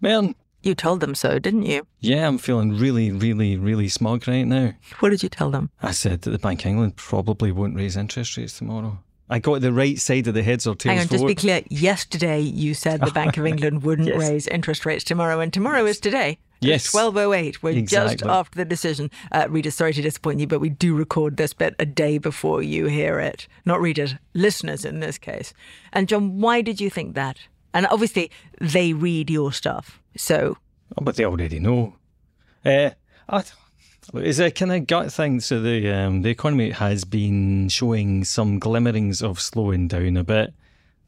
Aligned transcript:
Man, 0.00 0.34
you 0.62 0.74
told 0.74 1.00
them 1.00 1.14
so, 1.14 1.38
didn't 1.38 1.64
you? 1.64 1.86
yeah, 2.00 2.26
I'm 2.26 2.38
feeling 2.38 2.76
really, 2.78 3.10
really, 3.12 3.56
really 3.56 3.88
smug 3.88 4.26
right 4.28 4.44
now. 4.44 4.74
What 5.00 5.10
did 5.10 5.22
you 5.22 5.28
tell 5.28 5.50
them? 5.50 5.70
I 5.82 5.92
said 5.92 6.22
that 6.22 6.30
the 6.30 6.38
Bank 6.38 6.60
of 6.60 6.66
England 6.66 6.96
probably 6.96 7.52
won't 7.52 7.76
raise 7.76 7.96
interest 7.96 8.36
rates 8.36 8.56
tomorrow. 8.58 8.98
I 9.32 9.38
got 9.38 9.60
the 9.60 9.72
right 9.72 9.96
side 9.98 10.26
of 10.26 10.34
the 10.34 10.42
heads 10.42 10.66
or 10.66 10.74
tails 10.74 10.90
Hang 10.90 10.98
on, 11.02 11.06
just 11.06 11.18
forward. 11.20 11.28
be 11.28 11.34
clear. 11.36 11.62
Yesterday, 11.70 12.40
you 12.40 12.74
said 12.74 13.00
the 13.00 13.12
Bank 13.12 13.36
of 13.36 13.46
England 13.52 13.84
wouldn't 13.84 14.08
Yes. 14.08 14.18
raise 14.18 14.46
interest 14.48 14.84
rates 14.84 15.04
tomorrow, 15.04 15.38
and 15.40 15.52
tomorrow 15.52 15.86
is 15.86 16.00
today. 16.00 16.38
Yes. 16.60 16.84
It's 16.86 16.94
12.08. 16.94 17.62
We're 17.62 17.80
just 17.82 18.22
after 18.24 18.58
the 18.58 18.64
decision. 18.66 19.10
Uh, 19.32 19.46
readers, 19.48 19.76
sorry 19.76 19.92
to 19.94 20.02
disappoint 20.02 20.40
you, 20.40 20.46
but 20.46 20.58
we 20.60 20.68
do 20.68 20.94
record 20.94 21.36
this 21.36 21.54
bit 21.54 21.74
a 21.78 21.86
day 21.86 22.18
before 22.18 22.60
you 22.62 22.86
hear 22.86 23.18
it. 23.20 23.46
Not 23.64 23.80
readers, 23.80 24.14
listeners 24.34 24.84
in 24.84 25.00
this 25.00 25.16
case. 25.16 25.54
And 25.92 26.06
John, 26.08 26.40
why 26.40 26.60
did 26.60 26.80
you 26.80 26.90
think 26.90 27.14
that? 27.14 27.38
And 27.74 27.86
obviously, 27.86 28.30
they 28.60 28.92
read 28.92 29.30
your 29.30 29.52
stuff. 29.52 30.00
So, 30.16 30.56
Oh, 30.98 31.02
but 31.04 31.16
they 31.16 31.24
already 31.24 31.60
know. 31.60 31.94
Uh, 32.64 32.90
I, 33.28 33.44
it's 34.14 34.40
a 34.40 34.50
kind 34.50 34.72
of 34.72 34.86
gut 34.88 35.12
thing. 35.12 35.38
So 35.40 35.60
the 35.60 35.88
um, 35.90 36.22
the 36.22 36.30
economy 36.30 36.70
has 36.70 37.04
been 37.04 37.68
showing 37.68 38.24
some 38.24 38.58
glimmerings 38.58 39.22
of 39.22 39.40
slowing 39.40 39.86
down 39.86 40.16
a 40.16 40.24
bit, 40.24 40.52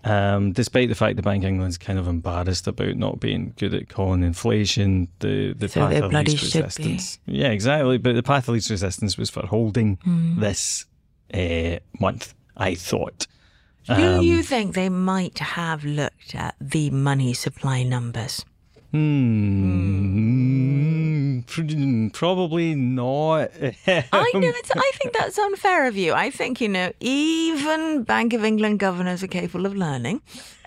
um, 0.05 0.53
despite 0.53 0.89
the 0.89 0.95
fact 0.95 1.17
the 1.17 1.23
Bank 1.23 1.43
of 1.43 1.49
England's 1.49 1.79
kind 1.79 1.99
of 1.99 2.07
embarrassed 2.07 2.69
about 2.69 2.97
not 2.97 3.19
being 3.19 3.55
good 3.59 3.75
at 3.75 3.89
calling 3.89 4.23
inflation. 4.23 5.09
The 5.19 5.53
the 5.53 5.69
So 5.69 5.81
path 5.89 6.01
of 6.03 6.13
least 6.13 6.43
resistance. 6.43 7.19
Yeah, 7.27 7.49
exactly. 7.49 7.99
But 7.99 8.15
the 8.15 8.23
path 8.23 8.47
of 8.49 8.55
least 8.55 8.71
resistance 8.71 9.19
was 9.19 9.31
for 9.31 9.47
holding 9.47 9.97
Hmm. 10.05 10.39
this 10.41 10.87
uh, 11.35 11.79
month. 11.99 12.35
I 12.57 12.75
thought. 12.77 13.27
Do 13.87 13.93
Um, 14.19 14.23
you 14.23 14.43
think 14.43 14.75
they 14.75 14.89
might 14.89 15.39
have 15.39 15.85
looked 15.85 16.35
at 16.35 16.55
the 16.61 16.91
money 16.91 17.35
supply 17.35 17.83
numbers? 17.83 18.45
Hmm. 20.43 21.41
pr- 21.47 22.09
Probably 22.13 22.75
not. 22.75 23.51
I 23.87 24.31
know. 24.35 24.53
I 24.77 24.91
think 25.01 25.13
that's 25.19 25.39
unfair 25.39 25.87
of 25.87 25.97
you. 25.97 26.13
I 26.13 26.31
think 26.31 26.61
you 26.61 26.69
know 26.69 26.93
even 27.01 28.03
Bank 28.05 28.33
of 28.35 28.45
England 28.45 28.79
governors 28.81 29.23
are 29.23 29.29
capable 29.29 29.67
of 29.67 29.75
learning, 29.75 30.21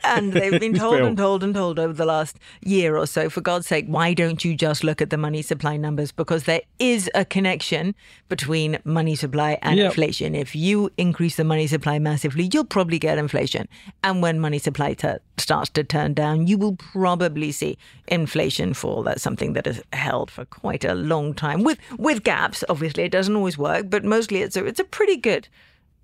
and 0.08 0.34
they've 0.34 0.60
been 0.60 0.74
told 0.86 1.00
and 1.00 1.18
told 1.18 1.44
and 1.44 1.54
told 1.54 1.80
over 1.80 1.94
the 1.94 2.06
last 2.06 2.38
year 2.62 2.98
or 2.98 3.06
so. 3.08 3.30
For 3.30 3.42
God's 3.42 3.68
sake, 3.68 3.86
why 3.88 4.14
don't 4.14 4.44
you 4.46 4.56
just 4.56 4.84
look 4.84 5.02
at 5.02 5.10
the 5.10 5.18
money 5.18 5.42
supply 5.42 5.78
numbers? 5.78 6.12
Because 6.12 6.44
there 6.44 6.62
is 6.80 7.10
a 7.16 7.26
connection 7.26 7.96
between 8.30 8.80
money 8.84 9.16
supply 9.16 9.58
and 9.62 9.78
Yep. 9.78 9.86
inflation. 9.92 10.36
If 10.36 10.56
you 10.56 10.90
increase 10.98 11.36
the 11.36 11.44
money 11.44 11.68
supply 11.68 12.00
massively, 12.00 12.50
you'll 12.54 12.66
probably 12.66 13.00
get 13.00 13.18
inflation, 13.18 13.68
and 14.04 14.22
when 14.22 14.40
money 14.40 14.60
supply 14.60 14.94
t- 14.94 15.08
starts 15.38 15.70
to 15.72 15.84
turn 15.84 16.14
down, 16.14 16.48
you 16.48 16.58
will 16.58 16.76
probably 16.76 17.52
see 17.52 17.78
inflation 18.08 18.74
fall. 18.74 19.04
That's 19.04 19.22
something 19.22 19.54
that 19.54 19.66
has 19.66 19.82
held 19.94 20.32
for 20.32 20.46
quite 20.46 20.86
a 20.86 20.94
long 20.96 21.34
time 21.34 21.64
with 21.64 21.78
with 21.98 22.24
gaps. 22.24 22.64
Obviously, 22.70 23.04
it 23.04 23.12
doesn't 23.12 23.36
always 23.36 23.58
work, 23.58 23.90
but 23.90 24.04
mostly 24.04 24.42
it's 24.42 24.56
a 24.58 24.66
it's 24.66 24.80
a 24.80 24.84
pretty 24.86 25.18
good 25.18 25.48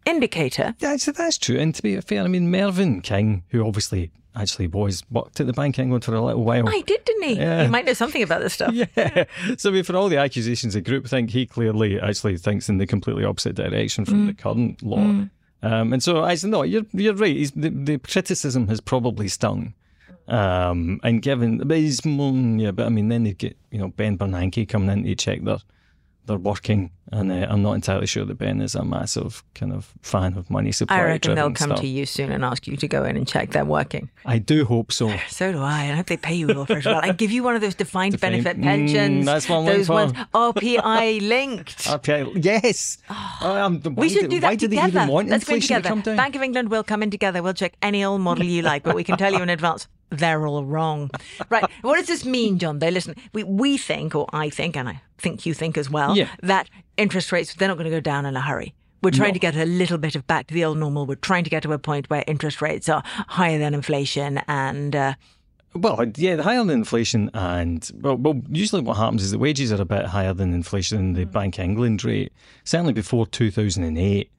indicator. 0.05 0.75
Yeah, 0.79 0.91
that's 0.91 1.05
that's 1.05 1.37
true. 1.37 1.57
And 1.57 1.73
to 1.75 1.81
be 1.81 1.99
fair, 2.01 2.23
I 2.23 2.27
mean 2.27 2.49
Mervyn 2.49 3.01
King, 3.01 3.43
who 3.49 3.65
obviously 3.65 4.11
actually 4.35 4.67
was 4.67 5.03
worked 5.11 5.39
at 5.39 5.47
the 5.47 5.53
Bank 5.53 5.77
of 5.77 5.83
England 5.83 6.05
for 6.05 6.15
a 6.15 6.21
little 6.21 6.43
while. 6.43 6.67
I 6.69 6.81
did, 6.81 7.03
didn't 7.03 7.23
he? 7.23 7.33
Yeah. 7.35 7.63
He 7.63 7.69
might 7.69 7.85
know 7.85 7.93
something 7.93 8.23
about 8.23 8.41
this 8.41 8.53
stuff. 8.53 8.73
yeah. 8.95 9.25
So 9.57 9.69
I 9.69 9.73
mean, 9.73 9.83
for 9.83 9.95
all 9.95 10.09
the 10.09 10.17
accusations 10.17 10.75
of 10.75 10.83
groupthink, 10.83 11.31
he 11.31 11.45
clearly 11.45 11.99
actually 11.99 12.37
thinks 12.37 12.69
in 12.69 12.77
the 12.77 12.87
completely 12.87 13.25
opposite 13.25 13.55
direction 13.55 14.05
from 14.05 14.27
the 14.27 14.33
current 14.33 14.81
law. 14.81 15.27
Um, 15.63 15.93
and 15.93 16.01
so 16.01 16.23
I 16.23 16.35
said, 16.35 16.49
no, 16.49 16.63
you're 16.63 16.85
you're 16.91 17.13
right. 17.13 17.35
He's, 17.35 17.51
the, 17.51 17.69
the 17.69 17.99
criticism 17.99 18.67
has 18.67 18.81
probably 18.81 19.27
stung. 19.27 19.73
Um, 20.27 20.99
and 21.03 21.21
given, 21.21 21.57
but 21.59 21.77
he's, 21.77 22.01
mm, 22.01 22.61
yeah, 22.61 22.71
but 22.71 22.85
I 22.85 22.89
mean, 22.89 23.09
then 23.09 23.23
they 23.25 23.33
get 23.33 23.57
you 23.69 23.79
know 23.79 23.89
Ben 23.89 24.17
Bernanke 24.17 24.67
coming 24.67 24.89
in 24.89 25.03
to 25.03 25.15
check 25.15 25.43
their 25.43 25.57
they're 26.27 26.37
working, 26.37 26.91
and 27.11 27.31
uh, 27.31 27.47
I'm 27.49 27.61
not 27.63 27.73
entirely 27.73 28.05
sure 28.05 28.25
that 28.25 28.35
Ben 28.37 28.61
is 28.61 28.75
a 28.75 28.83
massive 28.85 29.43
kind 29.55 29.73
of 29.73 29.91
fan 30.01 30.37
of 30.37 30.49
money 30.49 30.71
supply. 30.71 30.97
I 30.99 31.03
reckon 31.03 31.35
they'll 31.35 31.51
come 31.51 31.69
stuff. 31.71 31.81
to 31.81 31.87
you 31.87 32.05
soon 32.05 32.31
and 32.31 32.45
ask 32.45 32.67
you 32.67 32.77
to 32.77 32.87
go 32.87 33.03
in 33.05 33.17
and 33.17 33.27
check 33.27 33.51
they're 33.51 33.65
working. 33.65 34.09
I 34.25 34.37
do 34.37 34.65
hope 34.65 34.91
so. 34.91 35.11
So 35.29 35.51
do 35.51 35.59
I. 35.59 35.83
And 35.83 35.93
I 35.93 35.95
hope 35.95 36.05
they 36.07 36.17
pay 36.17 36.35
you 36.35 36.47
well 36.47 36.65
for 36.65 36.73
it 36.73 36.79
as 36.79 36.85
well. 36.85 36.99
And 37.01 37.17
give 37.17 37.31
you 37.31 37.41
one 37.43 37.55
of 37.55 37.61
those 37.61 37.75
defined, 37.75 38.13
Defined- 38.13 38.43
benefit 38.43 38.61
Mm, 38.61 38.63
pensions. 38.63 39.25
that's 39.25 39.49
what 39.49 39.57
I'm 39.59 39.65
those 39.65 39.89
ones. 39.89 40.13
RPI 40.33 41.27
linked. 41.27 41.77
RPI, 41.85 42.43
yes. 42.45 42.97
Oh, 43.09 43.55
um, 43.55 43.81
why 43.81 43.91
We 44.03 44.09
should 44.09 44.21
did- 44.21 44.29
do 44.31 44.39
that 44.41 44.47
Why 44.47 44.55
together. 44.55 44.81
they 44.91 44.97
even 44.99 45.07
want 45.07 45.29
Let's 45.29 45.45
go 45.45 45.55
to 45.55 45.61
together. 45.61 45.89
come 45.89 46.01
down? 46.01 46.15
Bank 46.17 46.35
of 46.35 46.41
England 46.43 46.69
will 46.69 46.83
come 46.83 47.01
in 47.03 47.09
together. 47.09 47.41
We'll 47.41 47.53
check 47.53 47.73
any 47.81 48.03
old 48.03 48.21
model 48.21 48.45
you 48.45 48.61
like, 48.61 48.83
but 48.83 48.95
we 48.95 49.03
can 49.03 49.17
tell 49.17 49.31
you 49.33 49.41
in 49.41 49.49
advance 49.49 49.87
they're 50.11 50.45
all 50.47 50.63
wrong. 50.65 51.09
Right. 51.49 51.65
What 51.81 51.97
does 51.97 52.07
this 52.07 52.25
mean, 52.25 52.59
John? 52.59 52.79
They 52.79 52.91
listen. 52.91 53.15
We 53.33 53.43
we 53.43 53.77
think, 53.77 54.15
or 54.15 54.27
I 54.33 54.49
think, 54.49 54.75
and 54.77 54.87
I 54.89 55.01
think 55.17 55.45
you 55.45 55.53
think 55.53 55.77
as 55.77 55.89
well, 55.89 56.15
Yeah. 56.17 56.27
that 56.43 56.69
interest 56.97 57.31
rates 57.31 57.53
they're 57.55 57.67
not 57.67 57.77
going 57.77 57.89
to 57.91 57.95
go 57.95 57.99
down 58.01 58.25
in 58.25 58.35
a 58.35 58.41
hurry. 58.41 58.73
We're 59.03 59.09
trying 59.11 59.33
to 59.33 59.39
get 59.39 59.55
a 59.55 59.65
little 59.65 59.97
bit 59.97 60.15
of 60.15 60.27
back 60.27 60.45
to 60.47 60.53
the 60.53 60.63
old 60.63 60.77
normal. 60.77 61.07
We're 61.07 61.15
trying 61.15 61.43
to 61.45 61.49
get 61.49 61.63
to 61.63 61.73
a 61.73 61.79
point 61.79 62.07
where 62.11 62.23
interest 62.27 62.61
rates 62.61 62.87
are 62.87 63.01
higher 63.05 63.57
than 63.57 63.73
inflation, 63.73 64.39
and 64.47 64.95
uh, 64.95 65.13
Well, 65.73 66.05
yeah, 66.17 66.35
the 66.35 66.43
higher 66.43 66.59
than 66.59 66.69
inflation, 66.69 67.31
and 67.33 67.89
well, 68.01 68.17
well, 68.17 68.39
usually 68.49 68.83
what 68.83 68.97
happens 68.97 69.23
is 69.23 69.31
the 69.31 69.39
wages 69.39 69.71
are 69.71 69.81
a 69.81 69.85
bit 69.85 70.05
higher 70.05 70.33
than 70.35 70.53
inflation 70.53 70.99
in 70.99 71.13
Mm. 71.13 71.15
the 71.15 71.25
Bank 71.25 71.57
of 71.57 71.63
England 71.63 72.03
rate. 72.03 72.31
Certainly 72.63 72.93
before 72.93 73.25
two 73.25 73.49
thousand 73.49 73.83
and 73.85 73.97
eight, 73.97 74.29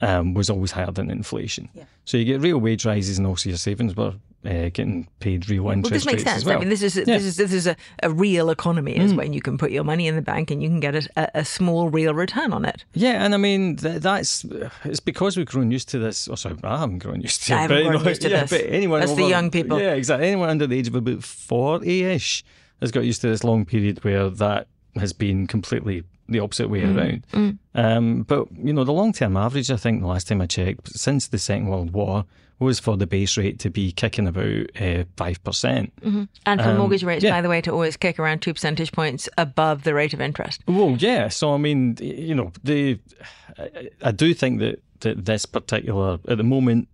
um, 0.00 0.32
was 0.32 0.48
always 0.48 0.70
higher 0.70 0.90
than 0.92 1.10
inflation. 1.10 1.68
So 2.06 2.16
you 2.16 2.24
get 2.24 2.40
real 2.40 2.58
wage 2.58 2.86
rises, 2.86 3.18
and 3.18 3.26
also 3.26 3.50
your 3.50 3.58
savings 3.58 3.94
were 3.96 4.14
uh, 4.44 4.68
getting 4.70 5.08
paid 5.20 5.48
real 5.50 5.64
well, 5.64 5.72
interest 5.74 5.92
this 5.92 6.06
makes 6.06 6.22
sense. 6.22 6.44
well. 6.44 6.56
I 6.56 6.60
mean, 6.60 6.68
this 6.68 6.82
is 6.82 6.96
Yeah. 6.96 7.02
Mm. 7.02 7.06
this 7.06 7.24
is 7.24 7.36
this 7.36 7.52
is 7.52 7.66
a, 7.66 7.76
a 8.02 8.10
real 8.10 8.50
economy, 8.50 8.96
is 8.96 9.12
when 9.12 9.32
you 9.32 9.40
can 9.42 9.58
put 9.58 9.70
your 9.72 9.84
money 9.84 10.06
in 10.06 10.14
the 10.14 10.22
bank 10.22 10.50
and 10.50 10.62
you 10.62 10.68
can 10.68 10.80
get 10.80 10.94
a, 10.94 11.38
a, 11.40 11.44
small 11.44 11.90
real 11.90 12.14
return 12.14 12.52
on 12.52 12.64
it. 12.64 12.84
Yeah, 12.94 13.24
and 13.24 13.34
I 13.34 13.36
mean 13.36 13.76
th- 13.76 14.00
that's 14.00 14.44
it's 14.84 15.00
because 15.00 15.36
we've 15.36 15.46
grown 15.46 15.70
used 15.70 15.88
to 15.90 15.98
this. 15.98 16.28
Oh, 16.28 16.36
sorry, 16.36 16.56
I 16.62 16.78
haven't 16.78 17.00
grown 17.00 17.20
used 17.20 17.42
to 17.44 17.54
I 17.54 17.56
it. 17.56 17.60
haven't 17.62 17.76
but, 17.76 17.84
you 17.84 17.98
know, 17.98 18.08
used 18.08 18.22
to 18.22 18.30
yeah, 18.30 18.44
this. 18.44 18.50
But 18.50 18.70
anyone 18.72 19.00
That's 19.00 19.14
the 19.14 19.24
young 19.24 19.50
people. 19.50 19.80
Yeah, 19.80 19.94
exactly. 19.94 20.28
Anyone 20.28 20.50
under 20.50 20.66
the 20.66 20.78
age 20.78 20.88
of 20.88 20.94
about 20.94 21.24
forty-ish 21.24 22.44
has 22.80 22.90
got 22.92 23.04
used 23.04 23.20
to 23.22 23.28
this 23.28 23.42
long 23.42 23.64
period 23.64 24.04
where 24.04 24.30
that 24.30 24.68
has 24.94 25.12
been 25.12 25.46
completely 25.48 26.04
the 26.28 26.40
opposite 26.40 26.68
way 26.68 26.82
Mm, 26.82 26.96
around. 26.96 27.58
Um, 27.74 28.22
but 28.22 28.46
you 28.56 28.72
know, 28.72 28.84
the 28.84 28.92
long-term 28.92 29.36
average, 29.36 29.70
I 29.70 29.76
think, 29.76 30.00
the 30.02 30.06
last 30.06 30.28
time 30.28 30.40
I 30.40 30.46
checked, 30.46 30.96
since 30.96 31.26
the 31.28 31.38
Second 31.38 31.68
World 31.68 31.92
War, 31.92 32.24
was 32.60 32.80
for 32.80 32.96
the 32.96 33.06
base 33.06 33.36
rate 33.36 33.58
to 33.60 33.70
be 33.70 33.92
kicking 33.92 34.26
about 34.26 34.66
uh, 34.80 35.04
five 35.16 35.42
percent. 35.44 35.92
And 36.02 36.60
for 36.60 36.74
mortgage 36.74 37.04
rates, 37.04 37.24
Um, 37.24 37.28
yeah. 37.28 37.36
by 37.36 37.42
the 37.42 37.48
way, 37.48 37.60
to 37.60 37.72
always 37.72 37.96
kick 37.96 38.18
around 38.18 38.40
two 38.40 38.52
percentage 38.52 38.92
points 38.92 39.28
above 39.38 39.84
the 39.84 39.94
rate 39.94 40.12
of 40.12 40.20
interest. 40.20 40.62
Well, 40.66 40.96
yeah. 40.98 41.28
So 41.28 41.54
I 41.54 41.58
mean, 41.58 41.96
you 42.00 42.34
know, 42.34 42.52
the 42.64 42.98
I, 43.58 43.90
I 44.02 44.10
do 44.10 44.34
think 44.34 44.60
that, 44.60 44.82
that 45.00 45.24
this 45.24 45.46
particular 45.46 46.18
at 46.28 46.36
the 46.36 46.44
moment, 46.44 46.88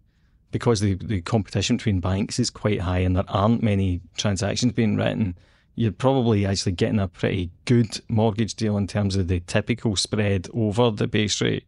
because 0.50 0.80
the 0.80 0.94
the 0.94 1.20
competition 1.22 1.76
between 1.78 2.00
banks 2.00 2.38
is 2.38 2.50
quite 2.50 2.80
high 2.80 2.98
and 2.98 3.16
there 3.16 3.24
aren't 3.28 3.62
many 3.62 4.00
transactions 4.16 4.72
being 4.72 4.96
written, 4.96 5.34
you're 5.76 5.92
probably 5.92 6.44
actually 6.46 6.72
getting 6.72 7.00
a 7.00 7.08
pretty 7.08 7.50
good 7.64 8.00
mortgage 8.08 8.54
deal 8.54 8.76
in 8.76 8.86
terms 8.86 9.16
of 9.16 9.28
the 9.28 9.40
typical 9.40 9.96
spread 9.96 10.46
over 10.52 10.90
the 10.90 11.06
base 11.06 11.40
rate 11.40 11.64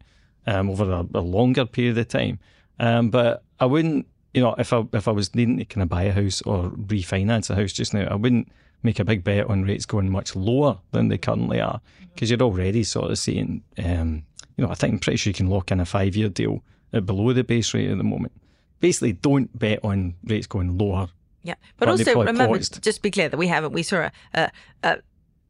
um, 0.46 0.68
over 0.68 0.90
a, 0.92 1.06
a 1.14 1.20
longer 1.20 1.64
period 1.64 1.96
of 1.98 2.08
time. 2.08 2.38
Um, 2.78 3.08
but 3.08 3.42
I 3.60 3.66
wouldn't 3.66 4.06
you 4.34 4.42
know, 4.42 4.54
if 4.58 4.72
I 4.72 4.84
if 4.92 5.08
I 5.08 5.12
was 5.12 5.34
needing 5.34 5.56
to 5.58 5.64
kind 5.64 5.82
of 5.82 5.88
buy 5.88 6.02
a 6.04 6.12
house 6.12 6.42
or 6.42 6.70
refinance 6.70 7.48
a 7.48 7.54
house 7.54 7.72
just 7.72 7.94
now, 7.94 8.06
I 8.10 8.14
wouldn't 8.16 8.48
make 8.82 8.98
a 9.00 9.04
big 9.04 9.24
bet 9.24 9.48
on 9.48 9.62
rates 9.62 9.86
going 9.86 10.10
much 10.10 10.36
lower 10.36 10.78
than 10.92 11.08
they 11.08 11.16
currently 11.16 11.58
are 11.60 11.80
because 12.12 12.30
you're 12.30 12.42
already 12.42 12.84
sort 12.84 13.10
of 13.10 13.18
seeing, 13.18 13.62
um, 13.82 14.22
you 14.56 14.64
know, 14.64 14.70
I 14.70 14.74
think 14.74 14.92
I'm 14.92 14.98
pretty 14.98 15.16
sure 15.16 15.30
you 15.30 15.34
can 15.34 15.48
lock 15.48 15.70
in 15.72 15.80
a 15.80 15.86
five 15.86 16.14
year 16.14 16.28
deal 16.28 16.62
at 16.92 17.06
below 17.06 17.32
the 17.32 17.44
base 17.44 17.72
rate 17.72 17.90
at 17.90 17.96
the 17.96 18.04
moment. 18.04 18.32
Basically, 18.80 19.12
don't 19.14 19.58
bet 19.58 19.80
on 19.82 20.14
rates 20.24 20.46
going 20.46 20.76
lower. 20.76 21.08
Yeah, 21.42 21.54
but, 21.78 21.86
But 21.86 21.88
also 21.88 22.18
remember, 22.18 22.46
paused. 22.46 22.82
just 22.82 23.00
be 23.00 23.10
clear 23.10 23.30
that 23.30 23.36
we 23.38 23.46
haven't. 23.46 23.72
We 23.72 23.82
saw 23.82 24.10
a, 24.10 24.12
a, 24.34 24.50
a 24.82 24.98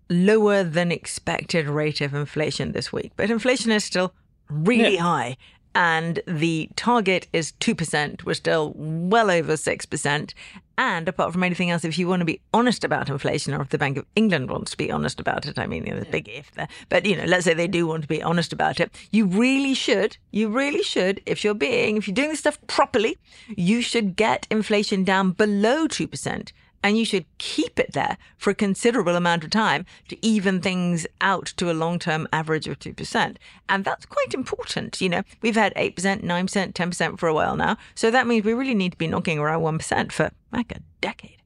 lower 0.08 0.62
than 0.62 0.92
expected 0.92 1.66
rate 1.66 2.00
of 2.00 2.14
inflation 2.14 2.70
this 2.72 2.92
week, 2.92 3.12
but 3.16 3.30
inflation 3.30 3.72
is 3.72 3.84
still 3.84 4.14
really 4.48 4.94
Yeah. 4.94 5.02
high, 5.02 5.36
and 5.76 6.20
the 6.26 6.70
target 6.74 7.28
is 7.34 7.52
two 7.60 7.74
percent. 7.74 8.24
We're 8.24 8.32
still 8.32 8.72
well 8.74 9.30
over 9.30 9.58
six 9.58 9.84
percent. 9.84 10.32
And 10.78 11.08
apart 11.08 11.32
from 11.32 11.42
anything 11.42 11.70
else, 11.70 11.84
if 11.84 11.98
you 11.98 12.08
want 12.08 12.20
to 12.20 12.26
be 12.26 12.40
honest 12.52 12.82
about 12.82 13.08
inflation, 13.08 13.54
or 13.54 13.62
if 13.62 13.68
the 13.68 13.78
Bank 13.78 13.96
of 13.98 14.06
England 14.14 14.50
wants 14.50 14.70
to 14.72 14.76
be 14.76 14.90
honest 14.90 15.20
about 15.20 15.46
it, 15.46 15.58
I 15.58 15.66
mean, 15.66 15.84
there's 15.84 16.02
a 16.02 16.10
big 16.10 16.28
if 16.28 16.50
there. 16.52 16.68
But 16.88 17.04
you 17.04 17.16
know, 17.16 17.24
let's 17.24 17.44
say 17.44 17.52
they 17.52 17.68
do 17.68 17.86
want 17.86 18.02
to 18.02 18.08
be 18.08 18.22
honest 18.22 18.54
about 18.54 18.80
it, 18.80 18.90
you 19.10 19.26
really 19.26 19.74
should. 19.74 20.16
You 20.30 20.48
really 20.48 20.82
should. 20.82 21.20
If 21.26 21.44
you're 21.44 21.54
being, 21.54 21.98
if 21.98 22.08
you're 22.08 22.14
doing 22.14 22.30
this 22.30 22.40
stuff 22.40 22.58
properly, 22.66 23.18
you 23.48 23.82
should 23.82 24.16
get 24.16 24.46
inflation 24.50 25.04
down 25.04 25.32
below 25.32 25.86
two 25.86 26.08
percent 26.08 26.54
and 26.86 26.96
you 26.96 27.04
should 27.04 27.26
keep 27.38 27.80
it 27.80 27.94
there 27.94 28.16
for 28.38 28.50
a 28.50 28.54
considerable 28.54 29.16
amount 29.16 29.42
of 29.42 29.50
time 29.50 29.84
to 30.06 30.24
even 30.24 30.60
things 30.60 31.04
out 31.20 31.46
to 31.56 31.68
a 31.68 31.74
long-term 31.74 32.28
average 32.32 32.68
of 32.68 32.78
2%. 32.78 33.36
And 33.68 33.84
that's 33.84 34.06
quite 34.06 34.32
important. 34.32 35.00
You 35.00 35.08
know, 35.08 35.22
we've 35.42 35.56
had 35.56 35.74
8%, 35.74 36.22
9%, 36.22 36.72
10% 36.72 37.18
for 37.18 37.28
a 37.28 37.34
while 37.34 37.56
now. 37.56 37.76
So 37.96 38.12
that 38.12 38.28
means 38.28 38.44
we 38.44 38.54
really 38.54 38.72
need 38.72 38.92
to 38.92 38.98
be 38.98 39.08
knocking 39.08 39.40
around 39.40 39.62
1% 39.62 40.12
for 40.12 40.30
like 40.52 40.70
a 40.70 40.78
decade. 41.00 41.42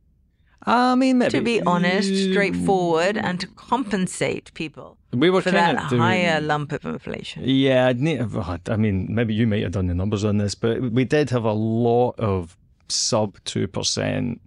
I 0.65 0.95
mean, 0.95 1.17
maybe, 1.17 1.31
To 1.31 1.41
be 1.41 1.63
honest, 1.63 2.15
straightforward, 2.33 3.17
and 3.17 3.41
to 3.41 3.47
compensate 3.47 4.53
people 4.53 4.99
We 5.15 5.31
were 5.31 5.41
for 5.41 5.53
that 5.53 5.89
doing, 5.89 6.03
higher 6.03 6.39
lump 6.43 6.73
of 6.73 6.85
inflation. 6.85 7.45
Yeah, 7.47 7.87
I'd 7.87 7.99
need, 7.99 8.21
oh, 8.21 8.59
I 8.69 8.77
mean, 8.77 9.07
maybe 9.09 9.33
you 9.33 9.47
might 9.47 9.63
have 9.63 9.73
done 9.73 9.87
the 9.87 9.95
numbers 9.95 10.23
on 10.23 10.37
this, 10.37 10.55
but 10.55 10.83
we 10.83 11.07
did 11.07 11.31
have 11.31 11.45
a 11.45 11.55
lot 11.55 12.21
of 12.21 12.59
sub 12.89 13.41
2%, 13.45 14.39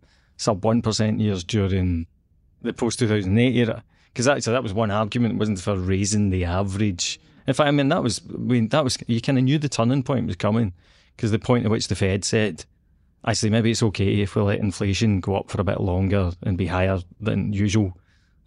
sub 0.44 0.62
1% 0.62 1.20
years 1.20 1.44
during 1.44 2.08
the 2.62 2.74
post 2.74 3.00
2008 3.00 3.56
era. 3.56 3.84
Because 4.12 4.28
actually, 4.28 4.54
that 4.54 4.64
was 4.64 4.74
one 4.74 4.92
argument, 4.92 5.40
wasn't 5.40 5.60
for 5.60 5.76
raising 5.76 6.30
the 6.30 6.46
average. 6.46 7.20
In 7.48 7.54
fact, 7.54 7.68
I 7.68 7.72
mean, 7.72 7.90
that 7.90 8.04
was, 8.04 8.22
I 8.30 8.38
mean, 8.38 8.68
that 8.70 8.84
was, 8.84 8.98
you 9.08 9.22
kind 9.22 9.38
of 9.38 9.44
knew 9.44 9.58
the 9.58 9.70
turning 9.70 10.04
point 10.04 10.28
was 10.28 10.36
coming 10.36 10.74
because 11.16 11.32
the 11.32 11.40
point 11.40 11.66
at 11.66 11.72
which 11.72 11.88
the 11.88 11.96
Fed 11.96 12.24
said, 12.24 12.66
actually, 13.26 13.50
maybe 13.50 13.72
it's 13.72 13.84
okay 13.84 14.22
if 14.22 14.36
we 14.36 14.42
let 14.44 14.60
inflation 14.60 15.20
go 15.20 15.36
up 15.36 15.50
for 15.50 15.60
a 15.60 15.64
bit 15.64 15.82
longer 15.82 16.32
and 16.44 16.58
be 16.58 16.68
higher 16.68 17.00
than 17.20 17.54
usual. 17.54 17.98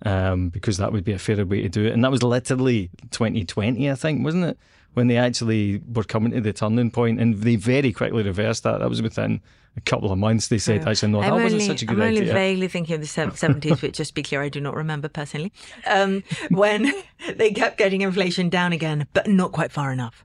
Um, 0.05 0.51
because 0.51 0.77
that 0.77 0.93
would 0.93 1.05
be 1.05 1.13
a 1.13 1.19
fairer 1.19 1.47
way 1.47 1.63
to 1.63 1.71
do 1.71 1.87
it. 1.87 1.95
And 1.95 2.05
that 2.05 2.11
was 2.11 2.23
literally 2.23 2.91
2020, 3.13 3.91
I 3.91 3.95
think, 3.95 4.23
wasn't 4.23 4.45
it? 4.45 4.59
When 4.97 5.09
they 5.09 5.19
actually 5.19 5.83
were 5.93 6.05
coming 6.05 6.33
to 6.33 6.41
the 6.41 6.55
turning 6.55 6.91
point, 6.91 7.21
and 7.21 7.35
they 7.35 7.57
very 7.57 7.93
quickly 7.93 8.23
reversed 8.23 8.63
that. 8.63 8.79
That 8.79 8.89
was 8.89 9.03
within 9.03 9.43
a 9.77 9.81
couple 9.83 10.11
of 10.11 10.17
months. 10.19 10.49
They 10.49 10.57
said, 10.57 10.89
actually, 10.89 11.13
no, 11.13 11.21
that 11.21 11.33
I'm 11.35 11.43
wasn't 11.43 11.63
such 11.63 11.83
a 11.83 11.85
good 11.85 11.99
I'm 11.99 12.09
only 12.09 12.23
idea. 12.23 12.33
vaguely 12.33 12.69
thinking 12.69 12.95
of 12.95 13.03
the 13.03 13.07
70s, 13.07 13.79
but 13.83 13.93
just 13.93 14.13
to 14.13 14.15
be 14.15 14.23
clear, 14.23 14.41
I 14.41 14.49
do 14.49 14.59
not 14.59 14.75
remember 14.75 15.09
personally. 15.11 15.53
Um, 15.87 16.25
when 16.51 16.91
they 17.37 17.51
kept 17.51 17.77
getting 17.77 18.01
inflation 18.01 18.49
down 18.49 18.73
again, 18.73 19.07
but 19.13 19.27
not 19.29 19.53
quite 19.53 19.71
far 19.71 19.93
enough. 19.93 20.25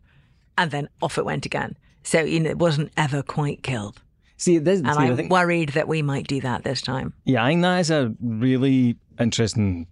And 0.57 0.71
then 0.71 0.88
off 1.01 1.18
it 1.18 1.25
went 1.25 1.45
again. 1.45 1.75
So, 2.03 2.21
you 2.21 2.39
know, 2.39 2.50
it 2.50 2.57
wasn't 2.57 2.94
ever 2.95 3.21
quite 3.23 3.63
killed. 3.63 4.01
See, 4.38 4.57
this, 4.57 4.79
And 4.79 4.88
see, 4.94 5.00
I 5.00 5.06
I'm 5.07 5.18
think, 5.18 5.31
worried 5.31 5.69
that 5.69 5.88
we 5.89 6.01
might 6.01 6.27
do 6.27 6.39
that 6.41 6.63
this 6.63 6.81
time. 6.81 7.13
yeah, 7.25 7.44
I 7.44 7.50
think 7.50 7.62
that 7.63 7.79
is 7.79 7.91
a 7.91 8.13
really 8.21 8.95
interesting 9.19 9.88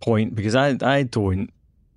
point 0.00 0.34
because 0.34 0.54
I, 0.54 0.76
I 0.82 1.02
don't 1.04 1.50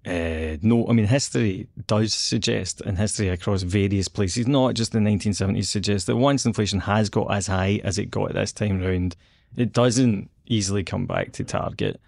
uh, 0.06 0.58
know. 0.62 0.88
I 0.88 0.94
mean, 0.94 1.06
history 1.06 1.68
does 1.88 2.14
suggest, 2.14 2.82
and 2.82 2.98
history 2.98 3.30
across 3.30 3.62
various 3.64 4.08
places, 4.08 4.48
not 4.48 4.74
just 4.74 4.92
the 4.92 5.00
1970s, 5.00 5.66
suggests 5.66 6.08
that 6.08 6.16
once 6.16 6.46
inflation 6.46 6.80
has 6.82 7.10
got 7.10 7.32
as 7.32 7.48
high 7.48 7.82
as 7.84 7.98
it 7.98 8.10
got 8.10 8.34
this 8.34 8.52
time 8.52 8.82
round, 8.82 9.16
it 9.56 9.74
doesn't 9.74 10.30
easily 10.48 10.84
come 10.84 11.06
back 11.06 11.32
to 11.34 11.44
target. 11.44 12.00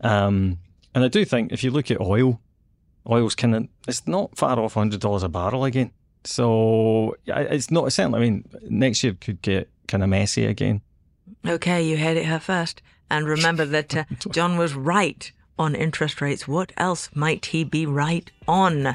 Um, 0.00 0.58
and 0.94 1.04
I 1.04 1.08
do 1.08 1.24
think 1.24 1.52
if 1.52 1.64
you 1.64 1.70
look 1.70 1.90
at 1.90 2.00
oil, 2.00 2.40
oil's 3.08 3.34
kind 3.34 3.54
of 3.54 3.68
it's 3.86 4.06
not 4.06 4.36
far 4.36 4.58
off 4.58 4.74
hundred 4.74 5.00
dollars 5.00 5.22
a 5.22 5.28
barrel 5.28 5.64
again. 5.64 5.90
So 6.24 7.16
it's 7.26 7.70
not 7.70 7.92
certainly. 7.92 8.18
I 8.18 8.20
mean, 8.20 8.44
next 8.68 9.02
year 9.02 9.16
could 9.18 9.40
get 9.42 9.70
kind 9.86 10.02
of 10.02 10.08
messy 10.08 10.44
again. 10.44 10.82
Okay, 11.46 11.82
you 11.82 11.96
heard 11.96 12.16
it 12.16 12.26
here 12.26 12.40
first. 12.40 12.82
And 13.10 13.26
remember 13.26 13.64
that 13.64 13.96
uh, 13.96 14.04
John 14.30 14.58
was 14.58 14.74
right 14.74 15.32
on 15.58 15.74
interest 15.74 16.20
rates. 16.20 16.46
What 16.46 16.72
else 16.76 17.10
might 17.14 17.46
he 17.46 17.64
be 17.64 17.86
right 17.86 18.30
on? 18.46 18.94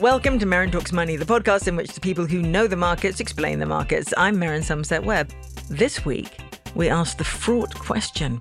Welcome 0.00 0.38
to 0.40 0.46
Merryn 0.46 0.70
Talks 0.70 0.92
Money, 0.92 1.16
the 1.16 1.24
podcast 1.24 1.68
in 1.68 1.76
which 1.76 1.92
the 1.92 2.00
people 2.00 2.26
who 2.26 2.42
know 2.42 2.66
the 2.66 2.76
markets 2.76 3.20
explain 3.20 3.58
the 3.58 3.66
markets. 3.66 4.12
I'm 4.16 4.36
Merryn 4.36 4.62
Somerset 4.62 5.04
Webb. 5.04 5.32
This 5.70 6.04
week, 6.04 6.38
we 6.74 6.90
ask 6.90 7.16
the 7.16 7.24
fraught 7.24 7.74
question 7.74 8.40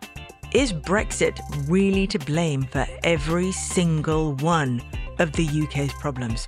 Is 0.53 0.73
Brexit 0.73 1.39
really 1.69 2.07
to 2.07 2.19
blame 2.19 2.63
for 2.63 2.85
every 3.03 3.51
single 3.53 4.33
one 4.35 4.81
of 5.19 5.31
the 5.31 5.47
UK's 5.47 5.93
problems? 5.93 6.47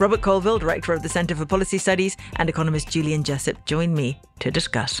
Robert 0.00 0.20
Colville, 0.22 0.58
Director 0.58 0.92
of 0.92 1.02
the 1.02 1.08
Centre 1.08 1.34
for 1.34 1.46
Policy 1.46 1.78
Studies, 1.78 2.16
and 2.36 2.48
economist 2.48 2.88
Julian 2.88 3.22
Jessop 3.22 3.64
join 3.64 3.94
me 3.94 4.20
to 4.40 4.50
discuss. 4.50 5.00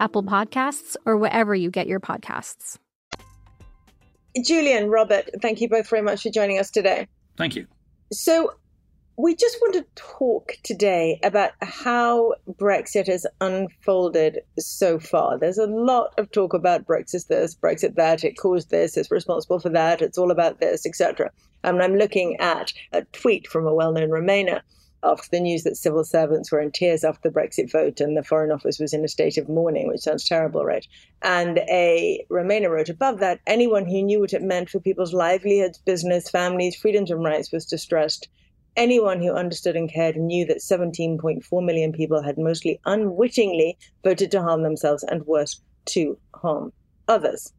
Apple 0.00 0.22
Podcasts, 0.22 0.96
or 1.06 1.16
wherever 1.16 1.54
you 1.54 1.70
get 1.70 1.86
your 1.86 2.00
podcasts. 2.00 2.78
Julian, 4.44 4.88
Robert, 4.88 5.28
thank 5.42 5.60
you 5.60 5.68
both 5.68 5.88
very 5.88 6.02
much 6.02 6.22
for 6.22 6.30
joining 6.30 6.58
us 6.58 6.70
today. 6.70 7.06
Thank 7.36 7.56
you. 7.56 7.66
So, 8.12 8.54
we 9.22 9.34
just 9.34 9.58
want 9.60 9.74
to 9.74 9.84
talk 9.96 10.52
today 10.62 11.20
about 11.22 11.50
how 11.60 12.34
Brexit 12.52 13.06
has 13.06 13.26
unfolded 13.42 14.38
so 14.58 14.98
far. 14.98 15.38
There's 15.38 15.58
a 15.58 15.66
lot 15.66 16.14
of 16.16 16.30
talk 16.30 16.54
about 16.54 16.86
Brexit 16.86 17.26
this, 17.26 17.54
Brexit 17.54 17.96
that, 17.96 18.24
it 18.24 18.38
caused 18.38 18.70
this, 18.70 18.96
it's 18.96 19.10
responsible 19.10 19.60
for 19.60 19.68
that, 19.68 20.00
it's 20.00 20.16
all 20.16 20.30
about 20.30 20.60
this, 20.60 20.86
etc. 20.86 21.30
And 21.64 21.82
I'm 21.82 21.96
looking 21.96 22.36
at 22.40 22.72
a 22.92 23.02
tweet 23.12 23.46
from 23.46 23.66
a 23.66 23.74
well 23.74 23.92
known 23.92 24.08
Remainer 24.08 24.62
after 25.02 25.28
the 25.30 25.40
news 25.40 25.62
that 25.64 25.76
civil 25.76 26.04
servants 26.04 26.52
were 26.52 26.60
in 26.60 26.70
tears 26.70 27.04
after 27.04 27.28
the 27.28 27.34
Brexit 27.34 27.70
vote 27.70 28.00
and 28.00 28.16
the 28.16 28.22
Foreign 28.22 28.52
Office 28.52 28.78
was 28.78 28.92
in 28.92 29.04
a 29.04 29.08
state 29.08 29.38
of 29.38 29.48
mourning, 29.48 29.88
which 29.88 30.00
sounds 30.00 30.28
terrible, 30.28 30.64
right? 30.64 30.86
And 31.22 31.58
a 31.70 32.24
Remainer 32.30 32.70
wrote 32.70 32.88
above 32.88 33.18
that 33.20 33.40
anyone 33.46 33.86
who 33.86 34.02
knew 34.02 34.20
what 34.20 34.32
it 34.32 34.42
meant 34.42 34.70
for 34.70 34.80
people's 34.80 35.14
livelihoods, 35.14 35.78
business, 35.78 36.28
families, 36.28 36.76
freedoms, 36.76 37.10
and 37.10 37.24
rights 37.24 37.52
was 37.52 37.64
distressed 37.66 38.28
anyone 38.76 39.20
who 39.20 39.32
understood 39.32 39.76
and 39.76 39.92
cared 39.92 40.16
knew 40.16 40.46
that 40.46 40.58
17.4 40.58 41.64
million 41.64 41.92
people 41.92 42.22
had 42.22 42.38
mostly 42.38 42.80
unwittingly 42.86 43.76
voted 44.04 44.30
to 44.30 44.42
harm 44.42 44.62
themselves 44.62 45.02
and 45.04 45.26
worse, 45.26 45.60
to 45.86 46.16
harm 46.34 46.72
others. 47.08 47.52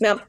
Now, 0.00 0.20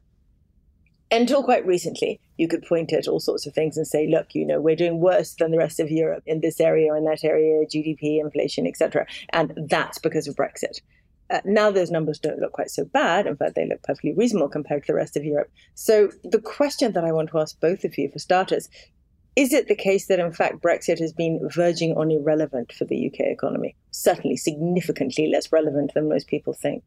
until 1.11 1.43
quite 1.43 1.65
recently, 1.65 2.19
you 2.37 2.47
could 2.47 2.63
point 2.63 2.91
at 2.91 3.07
all 3.07 3.19
sorts 3.19 3.45
of 3.45 3.53
things 3.53 3.77
and 3.77 3.85
say, 3.85 4.07
look, 4.07 4.33
you 4.33 4.45
know, 4.45 4.59
we're 4.59 4.75
doing 4.75 4.99
worse 4.99 5.35
than 5.35 5.51
the 5.51 5.57
rest 5.57 5.79
of 5.79 5.91
Europe 5.91 6.23
in 6.25 6.41
this 6.41 6.59
area 6.59 6.93
and 6.93 7.05
that 7.05 7.23
area, 7.23 7.65
GDP, 7.65 8.19
inflation, 8.19 8.65
etc. 8.65 9.05
And 9.29 9.53
that's 9.69 9.99
because 9.99 10.27
of 10.27 10.35
Brexit. 10.35 10.81
Uh, 11.29 11.39
now 11.45 11.71
those 11.71 11.91
numbers 11.91 12.19
don't 12.19 12.39
look 12.39 12.51
quite 12.51 12.69
so 12.69 12.85
bad. 12.85 13.27
In 13.27 13.35
fact, 13.35 13.55
they 13.55 13.67
look 13.67 13.81
perfectly 13.83 14.13
reasonable 14.13 14.49
compared 14.49 14.83
to 14.83 14.91
the 14.91 14.95
rest 14.95 15.15
of 15.15 15.23
Europe. 15.23 15.51
So 15.73 16.09
the 16.23 16.41
question 16.41 16.93
that 16.93 17.05
I 17.05 17.11
want 17.11 17.29
to 17.29 17.39
ask 17.39 17.59
both 17.59 17.83
of 17.83 17.97
you, 17.97 18.09
for 18.09 18.19
starters, 18.19 18.69
is 19.35 19.51
it 19.51 19.67
the 19.67 19.75
case 19.75 20.07
that, 20.07 20.19
in 20.19 20.31
fact, 20.31 20.61
Brexit 20.61 20.99
has 20.99 21.11
been 21.11 21.39
verging 21.51 21.95
on 21.97 22.11
irrelevant 22.11 22.71
for 22.71 22.85
the 22.85 23.07
UK 23.07 23.21
economy? 23.21 23.75
Certainly 23.91 24.37
significantly 24.37 25.27
less 25.27 25.51
relevant 25.51 25.91
than 25.93 26.09
most 26.09 26.27
people 26.27 26.53
think. 26.53 26.83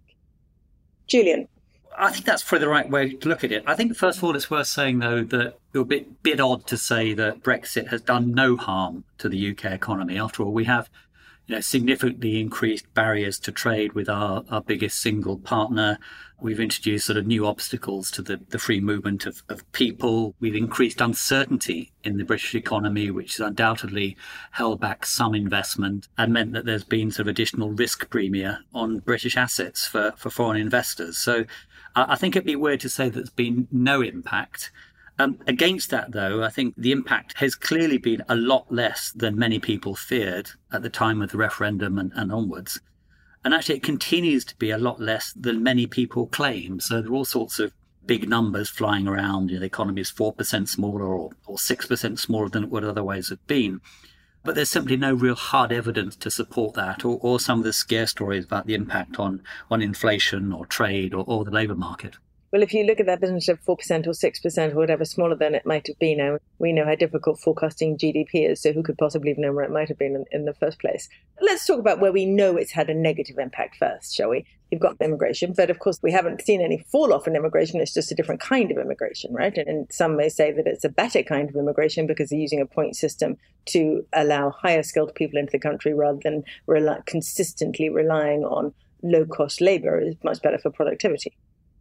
Julian. 1.08 1.48
I 1.98 2.12
think 2.12 2.24
that's 2.24 2.42
probably 2.42 2.64
the 2.66 2.70
right 2.70 2.90
way 2.90 3.14
to 3.14 3.28
look 3.28 3.42
at 3.42 3.52
it. 3.52 3.64
I 3.66 3.74
think, 3.74 3.96
first 3.96 4.18
of 4.18 4.24
all, 4.24 4.36
it's 4.36 4.50
worth 4.50 4.66
saying, 4.66 4.98
though, 4.98 5.24
that 5.24 5.58
it 5.72 5.78
would 5.78 5.88
be 5.88 5.96
a 5.96 6.00
bit, 6.00 6.22
bit 6.22 6.40
odd 6.40 6.66
to 6.66 6.76
say 6.76 7.14
that 7.14 7.42
Brexit 7.42 7.88
has 7.88 8.02
done 8.02 8.32
no 8.32 8.56
harm 8.56 9.04
to 9.18 9.28
the 9.28 9.50
UK 9.50 9.66
economy. 9.66 10.18
After 10.18 10.42
all, 10.42 10.52
we 10.52 10.64
have 10.64 10.90
you 11.46 11.54
know, 11.54 11.60
significantly 11.60 12.40
increased 12.40 12.92
barriers 12.92 13.38
to 13.40 13.52
trade 13.52 13.92
with 13.92 14.08
our, 14.08 14.44
our 14.50 14.60
biggest 14.60 15.00
single 15.00 15.38
partner. 15.38 15.98
We've 16.40 16.60
introduced 16.60 17.06
sort 17.06 17.16
of 17.16 17.26
new 17.26 17.46
obstacles 17.46 18.10
to 18.10 18.22
the, 18.22 18.40
the 18.48 18.58
free 18.58 18.80
movement 18.80 19.24
of, 19.26 19.42
of 19.48 19.70
people. 19.72 20.34
We've 20.38 20.56
increased 20.56 21.00
uncertainty 21.00 21.92
in 22.04 22.18
the 22.18 22.24
British 22.24 22.54
economy, 22.54 23.10
which 23.10 23.36
has 23.36 23.46
undoubtedly 23.46 24.16
held 24.50 24.80
back 24.80 25.06
some 25.06 25.34
investment 25.34 26.08
and 26.18 26.32
meant 26.32 26.52
that 26.52 26.66
there's 26.66 26.84
been 26.84 27.10
sort 27.10 27.28
of 27.28 27.28
additional 27.28 27.70
risk 27.70 28.10
premia 28.10 28.58
on 28.74 28.98
British 28.98 29.36
assets 29.36 29.86
for, 29.86 30.12
for 30.16 30.28
foreign 30.28 30.60
investors. 30.60 31.16
So 31.16 31.44
I, 31.96 32.16
think 32.16 32.36
it'd 32.36 32.46
be 32.46 32.56
weird 32.56 32.80
to 32.80 32.88
say 32.88 33.08
there's 33.08 33.30
been 33.30 33.68
no 33.72 34.02
impact. 34.02 34.70
Um, 35.18 35.38
against 35.46 35.90
that, 35.90 36.12
though, 36.12 36.42
I 36.42 36.50
think 36.50 36.74
the 36.76 36.92
impact 36.92 37.38
has 37.38 37.54
clearly 37.54 37.96
been 37.96 38.22
a 38.28 38.36
lot 38.36 38.70
less 38.70 39.12
than 39.12 39.38
many 39.38 39.58
people 39.58 39.94
feared 39.94 40.50
at 40.70 40.82
the 40.82 40.90
time 40.90 41.22
of 41.22 41.30
the 41.30 41.38
referendum 41.38 41.98
and, 41.98 42.12
and 42.14 42.30
onwards. 42.30 42.80
And 43.42 43.54
actually, 43.54 43.76
it 43.76 43.82
continues 43.82 44.44
to 44.46 44.56
be 44.56 44.70
a 44.70 44.78
lot 44.78 45.00
less 45.00 45.32
than 45.32 45.62
many 45.62 45.86
people 45.86 46.26
claim. 46.26 46.80
So 46.80 47.00
there 47.00 47.10
are 47.10 47.14
all 47.14 47.24
sorts 47.24 47.58
of 47.58 47.72
big 48.04 48.28
numbers 48.28 48.68
flying 48.68 49.08
around. 49.08 49.50
You 49.50 49.56
know, 49.56 49.60
the 49.60 49.66
economy 49.66 50.02
is 50.02 50.12
4% 50.12 50.68
smaller 50.68 51.04
or, 51.04 51.30
or 51.46 51.56
6% 51.56 52.18
smaller 52.18 52.48
than 52.48 52.64
it 52.64 52.70
would 52.70 52.84
otherwise 52.84 53.30
have 53.30 53.44
been. 53.46 53.80
But 54.46 54.54
there's 54.54 54.70
simply 54.70 54.96
no 54.96 55.12
real 55.12 55.34
hard 55.34 55.72
evidence 55.72 56.14
to 56.14 56.30
support 56.30 56.74
that, 56.74 57.04
or, 57.04 57.18
or 57.20 57.40
some 57.40 57.58
of 57.58 57.64
the 57.64 57.72
scare 57.72 58.06
stories 58.06 58.44
about 58.44 58.66
the 58.66 58.74
impact 58.74 59.18
on, 59.18 59.42
on 59.72 59.82
inflation 59.82 60.52
or 60.52 60.64
trade 60.64 61.12
or, 61.12 61.24
or 61.26 61.44
the 61.44 61.50
labour 61.50 61.74
market. 61.74 62.16
Well, 62.52 62.62
if 62.62 62.72
you 62.72 62.84
look 62.84 63.00
at 63.00 63.06
that 63.06 63.20
business 63.20 63.48
of 63.48 63.60
4% 63.64 64.06
or 64.06 64.12
6% 64.12 64.72
or 64.72 64.76
whatever 64.76 65.04
smaller 65.04 65.34
than 65.34 65.56
it 65.56 65.66
might 65.66 65.88
have 65.88 65.98
been, 65.98 66.38
we 66.60 66.72
know 66.72 66.84
how 66.84 66.94
difficult 66.94 67.40
forecasting 67.40 67.98
GDP 67.98 68.48
is, 68.48 68.62
so 68.62 68.72
who 68.72 68.84
could 68.84 68.96
possibly 68.96 69.30
have 69.30 69.38
known 69.38 69.56
where 69.56 69.64
it 69.64 69.72
might 69.72 69.88
have 69.88 69.98
been 69.98 70.14
in, 70.14 70.24
in 70.30 70.44
the 70.44 70.54
first 70.54 70.78
place? 70.78 71.08
Let's 71.40 71.66
talk 71.66 71.80
about 71.80 71.98
where 71.98 72.12
we 72.12 72.24
know 72.24 72.56
it's 72.56 72.70
had 72.70 72.88
a 72.88 72.94
negative 72.94 73.38
impact 73.38 73.76
first, 73.76 74.14
shall 74.14 74.30
we? 74.30 74.46
You've 74.70 74.80
got 74.80 74.96
immigration, 75.00 75.54
but 75.56 75.70
of 75.70 75.78
course, 75.78 76.00
we 76.02 76.10
haven't 76.10 76.42
seen 76.42 76.60
any 76.60 76.84
fall 76.90 77.12
off 77.12 77.26
in 77.28 77.36
immigration. 77.36 77.80
It's 77.80 77.94
just 77.94 78.10
a 78.10 78.14
different 78.14 78.40
kind 78.40 78.70
of 78.70 78.78
immigration, 78.78 79.32
right? 79.32 79.56
And, 79.56 79.86
some 79.92 80.16
may 80.16 80.28
say 80.28 80.50
that 80.50 80.66
it's 80.66 80.84
a 80.84 80.88
better 80.88 81.22
kind 81.22 81.48
of 81.48 81.54
immigration 81.54 82.06
because 82.06 82.30
they're 82.30 82.38
using 82.38 82.60
a 82.60 82.66
point 82.66 82.96
system 82.96 83.36
to 83.66 84.04
allow 84.12 84.50
higher 84.50 84.82
skilled 84.82 85.14
people 85.14 85.38
into 85.38 85.52
the 85.52 85.58
country 85.58 85.94
rather 85.94 86.18
than 86.22 86.44
consistently 87.06 87.88
relying 87.88 88.44
on 88.44 88.74
low 89.02 89.24
cost 89.24 89.60
labor 89.60 90.00
is 90.00 90.16
much 90.24 90.42
better 90.42 90.58
for 90.58 90.70
productivity. 90.70 91.32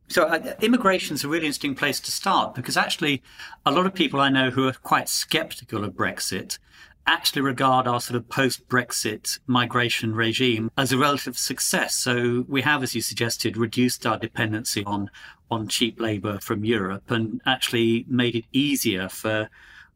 So, 0.08 0.26
uh, 0.26 0.54
immigration 0.62 1.16
is 1.16 1.24
a 1.24 1.28
really 1.28 1.48
interesting 1.48 1.74
place 1.74 2.00
to 2.02 2.12
start 2.12 2.54
because 2.54 2.78
actually, 2.78 3.24
a 3.66 3.72
lot 3.72 3.88
of 3.88 3.94
people 3.94 4.22
I 4.22 4.30
know 4.30 4.52
who 4.52 4.68
are 4.68 4.74
quite 4.74 5.10
skeptical 5.10 5.84
of 5.84 5.94
Brexit 5.94 6.60
actually 7.08 7.42
regard 7.42 7.88
our 7.88 8.02
sort 8.02 8.18
of 8.18 8.30
post 8.30 8.68
Brexit 8.68 9.40
migration 9.48 10.16
regime 10.16 10.72
as 10.78 10.92
a 10.92 10.98
relative 10.98 11.38
success. 11.38 11.96
So, 11.96 12.46
we 12.48 12.62
have, 12.62 12.84
as 12.84 12.96
you 12.96 13.02
suggested, 13.02 13.58
reduced 13.58 14.06
our 14.06 14.18
dependency 14.18 14.84
on, 14.86 15.10
on 15.52 15.68
cheap 15.68 16.00
labour 16.00 16.40
from 16.40 16.66
Europe 16.66 17.10
and 17.12 17.42
actually 17.46 18.06
made 18.08 18.36
it 18.36 18.46
easier 18.52 19.10
for 19.10 19.50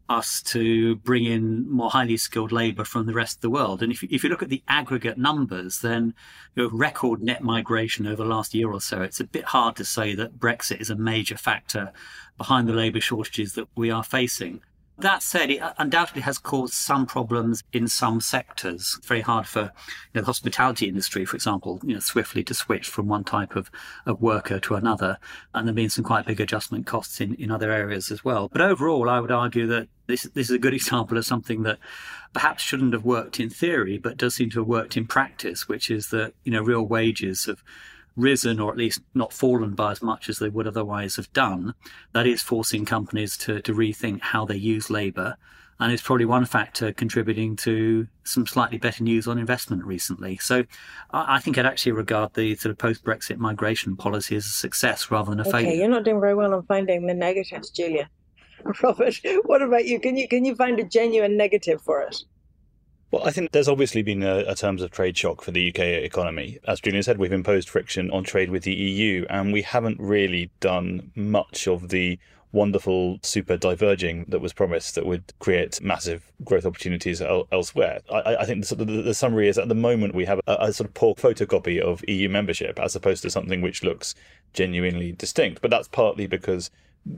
us 0.10 0.42
to 0.42 0.96
bring 0.98 1.24
in 1.24 1.70
more 1.70 1.92
highly 1.92 2.18
skilled 2.18 2.52
labour 2.52 2.84
from 2.84 3.06
the 3.06 3.14
rest 3.14 3.38
of 3.38 3.42
the 3.42 3.50
world. 3.50 3.84
And 3.84 3.92
if, 3.92 4.04
if 4.04 4.24
you 4.24 4.30
look 4.30 4.42
at 4.42 4.50
the 4.50 4.64
aggregate 4.68 5.18
numbers, 5.18 5.80
then 5.80 6.16
you 6.56 6.64
know, 6.64 6.70
record 6.72 7.22
net 7.22 7.44
migration 7.44 8.08
over 8.08 8.24
the 8.24 8.30
last 8.30 8.56
year 8.56 8.72
or 8.72 8.82
so, 8.82 9.02
it's 9.04 9.20
a 9.20 9.24
bit 9.24 9.46
hard 9.46 9.76
to 9.76 9.86
say 9.86 10.16
that 10.16 10.40
Brexit 10.40 10.82
is 10.82 10.90
a 10.90 10.96
major 10.96 11.38
factor 11.38 11.94
behind 12.38 12.68
the 12.68 12.74
labour 12.74 13.00
shortages 13.00 13.54
that 13.54 13.68
we 13.76 13.92
are 13.92 14.04
facing. 14.04 14.62
That 15.00 15.24
said, 15.24 15.50
it 15.50 15.62
undoubtedly 15.78 16.24
has 16.24 16.38
caused 16.38 16.74
some 16.74 17.06
problems 17.06 17.64
in 17.72 17.88
some 17.88 18.20
sectors. 18.20 18.96
It's 18.98 19.08
very 19.08 19.22
hard 19.22 19.48
for 19.48 19.62
you 19.62 19.68
know, 20.16 20.22
the 20.22 20.26
hospitality 20.26 20.90
industry, 20.90 21.24
for 21.24 21.38
example, 21.38 21.80
you 21.84 21.94
know, 21.94 22.02
swiftly 22.02 22.44
to 22.44 22.54
switch 22.54 22.90
from 22.90 23.08
one 23.08 23.24
type 23.24 23.56
of, 23.56 23.72
of 24.06 24.22
worker 24.22 24.60
to 24.60 24.76
another. 24.76 25.18
And 25.54 25.66
there 25.66 25.72
have 25.72 25.76
been 25.76 25.90
some 25.90 26.04
quite 26.04 26.26
big 26.26 26.42
adjustment 26.42 26.86
costs 26.86 27.22
in, 27.22 27.36
in 27.36 27.50
other 27.50 27.72
areas 27.72 28.12
as 28.12 28.26
well. 28.26 28.50
But 28.52 28.62
overall, 28.62 29.10
I 29.10 29.22
would 29.22 29.32
argue 29.32 29.68
that 29.68 29.88
this, 30.08 30.24
this 30.24 30.50
is 30.50 30.56
a 30.56 30.60
good 30.60 30.74
example 30.80 31.18
of 31.18 31.26
something 31.26 31.64
that 31.64 31.80
perhaps 32.34 32.62
shouldn't 32.62 32.92
have 32.92 33.06
worked 33.06 33.40
in 33.40 33.50
theory, 33.50 33.98
but 33.98 34.18
does 34.18 34.36
seem 34.36 34.50
to 34.50 34.60
have 34.60 34.68
worked 34.68 34.98
in 34.98 35.08
practice, 35.08 35.70
which 35.70 35.90
is 35.90 36.10
that, 36.10 36.34
you 36.44 36.52
know, 36.52 36.62
real 36.62 36.84
wages 36.84 37.46
have 37.46 37.64
risen 38.20 38.60
or 38.60 38.72
at 38.72 38.78
least 38.78 39.02
not 39.14 39.34
fallen 39.34 39.74
by 39.74 39.92
as 39.92 40.02
much 40.02 40.30
as 40.30 40.40
they 40.40 40.50
would 40.50 40.68
otherwise 40.68 41.16
have 41.16 41.32
done. 41.34 41.74
That 42.14 42.28
is 42.28 42.42
forcing 42.42 42.86
companies 42.86 43.38
to, 43.38 43.62
to 43.62 43.74
rethink 43.74 44.22
how 44.22 44.46
they 44.46 44.58
use 44.58 44.90
labour. 44.90 45.38
And 45.82 45.94
it's 45.94 46.02
probably 46.02 46.26
one 46.26 46.46
factor 46.46 46.92
contributing 46.92 47.56
to 47.58 48.06
some 48.26 48.46
slightly 48.46 48.78
better 48.78 49.02
news 49.02 49.28
on 49.28 49.38
investment 49.38 49.86
recently. 49.86 50.36
So 50.38 50.66
I 51.12 51.40
think 51.40 51.58
I'd 51.58 51.66
actually 51.66 51.94
regard 51.94 52.34
the 52.34 52.56
sort 52.56 52.72
of 52.72 52.78
post 52.78 53.06
Brexit 53.06 53.38
migration 53.38 53.96
policy 53.96 54.36
as 54.36 54.46
a 54.46 54.50
success 54.50 55.10
rather 55.10 55.30
than 55.30 55.40
a 55.40 55.44
okay, 55.44 55.52
failure. 55.52 55.72
You're 55.76 55.88
not 55.88 56.04
doing 56.04 56.20
very 56.20 56.36
well 56.36 56.54
on 56.54 56.64
finding 56.64 57.08
the 57.08 57.14
negatives, 57.14 57.70
Julia. 57.70 58.10
Robert, 58.84 59.16
what 59.46 59.62
about 59.62 59.86
you? 59.86 60.02
Can 60.02 60.18
you 60.18 60.28
can 60.28 60.44
you 60.44 60.54
find 60.54 60.80
a 60.82 60.84
genuine 60.84 61.38
negative 61.38 61.82
for 61.82 62.06
us? 62.06 62.26
Well, 63.12 63.26
I 63.26 63.32
think 63.32 63.52
there's 63.52 63.68
obviously 63.68 64.04
been 64.04 64.22
a, 64.22 64.44
a, 64.48 64.54
terms 64.54 64.84
of 64.84 64.92
trade 64.92 65.18
shock 65.18 65.42
for 65.42 65.50
the 65.50 65.70
UK 65.70 65.80
economy. 65.80 66.60
As 66.68 66.80
Julian 66.80 67.02
said, 67.02 67.18
we've 67.18 67.34
imposed 67.34 67.68
friction 67.68 68.12
on 68.12 68.24
trade 68.24 68.52
with 68.52 68.64
the 68.64 68.74
EU, 68.74 69.26
and 69.32 69.52
we 69.52 69.64
haven't 69.64 70.00
really 70.00 70.52
done 70.60 71.12
much 71.16 71.68
of 71.68 71.90
the 71.90 72.20
wonderful 72.52 73.20
super 73.22 73.58
diverging 73.58 74.26
that 74.28 74.42
was 74.42 74.54
promised 74.54 74.96
that 74.96 75.06
would 75.06 75.24
create 75.40 75.82
massive 75.82 76.32
growth 76.44 76.66
opportunities 76.66 77.22
el- 77.22 77.48
elsewhere. 77.52 78.00
I, 78.12 78.38
I 78.38 78.46
think 78.46 78.66
the, 78.68 78.76
the, 78.76 78.86
the, 78.86 79.14
summary 79.14 79.48
is 79.48 79.58
at 79.58 79.70
the 79.70 79.76
moment 79.76 80.16
we 80.16 80.26
have 80.26 80.40
a, 80.48 80.58
a, 80.60 80.74
sort 80.74 80.90
of 80.90 80.94
poor 80.96 81.14
photocopy 81.14 81.80
of 81.80 82.04
EU 82.08 82.28
membership 82.28 82.80
as 82.80 82.96
opposed 82.96 83.22
to 83.24 83.30
something 83.30 83.62
which 83.62 83.84
looks 83.84 84.16
genuinely 84.54 85.12
distinct. 85.12 85.62
But 85.62 85.70
that's 85.70 85.88
partly 85.88 86.26
because 86.26 86.72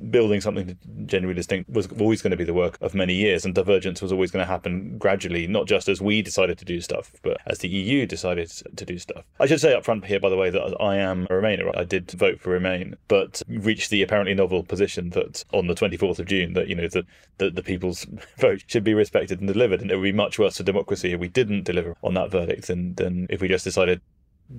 building 0.10 0.42
something 0.42 0.78
genuinely 1.06 1.40
distinct 1.40 1.70
was 1.70 1.88
always 2.00 2.22
going 2.22 2.32
to 2.32 2.38
be 2.38 2.44
the 2.44 2.54
work 2.54 2.78
of 2.82 2.94
many 2.94 3.14
years, 3.14 3.46
and 3.46 3.54
divergence 3.54 4.02
was 4.02 4.12
always 4.12 4.32
going 4.32 4.46
to 4.46 4.52
happen 4.52 4.98
gradually, 4.98 5.48
not 5.48 5.68
just 5.68 5.90
as 5.90 6.02
we 6.02 6.22
decided 6.22 6.58
to 6.58 6.66
do 6.66 6.82
stuff, 6.82 7.12
but 7.24 7.38
as 7.48 7.60
the 7.60 7.68
EU 7.68 8.06
decided 8.06 8.50
to 8.50 8.86
do 8.86 8.98
stuff. 8.98 9.24
I 9.40 9.46
should 9.46 9.62
say 9.62 9.74
up 9.74 9.86
front 9.86 10.06
here, 10.06 10.20
by 10.20 10.30
the 10.30 10.38
way, 10.38 10.50
that 10.50 10.76
I 10.80 10.98
am 10.98 11.24
a 11.26 11.34
Remainer. 11.34 11.76
I 11.76 11.84
did 11.84 12.12
vote 12.12 12.40
for 12.40 12.52
Remain, 12.52 12.96
but 13.08 13.42
reached 13.48 13.90
the 13.90 14.02
apparently 14.02 14.34
novel 14.34 14.64
position 14.64 15.10
that 15.12 15.44
on 15.54 15.68
the 15.68 15.76
24th 15.76 16.20
of 16.20 16.26
June, 16.26 16.54
that 16.54 16.68
you 16.68 16.76
know 16.76 16.88
the 16.88 17.06
the, 17.38 17.50
the 17.50 17.64
people's 17.64 18.06
vote 18.38 18.64
should 18.68 18.84
be 18.84 18.94
respected 18.94 19.40
and 19.40 19.48
delivered, 19.48 19.82
and 19.82 19.92
it 19.92 19.96
would 19.96 20.04
be 20.04 20.12
much 20.12 20.40
worse 20.40 20.58
for 20.58 20.64
democracy 20.64 21.14
if 21.14 21.20
we 21.20 21.28
didn't 21.28 21.64
deliver 21.64 21.96
on 22.04 22.14
that 22.14 22.32
verdict 22.32 22.68
than 22.68 22.96
than 22.96 23.28
if 23.30 23.42
we 23.42 23.48
just 23.48 23.64
decided 23.64 24.02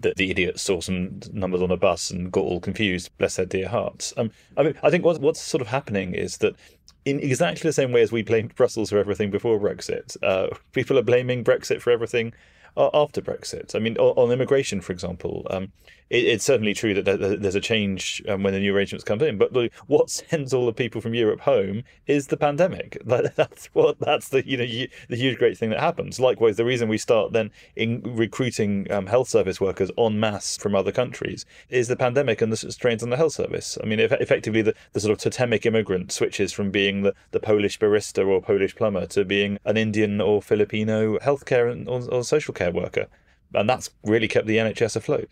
that 0.00 0.16
the 0.16 0.30
idiots 0.30 0.62
saw 0.62 0.80
some 0.80 1.20
numbers 1.32 1.62
on 1.62 1.70
a 1.70 1.76
bus 1.76 2.10
and 2.10 2.32
got 2.32 2.44
all 2.44 2.60
confused. 2.60 3.10
Bless 3.18 3.36
their 3.36 3.46
dear 3.46 3.68
hearts. 3.68 4.12
Um, 4.16 4.30
I 4.56 4.62
mean, 4.62 4.74
I 4.82 4.90
think 4.90 5.04
what's, 5.04 5.18
what's 5.18 5.40
sort 5.40 5.60
of 5.60 5.68
happening 5.68 6.14
is 6.14 6.38
that 6.38 6.56
in 7.04 7.20
exactly 7.20 7.68
the 7.68 7.72
same 7.72 7.92
way 7.92 8.02
as 8.02 8.12
we 8.12 8.22
blamed 8.22 8.54
Brussels 8.54 8.90
for 8.90 8.98
everything 8.98 9.30
before 9.30 9.58
Brexit, 9.58 10.16
uh, 10.22 10.48
people 10.72 10.98
are 10.98 11.02
blaming 11.02 11.44
Brexit 11.44 11.80
for 11.80 11.90
everything 11.90 12.32
after 12.76 13.20
Brexit. 13.20 13.74
I 13.74 13.78
mean, 13.78 13.96
on, 13.98 14.30
immigration, 14.30 14.80
for 14.80 14.92
example, 14.92 15.46
um, 15.50 15.72
it, 16.12 16.26
it's 16.26 16.44
certainly 16.44 16.74
true 16.74 16.94
that 16.94 17.40
there's 17.40 17.54
a 17.54 17.60
change 17.60 18.22
um, 18.28 18.42
when 18.42 18.52
the 18.52 18.60
new 18.60 18.76
arrangements 18.76 19.02
come 19.02 19.20
in. 19.22 19.38
But 19.38 19.52
what 19.86 20.10
sends 20.10 20.52
all 20.52 20.66
the 20.66 20.72
people 20.72 21.00
from 21.00 21.14
Europe 21.14 21.40
home 21.40 21.82
is 22.06 22.26
the 22.28 22.36
pandemic. 22.36 22.98
That's 23.06 23.66
what 23.72 23.98
that's 23.98 24.28
the 24.28 24.46
you 24.46 24.56
know 24.56 24.66
the 25.08 25.16
huge 25.16 25.38
great 25.38 25.56
thing 25.56 25.70
that 25.70 25.80
happens. 25.80 26.20
Likewise, 26.20 26.56
the 26.56 26.64
reason 26.64 26.88
we 26.88 26.98
start 26.98 27.32
then 27.32 27.50
in 27.76 28.02
recruiting 28.04 28.90
um, 28.92 29.06
health 29.06 29.28
service 29.28 29.60
workers 29.60 29.90
en 29.96 30.20
masse 30.20 30.56
from 30.58 30.74
other 30.74 30.92
countries 30.92 31.46
is 31.70 31.88
the 31.88 31.96
pandemic 31.96 32.42
and 32.42 32.52
the 32.52 32.56
strains 32.56 33.02
on 33.02 33.10
the 33.10 33.16
health 33.16 33.32
service. 33.32 33.78
I 33.82 33.86
mean, 33.86 34.00
effectively, 34.00 34.60
the, 34.60 34.74
the 34.92 35.00
sort 35.00 35.12
of 35.12 35.18
totemic 35.18 35.64
immigrant 35.64 36.12
switches 36.12 36.52
from 36.52 36.70
being 36.70 37.02
the, 37.02 37.14
the 37.30 37.40
Polish 37.40 37.78
barista 37.78 38.26
or 38.26 38.42
Polish 38.42 38.74
plumber 38.74 39.06
to 39.06 39.24
being 39.24 39.58
an 39.64 39.76
Indian 39.76 40.20
or 40.20 40.42
Filipino 40.42 41.18
healthcare 41.18 41.86
or, 41.88 42.14
or 42.14 42.24
social 42.24 42.52
care 42.52 42.72
worker, 42.72 43.06
and 43.54 43.68
that's 43.68 43.90
really 44.04 44.28
kept 44.28 44.46
the 44.46 44.58
NHS 44.58 44.96
afloat. 44.96 45.30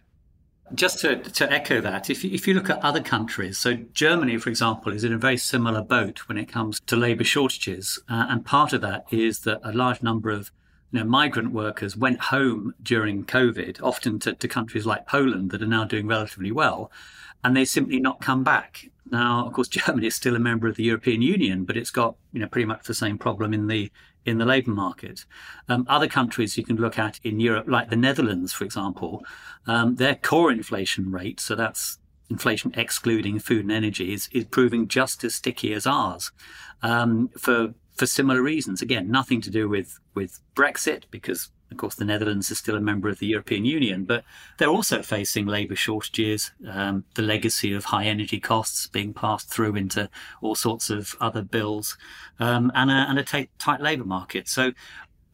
Just 0.74 1.00
to, 1.00 1.16
to 1.16 1.52
echo 1.52 1.80
that, 1.80 2.10
if 2.10 2.22
you, 2.22 2.30
if 2.30 2.46
you 2.46 2.54
look 2.54 2.70
at 2.70 2.82
other 2.84 3.00
countries, 3.00 3.58
so 3.58 3.74
Germany, 3.92 4.36
for 4.38 4.50
example, 4.50 4.92
is 4.92 5.02
in 5.02 5.12
a 5.12 5.18
very 5.18 5.36
similar 5.36 5.82
boat 5.82 6.28
when 6.28 6.38
it 6.38 6.46
comes 6.46 6.80
to 6.86 6.96
labour 6.96 7.24
shortages. 7.24 7.98
Uh, 8.08 8.26
and 8.28 8.46
part 8.46 8.72
of 8.72 8.80
that 8.80 9.04
is 9.10 9.40
that 9.40 9.60
a 9.64 9.72
large 9.72 10.02
number 10.02 10.30
of 10.30 10.52
you 10.92 11.00
know, 11.00 11.04
migrant 11.04 11.52
workers 11.52 11.96
went 11.96 12.20
home 12.20 12.74
during 12.82 13.24
COVID, 13.24 13.82
often 13.82 14.18
to, 14.20 14.34
to 14.34 14.48
countries 14.48 14.86
like 14.86 15.06
Poland 15.06 15.50
that 15.50 15.62
are 15.62 15.66
now 15.66 15.84
doing 15.84 16.06
relatively 16.06 16.50
well, 16.52 16.90
and 17.44 17.56
they 17.56 17.64
simply 17.64 18.00
not 18.00 18.20
come 18.20 18.44
back. 18.44 18.90
Now, 19.10 19.46
of 19.46 19.52
course, 19.52 19.68
Germany 19.68 20.08
is 20.08 20.14
still 20.14 20.36
a 20.36 20.40
member 20.40 20.68
of 20.68 20.76
the 20.76 20.84
European 20.84 21.22
Union, 21.22 21.64
but 21.64 21.76
it's 21.76 21.90
got 21.90 22.16
you 22.32 22.40
know 22.40 22.48
pretty 22.48 22.66
much 22.66 22.84
the 22.84 22.94
same 22.94 23.18
problem 23.18 23.54
in 23.54 23.66
the 23.66 23.90
in 24.24 24.38
the 24.38 24.44
labour 24.44 24.70
market. 24.70 25.24
Um, 25.68 25.86
other 25.88 26.08
countries 26.08 26.56
you 26.56 26.64
can 26.64 26.76
look 26.76 26.98
at 26.98 27.18
in 27.22 27.40
Europe, 27.40 27.66
like 27.68 27.90
the 27.90 27.96
Netherlands, 27.96 28.52
for 28.52 28.64
example, 28.64 29.24
um, 29.66 29.96
their 29.96 30.14
core 30.14 30.50
inflation 30.52 31.10
rate, 31.10 31.40
so 31.40 31.54
that's 31.54 31.98
inflation 32.28 32.72
excluding 32.76 33.38
food 33.38 33.62
and 33.62 33.72
energy, 33.72 34.12
is, 34.12 34.28
is 34.32 34.44
proving 34.44 34.88
just 34.88 35.24
as 35.24 35.34
sticky 35.34 35.72
as 35.72 35.86
ours 35.86 36.32
um, 36.82 37.30
for 37.38 37.74
for 37.96 38.06
similar 38.06 38.40
reasons. 38.40 38.80
Again, 38.80 39.10
nothing 39.10 39.40
to 39.42 39.50
do 39.50 39.68
with 39.68 39.98
with 40.14 40.40
Brexit 40.54 41.04
because 41.10 41.50
of 41.70 41.76
course, 41.76 41.94
the 41.94 42.04
Netherlands 42.04 42.50
is 42.50 42.58
still 42.58 42.76
a 42.76 42.80
member 42.80 43.08
of 43.08 43.18
the 43.18 43.26
European 43.26 43.64
Union, 43.64 44.04
but 44.04 44.24
they're 44.58 44.68
also 44.68 45.02
facing 45.02 45.46
labour 45.46 45.76
shortages, 45.76 46.52
um, 46.68 47.04
the 47.14 47.22
legacy 47.22 47.72
of 47.72 47.86
high 47.86 48.04
energy 48.04 48.40
costs 48.40 48.86
being 48.86 49.14
passed 49.14 49.48
through 49.48 49.76
into 49.76 50.08
all 50.42 50.54
sorts 50.54 50.90
of 50.90 51.14
other 51.20 51.42
bills, 51.42 51.96
um, 52.38 52.72
and 52.74 52.90
a, 52.90 52.94
and 52.94 53.18
a 53.18 53.22
tight, 53.22 53.50
tight 53.58 53.80
labour 53.80 54.04
market. 54.04 54.48
So 54.48 54.72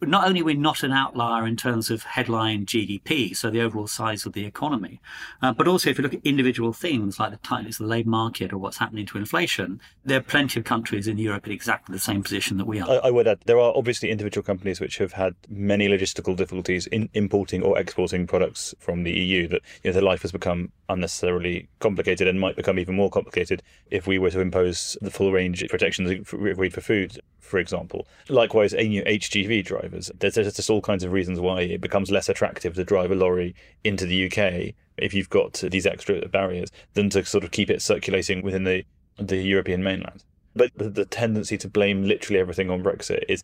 not 0.01 0.27
only 0.27 0.43
we're 0.43 0.57
we 0.57 0.61
not 0.61 0.83
an 0.83 0.93
outlier 0.93 1.47
in 1.47 1.57
terms 1.57 1.91
of 1.91 2.03
headline 2.03 2.67
GDP, 2.67 3.35
so 3.37 3.51
the 3.51 3.61
overall 3.61 3.87
size 3.87 4.27
of 4.27 4.33
the 4.33 4.45
economy, 4.45 5.01
uh, 5.43 5.53
but 5.53 5.67
also 5.67 5.91
if 5.91 5.99
you 5.99 6.03
look 6.03 6.15
at 6.15 6.21
individual 6.25 6.73
things 6.73 7.19
like 7.19 7.31
the 7.31 7.39
tightness 7.39 7.81
of 7.81 7.87
the 7.87 7.91
labour 7.91 8.11
market 8.11 8.53
or 8.53 8.59
what's 8.59 8.79
happening 8.79 9.07
to 9.07 9.19
inflation, 9.19 9.81
there 10.05 10.19
are 10.19 10.23
plenty 10.23 10.61
of 10.61 10.67
countries 10.67 11.09
in 11.09 11.19
Europe 11.19 11.47
in 11.47 11.53
exactly 11.53 11.93
the 11.93 11.99
same 11.99 12.23
position 12.23 12.59
that 12.59 12.67
we 12.67 12.81
are. 12.81 12.89
I, 12.89 13.09
I 13.09 13.11
would 13.11 13.27
add 13.27 13.41
there 13.47 13.59
are 13.59 13.73
obviously 13.75 14.11
individual 14.11 14.45
companies 14.45 14.81
which 14.81 14.99
have 14.99 15.13
had 15.13 15.35
many 15.49 15.89
logistical 15.89 16.37
difficulties 16.37 16.87
in 16.89 17.09
importing 17.15 17.63
or 17.63 17.79
exporting 17.79 18.27
products 18.27 18.75
from 18.79 19.05
the 19.05 19.13
EU 19.13 19.49
that 19.49 19.63
you 19.83 19.91
know, 19.91 19.93
their 19.93 20.03
life 20.03 20.23
has 20.23 20.33
become 20.33 20.73
unnecessarily 20.89 21.69
complicated 21.81 22.29
and 22.29 22.39
might 22.39 22.57
become 22.57 22.79
even 22.79 22.95
more 22.95 23.11
complicated 23.11 23.63
if 23.91 24.07
we 24.07 24.19
were 24.19 24.31
to 24.31 24.41
impose 24.41 24.97
the 25.01 25.11
full 25.11 25.33
range 25.33 25.63
of 25.63 25.71
protections 25.71 26.11
agreed 26.11 26.73
for 26.73 26.81
food 26.81 27.21
for 27.47 27.59
example. 27.59 28.07
Likewise, 28.29 28.75
a 28.75 28.83
new 28.83 29.03
HGV 29.05 29.65
drivers. 29.87 30.11
There's, 30.19 30.35
there's 30.35 30.55
just 30.55 30.71
all 30.71 30.81
kinds 30.81 31.05
of 31.05 31.13
reasons 31.13 31.41
why 31.41 31.63
it 31.63 31.81
becomes 31.81 32.11
less 32.11 32.29
attractive 32.29 32.75
to 32.75 32.85
drive 32.85 33.11
a 33.11 33.15
lorry 33.15 33.55
into 33.85 34.07
the 34.07 34.27
UK 34.27 34.75
if 34.97 35.15
you've 35.15 35.31
got 35.31 35.55
these 35.55 35.87
extra 35.87 36.27
barriers 36.29 36.71
than 36.95 37.11
to 37.11 37.25
sort 37.25 37.45
of 37.45 37.51
keep 37.51 37.71
it 37.71 37.83
circulating 37.83 38.43
within 38.43 38.65
the 38.65 38.85
the 39.19 39.39
European 39.39 39.83
mainland. 39.83 40.25
But 40.55 40.73
the, 40.77 40.91
the 40.91 41.05
tendency 41.07 41.57
to 41.59 41.69
blame 41.69 42.05
literally 42.05 42.39
everything 42.39 42.71
on 42.71 42.83
Brexit 42.83 43.25
is 43.29 43.43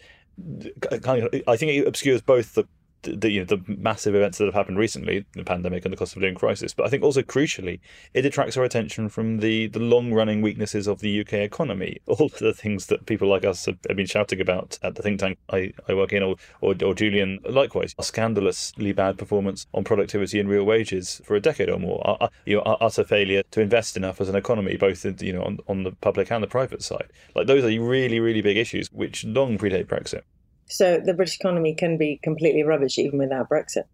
kind 1.02 1.22
of, 1.22 1.42
I 1.46 1.56
think 1.56 1.72
it 1.72 1.86
obscures 1.86 2.20
both 2.20 2.54
the 2.54 2.64
the 3.02 3.30
you 3.30 3.40
know, 3.40 3.44
the 3.46 3.62
massive 3.66 4.14
events 4.14 4.38
that 4.38 4.44
have 4.44 4.54
happened 4.54 4.78
recently, 4.78 5.24
the 5.34 5.44
pandemic 5.44 5.84
and 5.84 5.92
the 5.92 5.96
cost 5.96 6.14
of 6.16 6.22
living 6.22 6.34
crisis, 6.34 6.74
but 6.74 6.86
I 6.86 6.88
think 6.88 7.02
also 7.02 7.22
crucially, 7.22 7.80
it 8.14 8.24
attracts 8.24 8.56
our 8.56 8.64
attention 8.64 9.08
from 9.08 9.38
the 9.38 9.66
the 9.68 9.78
long 9.78 10.12
running 10.12 10.42
weaknesses 10.42 10.86
of 10.86 11.00
the 11.00 11.20
UK 11.20 11.34
economy. 11.34 11.98
All 12.06 12.26
of 12.26 12.38
the 12.38 12.52
things 12.52 12.86
that 12.86 13.06
people 13.06 13.28
like 13.28 13.44
us 13.44 13.66
have, 13.66 13.78
have 13.88 13.96
been 13.96 14.06
shouting 14.06 14.40
about 14.40 14.78
at 14.82 14.94
the 14.94 15.02
think 15.02 15.20
tank 15.20 15.38
I, 15.50 15.72
I 15.88 15.94
work 15.94 16.12
in, 16.12 16.22
or, 16.22 16.36
or, 16.60 16.74
or 16.84 16.94
Julian 16.94 17.40
likewise, 17.48 17.94
a 17.98 18.02
scandalously 18.02 18.92
bad 18.92 19.18
performance 19.18 19.66
on 19.74 19.84
productivity 19.84 20.38
and 20.38 20.48
real 20.48 20.64
wages 20.64 21.20
for 21.24 21.34
a 21.34 21.40
decade 21.40 21.68
or 21.68 21.78
more. 21.78 22.06
Our, 22.06 22.30
you 22.46 22.56
know, 22.56 22.62
our 22.62 22.78
utter 22.80 23.04
failure 23.04 23.42
to 23.50 23.60
invest 23.60 23.96
enough 23.96 24.20
as 24.20 24.28
an 24.28 24.36
economy, 24.36 24.76
both 24.76 25.04
in, 25.04 25.16
you 25.20 25.32
know 25.32 25.42
on, 25.42 25.58
on 25.68 25.82
the 25.82 25.92
public 25.92 26.30
and 26.30 26.42
the 26.42 26.48
private 26.48 26.82
side. 26.82 27.10
Like 27.34 27.46
those 27.46 27.64
are 27.64 27.80
really 27.80 28.20
really 28.20 28.42
big 28.42 28.56
issues 28.56 28.92
which 28.92 29.24
long 29.24 29.58
predate 29.58 29.86
Brexit. 29.86 30.22
So 30.66 31.00
the 31.04 31.14
British 31.14 31.38
economy 31.38 31.74
can 31.74 31.98
be 31.98 32.18
completely 32.22 32.62
rubbish 32.62 32.98
even 32.98 33.18
without 33.18 33.48
Brexit. 33.48 33.84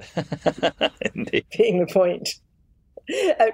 Indeed. 1.14 1.46
Being 1.56 1.80
the 1.80 1.92
point. 1.92 2.28
Uh, 3.08 3.46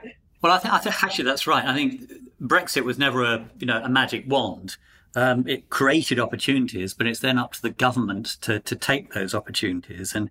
well, 0.43 0.53
I 0.53 0.59
think, 0.59 0.75
I 0.75 0.79
think 0.79 1.03
actually 1.03 1.25
that's 1.25 1.47
right. 1.47 1.65
I 1.65 1.75
think 1.75 2.11
Brexit 2.41 2.85
was 2.85 2.99
never 2.99 3.23
a 3.23 3.49
you 3.59 3.67
know 3.67 3.83
a 3.83 3.89
magic 3.89 4.25
wand. 4.27 4.77
Um, 5.17 5.47
it 5.49 5.71
created 5.71 6.21
opportunities, 6.21 6.95
but 6.95 7.07
it's 7.07 7.21
then 7.21 7.39
up 7.39 7.53
to 7.55 7.63
the 7.63 7.71
government 7.71 8.37
to 8.43 8.61
to 8.61 8.77
take 8.77 9.13
those 9.13 9.35
opportunities. 9.35 10.15
And 10.15 10.31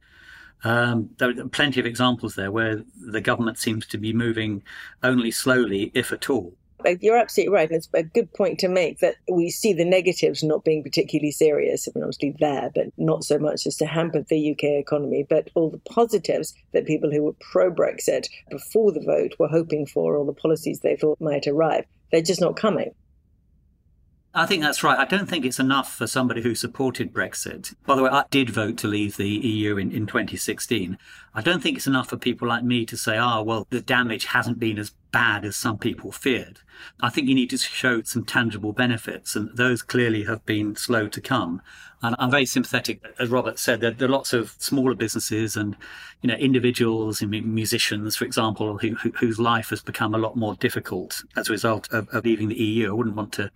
um, 0.63 1.09
there 1.17 1.29
are 1.29 1.47
plenty 1.49 1.79
of 1.79 1.85
examples 1.85 2.35
there 2.35 2.51
where 2.51 2.83
the 2.99 3.21
government 3.21 3.57
seems 3.57 3.85
to 3.87 3.97
be 3.97 4.13
moving 4.13 4.63
only 5.03 5.31
slowly, 5.31 5.91
if 5.93 6.11
at 6.11 6.29
all. 6.29 6.53
You're 7.01 7.17
absolutely 7.17 7.53
right. 7.53 7.69
And 7.69 7.77
it's 7.77 7.89
a 7.93 8.03
good 8.03 8.33
point 8.33 8.59
to 8.59 8.67
make 8.67 8.99
that 8.99 9.15
we 9.29 9.49
see 9.49 9.73
the 9.73 9.85
negatives 9.85 10.43
not 10.43 10.63
being 10.63 10.81
particularly 10.81 11.31
serious. 11.31 11.87
I 11.87 11.91
mean, 11.93 12.03
obviously 12.03 12.35
there, 12.39 12.71
but 12.73 12.87
not 12.97 13.23
so 13.23 13.37
much 13.37 13.67
as 13.67 13.75
to 13.77 13.85
hamper 13.85 14.21
the 14.21 14.51
UK 14.51 14.63
economy, 14.63 15.25
but 15.27 15.49
all 15.55 15.69
the 15.69 15.79
positives 15.79 16.53
that 16.73 16.87
people 16.87 17.11
who 17.11 17.23
were 17.23 17.35
pro 17.51 17.71
Brexit 17.71 18.27
before 18.49 18.91
the 18.91 19.01
vote 19.01 19.33
were 19.39 19.49
hoping 19.49 19.85
for, 19.85 20.15
or 20.15 20.25
the 20.25 20.33
policies 20.33 20.79
they 20.79 20.95
thought 20.95 21.19
might 21.19 21.47
arrive, 21.47 21.85
they're 22.11 22.21
just 22.21 22.41
not 22.41 22.55
coming. 22.55 22.93
I 24.33 24.45
think 24.45 24.61
that's 24.61 24.83
right. 24.83 24.99
I 24.99 25.05
don't 25.05 25.27
think 25.27 25.43
it's 25.43 25.59
enough 25.59 25.95
for 25.95 26.05
somebody 26.05 26.43
who 26.43 26.53
supported 26.53 27.11
Brexit. 27.11 27.73
By 27.87 27.95
the 27.95 28.03
way, 28.03 28.11
I 28.11 28.25
did 28.29 28.51
vote 28.51 28.77
to 28.77 28.87
leave 28.87 29.17
the 29.17 29.27
EU 29.27 29.77
in, 29.77 29.91
in 29.91 30.05
2016. 30.05 30.99
I 31.33 31.41
don't 31.41 31.63
think 31.63 31.77
it's 31.77 31.87
enough 31.87 32.09
for 32.09 32.17
people 32.17 32.47
like 32.47 32.63
me 32.63 32.85
to 32.85 32.95
say, 32.95 33.17
oh, 33.17 33.41
well, 33.41 33.65
the 33.71 33.81
damage 33.81 34.25
hasn't 34.25 34.59
been 34.59 34.77
as 34.77 34.91
bad 35.11 35.45
as 35.45 35.55
some 35.55 35.79
people 35.79 36.11
feared. 36.11 36.59
I 37.01 37.09
think 37.09 37.27
you 37.27 37.33
need 37.33 37.49
to 37.49 37.57
show 37.57 38.03
some 38.03 38.23
tangible 38.23 38.71
benefits, 38.71 39.35
and 39.35 39.49
those 39.57 39.81
clearly 39.81 40.25
have 40.25 40.45
been 40.45 40.75
slow 40.75 41.07
to 41.07 41.21
come. 41.21 41.61
And 42.01 42.15
I'm 42.19 42.31
very 42.31 42.45
sympathetic, 42.45 43.03
as 43.19 43.29
Robert 43.29 43.57
said, 43.57 43.81
there, 43.81 43.91
there 43.91 44.07
are 44.07 44.11
lots 44.11 44.31
of 44.31 44.55
smaller 44.59 44.93
businesses 44.93 45.57
and, 45.57 45.75
you 46.21 46.27
know, 46.27 46.35
individuals, 46.35 47.21
musicians, 47.21 48.15
for 48.15 48.25
example, 48.25 48.77
who, 48.77 48.95
who, 48.95 49.11
whose 49.11 49.39
life 49.39 49.69
has 49.69 49.81
become 49.81 50.13
a 50.13 50.19
lot 50.19 50.37
more 50.37 50.55
difficult 50.55 51.23
as 51.35 51.49
a 51.49 51.51
result 51.51 51.91
of, 51.91 52.07
of 52.09 52.23
leaving 52.23 52.47
the 52.47 52.55
EU. 52.55 52.89
I 52.89 52.93
wouldn't 52.93 53.15
want 53.15 53.33
to 53.33 53.51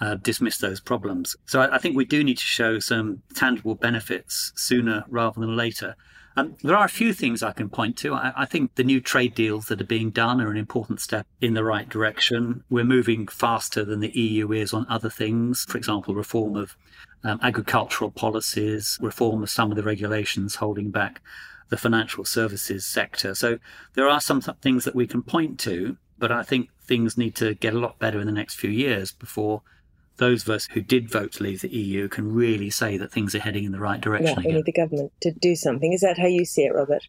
uh, 0.00 0.14
dismiss 0.16 0.58
those 0.58 0.80
problems. 0.80 1.36
So 1.46 1.60
I, 1.60 1.76
I, 1.76 1.78
think 1.78 1.96
we 1.96 2.04
do 2.04 2.22
need 2.22 2.38
to 2.38 2.44
show 2.44 2.78
some 2.78 3.22
tangible 3.34 3.74
benefits 3.74 4.52
sooner 4.54 5.04
rather 5.08 5.40
than 5.40 5.56
later. 5.56 5.96
Um, 6.36 6.56
there 6.62 6.76
are 6.76 6.84
a 6.84 6.90
few 6.90 7.12
things 7.12 7.42
I 7.42 7.52
can 7.52 7.68
point 7.68 7.96
to. 7.98 8.14
I, 8.14 8.32
I, 8.36 8.44
think 8.44 8.76
the 8.76 8.84
new 8.84 9.00
trade 9.00 9.34
deals 9.34 9.66
that 9.66 9.80
are 9.80 9.84
being 9.84 10.10
done 10.10 10.40
are 10.40 10.50
an 10.50 10.56
important 10.56 11.00
step 11.00 11.26
in 11.40 11.54
the 11.54 11.64
right 11.64 11.88
direction. 11.88 12.62
We're 12.70 12.84
moving 12.84 13.26
faster 13.26 13.84
than 13.84 13.98
the 14.00 14.16
EU 14.16 14.52
is 14.52 14.72
on 14.72 14.86
other 14.88 15.10
things. 15.10 15.64
For 15.68 15.76
example, 15.76 16.14
reform 16.14 16.54
of 16.54 16.76
um, 17.24 17.40
agricultural 17.42 18.12
policies, 18.12 18.98
reform 19.00 19.42
of 19.42 19.50
some 19.50 19.72
of 19.72 19.76
the 19.76 19.82
regulations 19.82 20.56
holding 20.56 20.90
back 20.90 21.20
the 21.70 21.76
financial 21.76 22.24
services 22.24 22.86
sector. 22.86 23.34
So 23.34 23.58
there 23.94 24.08
are 24.08 24.20
some 24.20 24.40
things 24.40 24.84
that 24.84 24.94
we 24.94 25.08
can 25.08 25.22
point 25.22 25.58
to. 25.60 25.96
But 26.18 26.32
I 26.32 26.42
think 26.42 26.70
things 26.84 27.16
need 27.16 27.34
to 27.36 27.54
get 27.54 27.74
a 27.74 27.78
lot 27.78 27.98
better 27.98 28.20
in 28.20 28.26
the 28.26 28.32
next 28.32 28.56
few 28.56 28.70
years 28.70 29.12
before 29.12 29.62
those 30.18 30.42
of 30.42 30.50
us 30.50 30.68
who 30.72 30.80
did 30.80 31.10
vote 31.10 31.32
to 31.32 31.42
leave 31.42 31.62
the 31.62 31.68
EU 31.68 32.08
can 32.08 32.32
really 32.32 32.70
say 32.70 32.96
that 32.96 33.10
things 33.10 33.34
are 33.34 33.40
heading 33.40 33.64
in 33.64 33.72
the 33.72 33.80
right 33.80 34.00
direction. 34.00 34.42
Yeah, 34.42 34.48
we 34.48 34.52
need 34.52 34.66
the 34.66 34.72
government 34.72 35.12
to 35.22 35.32
do 35.32 35.56
something. 35.56 35.92
Is 35.92 36.02
that 36.02 36.18
how 36.18 36.26
you 36.26 36.44
see 36.44 36.64
it, 36.64 36.74
Robert? 36.74 37.08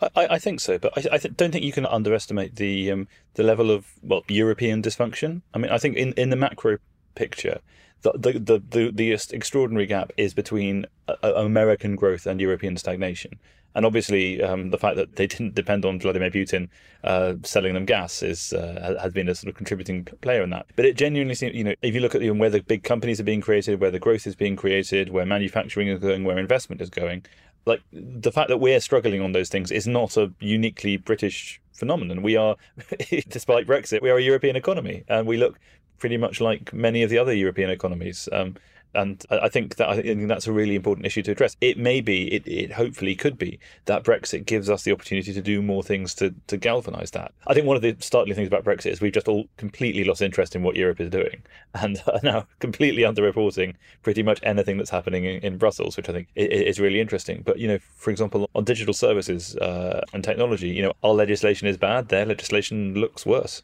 I, 0.00 0.26
I 0.34 0.38
think 0.38 0.60
so, 0.60 0.78
but 0.78 0.92
I, 0.96 1.14
I 1.14 1.18
th- 1.18 1.36
don't 1.36 1.52
think 1.52 1.64
you 1.64 1.72
can 1.72 1.86
underestimate 1.86 2.56
the 2.56 2.90
um, 2.90 3.08
the 3.34 3.42
level 3.42 3.70
of 3.70 3.86
well 4.02 4.22
European 4.28 4.82
dysfunction. 4.82 5.42
I 5.52 5.58
mean, 5.58 5.70
I 5.70 5.78
think 5.78 5.96
in, 5.96 6.12
in 6.14 6.30
the 6.30 6.36
macro 6.36 6.78
picture, 7.14 7.60
the 8.02 8.12
the, 8.12 8.32
the, 8.32 8.62
the, 8.70 8.90
the 8.92 9.12
extraordinary 9.12 9.86
gap 9.86 10.12
is 10.16 10.34
between 10.34 10.86
uh, 11.08 11.34
American 11.34 11.96
growth 11.96 12.26
and 12.26 12.40
European 12.40 12.76
stagnation. 12.76 13.38
And 13.74 13.84
obviously, 13.84 14.40
um, 14.40 14.70
the 14.70 14.78
fact 14.78 14.96
that 14.96 15.16
they 15.16 15.26
didn't 15.26 15.54
depend 15.54 15.84
on 15.84 15.98
Vladimir 15.98 16.30
Putin 16.30 16.68
uh, 17.02 17.34
selling 17.42 17.74
them 17.74 17.84
gas 17.84 18.22
is 18.22 18.52
uh, 18.52 18.96
has 19.00 19.12
been 19.12 19.28
a 19.28 19.34
sort 19.34 19.48
of 19.48 19.56
contributing 19.56 20.04
player 20.20 20.42
in 20.42 20.50
that. 20.50 20.66
But 20.76 20.84
it 20.84 20.96
genuinely 20.96 21.34
seems, 21.34 21.54
you 21.54 21.64
know, 21.64 21.74
if 21.82 21.94
you 21.94 22.00
look 22.00 22.14
at 22.14 22.20
the, 22.20 22.30
where 22.30 22.50
the 22.50 22.60
big 22.60 22.84
companies 22.84 23.20
are 23.20 23.24
being 23.24 23.40
created, 23.40 23.80
where 23.80 23.90
the 23.90 23.98
growth 23.98 24.26
is 24.26 24.36
being 24.36 24.56
created, 24.56 25.10
where 25.10 25.26
manufacturing 25.26 25.88
is 25.88 25.98
going, 25.98 26.24
where 26.24 26.38
investment 26.38 26.80
is 26.80 26.90
going, 26.90 27.24
like 27.66 27.82
the 27.92 28.30
fact 28.30 28.48
that 28.48 28.58
we're 28.58 28.80
struggling 28.80 29.22
on 29.22 29.32
those 29.32 29.48
things 29.48 29.70
is 29.70 29.86
not 29.86 30.16
a 30.16 30.32
uniquely 30.38 30.96
British 30.96 31.60
phenomenon. 31.72 32.22
We 32.22 32.36
are, 32.36 32.56
despite 33.28 33.66
Brexit, 33.66 34.02
we 34.02 34.10
are 34.10 34.18
a 34.18 34.22
European 34.22 34.56
economy, 34.56 35.04
and 35.08 35.26
we 35.26 35.36
look 35.36 35.58
pretty 35.98 36.16
much 36.16 36.40
like 36.40 36.72
many 36.72 37.02
of 37.02 37.10
the 37.10 37.18
other 37.18 37.32
European 37.32 37.70
economies. 37.70 38.28
Um, 38.30 38.56
and 38.94 39.24
I 39.30 39.48
think 39.48 39.76
that 39.76 39.88
I 39.88 40.00
think 40.00 40.28
that's 40.28 40.46
a 40.46 40.52
really 40.52 40.74
important 40.74 41.06
issue 41.06 41.22
to 41.22 41.32
address. 41.32 41.56
It 41.60 41.78
may 41.78 42.00
be, 42.00 42.32
it, 42.32 42.46
it 42.46 42.72
hopefully 42.72 43.14
could 43.14 43.38
be, 43.38 43.58
that 43.86 44.04
Brexit 44.04 44.46
gives 44.46 44.70
us 44.70 44.82
the 44.82 44.92
opportunity 44.92 45.32
to 45.32 45.40
do 45.40 45.62
more 45.62 45.82
things 45.82 46.14
to, 46.16 46.34
to 46.46 46.56
galvanise 46.56 47.10
that. 47.12 47.32
I 47.46 47.54
think 47.54 47.66
one 47.66 47.76
of 47.76 47.82
the 47.82 47.96
startling 48.00 48.36
things 48.36 48.48
about 48.48 48.64
Brexit 48.64 48.92
is 48.92 49.00
we've 49.00 49.12
just 49.12 49.28
all 49.28 49.46
completely 49.56 50.04
lost 50.04 50.22
interest 50.22 50.54
in 50.54 50.62
what 50.62 50.76
Europe 50.76 51.00
is 51.00 51.10
doing 51.10 51.42
and 51.74 52.02
are 52.06 52.20
now 52.22 52.46
completely 52.58 53.02
underreporting 53.02 53.74
pretty 54.02 54.22
much 54.22 54.40
anything 54.42 54.76
that's 54.76 54.90
happening 54.90 55.24
in, 55.24 55.40
in 55.40 55.58
Brussels, 55.58 55.96
which 55.96 56.08
I 56.08 56.12
think 56.12 56.28
is 56.36 56.80
really 56.80 57.00
interesting. 57.00 57.42
But, 57.44 57.58
you 57.58 57.68
know, 57.68 57.78
for 57.96 58.10
example, 58.10 58.48
on 58.54 58.64
digital 58.64 58.94
services 58.94 59.56
uh, 59.56 60.02
and 60.12 60.22
technology, 60.22 60.68
you 60.68 60.82
know, 60.82 60.92
our 61.02 61.14
legislation 61.14 61.68
is 61.68 61.76
bad, 61.76 62.08
their 62.08 62.26
legislation 62.26 62.94
looks 62.94 63.26
worse. 63.26 63.62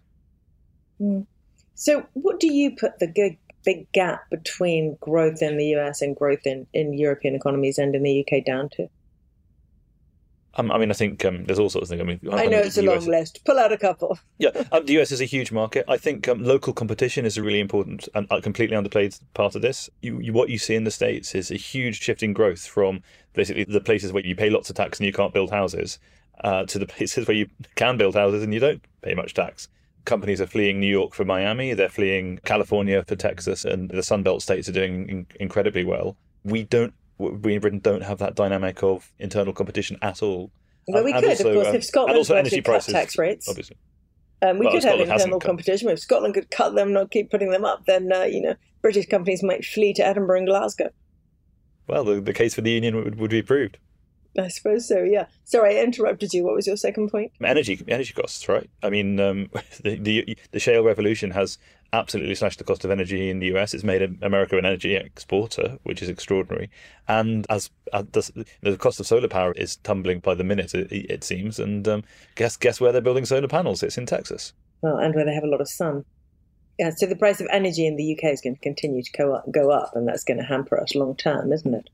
Mm. 1.00 1.26
So, 1.74 2.06
what 2.12 2.40
do 2.40 2.52
you 2.52 2.76
put 2.76 2.98
the 2.98 3.06
good 3.06 3.36
big 3.64 3.90
gap 3.92 4.28
between 4.30 4.96
growth 5.00 5.42
in 5.42 5.56
the 5.56 5.66
US 5.76 6.02
and 6.02 6.16
growth 6.16 6.46
in, 6.46 6.66
in 6.72 6.92
European 6.92 7.34
economies 7.34 7.78
and 7.78 7.94
in 7.94 8.02
the 8.02 8.26
UK 8.26 8.44
down 8.44 8.68
to? 8.70 8.88
Um, 10.54 10.72
I 10.72 10.78
mean, 10.78 10.90
I 10.90 10.94
think 10.94 11.24
um, 11.24 11.44
there's 11.44 11.60
all 11.60 11.70
sorts 11.70 11.90
of 11.90 11.98
things. 11.98 12.00
I 12.00 12.04
mean, 12.04 12.20
I 12.32 12.46
know 12.46 12.58
it's 12.58 12.76
a 12.76 12.82
long 12.82 13.06
list. 13.06 13.40
Pull 13.44 13.58
out 13.58 13.72
a 13.72 13.78
couple. 13.78 14.18
yeah, 14.38 14.50
um, 14.72 14.84
the 14.84 15.00
US 15.00 15.12
is 15.12 15.20
a 15.20 15.24
huge 15.24 15.52
market. 15.52 15.84
I 15.86 15.96
think 15.96 16.26
um, 16.26 16.42
local 16.42 16.72
competition 16.72 17.24
is 17.24 17.38
a 17.38 17.42
really 17.42 17.60
important 17.60 18.08
and 18.14 18.26
uh, 18.30 18.40
completely 18.40 18.76
underplayed 18.76 19.18
part 19.34 19.54
of 19.54 19.62
this. 19.62 19.88
You, 20.02 20.18
you, 20.18 20.32
what 20.32 20.48
you 20.48 20.58
see 20.58 20.74
in 20.74 20.82
the 20.82 20.90
states 20.90 21.36
is 21.36 21.52
a 21.52 21.56
huge 21.56 22.00
shift 22.00 22.22
in 22.22 22.32
growth 22.32 22.66
from 22.66 23.02
basically 23.32 23.64
the 23.64 23.80
places 23.80 24.12
where 24.12 24.26
you 24.26 24.34
pay 24.34 24.50
lots 24.50 24.68
of 24.70 24.76
tax 24.76 24.98
and 24.98 25.06
you 25.06 25.12
can't 25.12 25.32
build 25.32 25.50
houses, 25.50 26.00
uh, 26.42 26.64
to 26.64 26.78
the 26.78 26.86
places 26.94 27.28
where 27.28 27.36
you 27.36 27.48
can 27.76 27.96
build 27.96 28.14
houses 28.16 28.42
and 28.42 28.52
you 28.52 28.60
don't 28.60 28.84
pay 29.02 29.14
much 29.14 29.34
tax 29.34 29.68
companies 30.04 30.40
are 30.40 30.46
fleeing 30.46 30.80
New 30.80 30.86
York 30.86 31.14
for 31.14 31.24
Miami, 31.24 31.74
they're 31.74 31.88
fleeing 31.88 32.38
California 32.44 33.04
for 33.04 33.16
Texas, 33.16 33.64
and 33.64 33.90
the 33.90 33.96
Sunbelt 33.96 34.42
states 34.42 34.68
are 34.68 34.72
doing 34.72 35.08
in- 35.08 35.26
incredibly 35.38 35.84
well. 35.84 36.16
We 36.44 36.64
don't, 36.64 36.94
we 37.18 37.54
in 37.54 37.60
Britain 37.60 37.80
don't 37.80 38.02
have 38.02 38.18
that 38.18 38.34
dynamic 38.34 38.82
of 38.82 39.12
internal 39.18 39.52
competition 39.52 39.98
at 40.02 40.22
all. 40.22 40.50
Well, 40.88 41.04
we 41.04 41.12
and 41.12 41.20
could, 41.22 41.30
also, 41.30 41.48
of 41.48 41.54
course, 41.54 41.68
um, 41.68 41.74
if 41.76 41.84
Scotland 41.84 42.10
and 42.10 42.18
also 42.18 42.34
energy 42.34 42.60
prices, 42.60 42.92
tax 42.92 43.18
rates. 43.18 43.48
obviously. 43.48 43.76
Um, 44.42 44.58
we 44.58 44.64
Well, 44.64 44.72
could 44.72 44.84
have 44.84 44.92
Scotland 44.92 45.10
hasn't 45.10 45.28
internal 45.28 45.40
competition. 45.40 45.88
If 45.90 45.98
Scotland 46.00 46.34
could 46.34 46.50
cut 46.50 46.74
them, 46.74 46.92
not 46.92 47.10
keep 47.10 47.30
putting 47.30 47.50
them 47.50 47.64
up, 47.64 47.84
then 47.86 48.10
uh, 48.10 48.22
you 48.22 48.40
know 48.40 48.54
British 48.80 49.06
companies 49.06 49.42
might 49.42 49.64
flee 49.64 49.92
to 49.94 50.06
Edinburgh 50.06 50.38
and 50.38 50.46
Glasgow. 50.46 50.90
Well, 51.86 52.04
the, 52.04 52.20
the 52.20 52.32
case 52.32 52.54
for 52.54 52.62
the 52.62 52.70
union 52.70 52.96
would, 52.96 53.16
would 53.18 53.30
be 53.30 53.42
proved. 53.42 53.78
I 54.38 54.48
suppose 54.48 54.86
so. 54.86 55.02
Yeah. 55.02 55.26
Sorry, 55.44 55.78
I 55.78 55.82
interrupted 55.82 56.32
you. 56.32 56.44
What 56.44 56.54
was 56.54 56.66
your 56.66 56.76
second 56.76 57.10
point? 57.10 57.32
Energy, 57.42 57.82
energy 57.88 58.12
costs, 58.12 58.48
right? 58.48 58.70
I 58.82 58.90
mean, 58.90 59.18
um, 59.18 59.50
the, 59.82 59.96
the 59.96 60.38
the 60.52 60.60
shale 60.60 60.84
revolution 60.84 61.32
has 61.32 61.58
absolutely 61.92 62.34
slashed 62.34 62.58
the 62.58 62.64
cost 62.64 62.84
of 62.84 62.90
energy 62.90 63.30
in 63.30 63.40
the 63.40 63.54
US. 63.56 63.74
It's 63.74 63.84
made 63.84 64.18
America 64.22 64.56
an 64.56 64.64
energy 64.64 64.94
exporter, 64.94 65.78
which 65.82 66.02
is 66.02 66.08
extraordinary. 66.08 66.70
And 67.08 67.46
as, 67.50 67.70
as 67.92 68.04
the, 68.12 68.46
the 68.62 68.76
cost 68.76 69.00
of 69.00 69.06
solar 69.06 69.28
power 69.28 69.52
is 69.52 69.76
tumbling 69.76 70.20
by 70.20 70.34
the 70.34 70.44
minute, 70.44 70.74
it, 70.74 70.92
it 70.92 71.24
seems. 71.24 71.58
And 71.58 71.86
um, 71.88 72.04
guess 72.36 72.56
guess 72.56 72.80
where 72.80 72.92
they're 72.92 73.00
building 73.00 73.24
solar 73.24 73.48
panels? 73.48 73.82
It's 73.82 73.98
in 73.98 74.06
Texas. 74.06 74.52
Well, 74.82 74.98
and 74.98 75.14
where 75.14 75.24
they 75.24 75.34
have 75.34 75.44
a 75.44 75.48
lot 75.48 75.60
of 75.60 75.68
sun. 75.68 76.04
Yeah. 76.78 76.90
So 76.96 77.06
the 77.06 77.16
price 77.16 77.40
of 77.40 77.48
energy 77.50 77.86
in 77.86 77.96
the 77.96 78.16
UK 78.16 78.32
is 78.32 78.40
going 78.40 78.54
to 78.54 78.60
continue 78.60 79.02
to 79.02 79.12
go 79.12 79.34
up, 79.34 79.50
go 79.50 79.70
up, 79.70 79.92
and 79.94 80.06
that's 80.06 80.24
going 80.24 80.38
to 80.38 80.44
hamper 80.44 80.80
us 80.80 80.94
long 80.94 81.16
term, 81.16 81.52
isn't 81.52 81.74
it? 81.74 81.90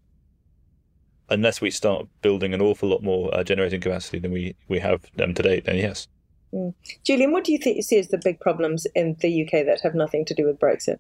Unless 1.29 1.61
we 1.61 1.71
start 1.71 2.07
building 2.23 2.55
an 2.55 2.61
awful 2.61 2.89
lot 2.89 3.03
more 3.03 3.35
uh, 3.35 3.43
generating 3.43 3.81
capacity 3.81 4.19
than 4.19 4.31
we, 4.31 4.55
we 4.69 4.79
have 4.79 5.05
um, 5.21 5.35
today, 5.35 5.61
then 5.61 5.77
yes. 5.77 6.09
Mm. 6.53 6.75
Julian, 7.05 7.33
what 7.33 7.45
do 7.45 7.53
you 7.53 7.59
think 7.59 7.77
you 7.77 7.83
see 7.83 7.99
as 7.99 8.09
the 8.09 8.19
big 8.19 8.39
problems 8.41 8.87
in 8.95 9.17
the 9.21 9.43
UK 9.43 9.67
that 9.67 9.81
have 9.83 9.95
nothing 9.95 10.25
to 10.27 10.35
do 10.35 10.47
with 10.47 10.59
Brexit? 10.61 10.99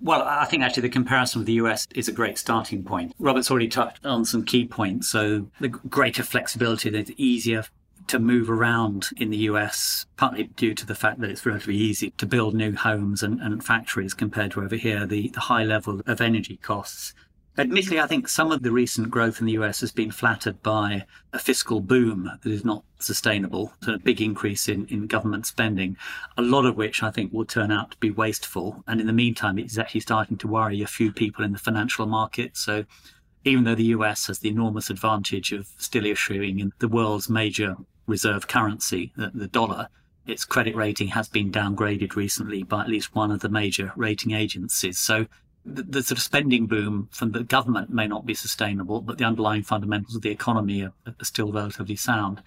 Well, 0.00 0.22
I 0.22 0.46
think 0.46 0.64
actually 0.64 0.82
the 0.82 0.88
comparison 0.88 1.40
with 1.40 1.46
the 1.46 1.52
US 1.54 1.86
is 1.94 2.08
a 2.08 2.12
great 2.12 2.36
starting 2.36 2.82
point. 2.82 3.14
Robert's 3.20 3.50
already 3.50 3.68
touched 3.68 4.04
on 4.04 4.24
some 4.24 4.44
key 4.44 4.66
points. 4.66 5.08
So 5.08 5.48
the 5.60 5.68
greater 5.68 6.24
flexibility, 6.24 6.90
that 6.90 6.98
it's 6.98 7.12
easier 7.16 7.64
to 8.08 8.18
move 8.18 8.50
around 8.50 9.10
in 9.16 9.30
the 9.30 9.36
US, 9.48 10.06
partly 10.16 10.44
due 10.44 10.74
to 10.74 10.84
the 10.84 10.96
fact 10.96 11.20
that 11.20 11.30
it's 11.30 11.46
relatively 11.46 11.76
easy 11.76 12.10
to 12.18 12.26
build 12.26 12.52
new 12.52 12.74
homes 12.74 13.22
and, 13.22 13.40
and 13.40 13.64
factories 13.64 14.12
compared 14.12 14.50
to 14.52 14.62
over 14.62 14.74
here, 14.74 15.06
the, 15.06 15.28
the 15.28 15.40
high 15.40 15.64
level 15.64 16.00
of 16.06 16.20
energy 16.20 16.56
costs. 16.56 17.14
Admittedly, 17.58 18.00
I 18.00 18.06
think 18.06 18.28
some 18.28 18.50
of 18.50 18.62
the 18.62 18.72
recent 18.72 19.10
growth 19.10 19.38
in 19.38 19.46
the 19.46 19.52
US 19.52 19.80
has 19.80 19.92
been 19.92 20.10
flattered 20.10 20.62
by 20.62 21.04
a 21.34 21.38
fiscal 21.38 21.80
boom 21.80 22.30
that 22.42 22.50
is 22.50 22.64
not 22.64 22.82
sustainable, 22.98 23.74
so 23.82 23.92
a 23.92 23.98
big 23.98 24.22
increase 24.22 24.70
in, 24.70 24.86
in 24.86 25.06
government 25.06 25.44
spending, 25.44 25.98
a 26.38 26.42
lot 26.42 26.64
of 26.64 26.76
which 26.76 27.02
I 27.02 27.10
think 27.10 27.30
will 27.30 27.44
turn 27.44 27.70
out 27.70 27.90
to 27.90 27.98
be 27.98 28.10
wasteful. 28.10 28.82
And 28.86 29.02
in 29.02 29.06
the 29.06 29.12
meantime, 29.12 29.58
it's 29.58 29.76
actually 29.76 30.00
starting 30.00 30.38
to 30.38 30.48
worry 30.48 30.80
a 30.80 30.86
few 30.86 31.12
people 31.12 31.44
in 31.44 31.52
the 31.52 31.58
financial 31.58 32.06
market. 32.06 32.56
So 32.56 32.86
even 33.44 33.64
though 33.64 33.74
the 33.74 33.96
US 33.96 34.28
has 34.28 34.38
the 34.38 34.48
enormous 34.48 34.88
advantage 34.88 35.52
of 35.52 35.68
still 35.76 36.06
issuing 36.06 36.58
in 36.58 36.72
the 36.78 36.88
world's 36.88 37.28
major 37.28 37.76
reserve 38.06 38.48
currency, 38.48 39.12
the, 39.14 39.30
the 39.34 39.48
dollar, 39.48 39.88
its 40.26 40.46
credit 40.46 40.74
rating 40.74 41.08
has 41.08 41.28
been 41.28 41.52
downgraded 41.52 42.16
recently 42.16 42.62
by 42.62 42.80
at 42.80 42.88
least 42.88 43.14
one 43.14 43.30
of 43.30 43.40
the 43.40 43.50
major 43.50 43.92
rating 43.94 44.30
agencies. 44.32 44.98
So 44.98 45.26
the, 45.64 45.82
the, 45.82 46.02
sort 46.02 46.18
of 46.18 46.22
spending 46.22 46.66
boom 46.66 47.08
from 47.12 47.32
the 47.32 47.44
government 47.44 47.90
may 47.90 48.06
not 48.06 48.26
be 48.26 48.34
sustainable, 48.34 49.00
but 49.00 49.18
the 49.18 49.24
underlying 49.24 49.62
fundamentals 49.62 50.16
of 50.16 50.22
the 50.22 50.30
economy 50.30 50.82
are, 50.82 50.92
are 51.06 51.24
still 51.24 51.52
relatively 51.52 51.96
sound. 51.96 52.42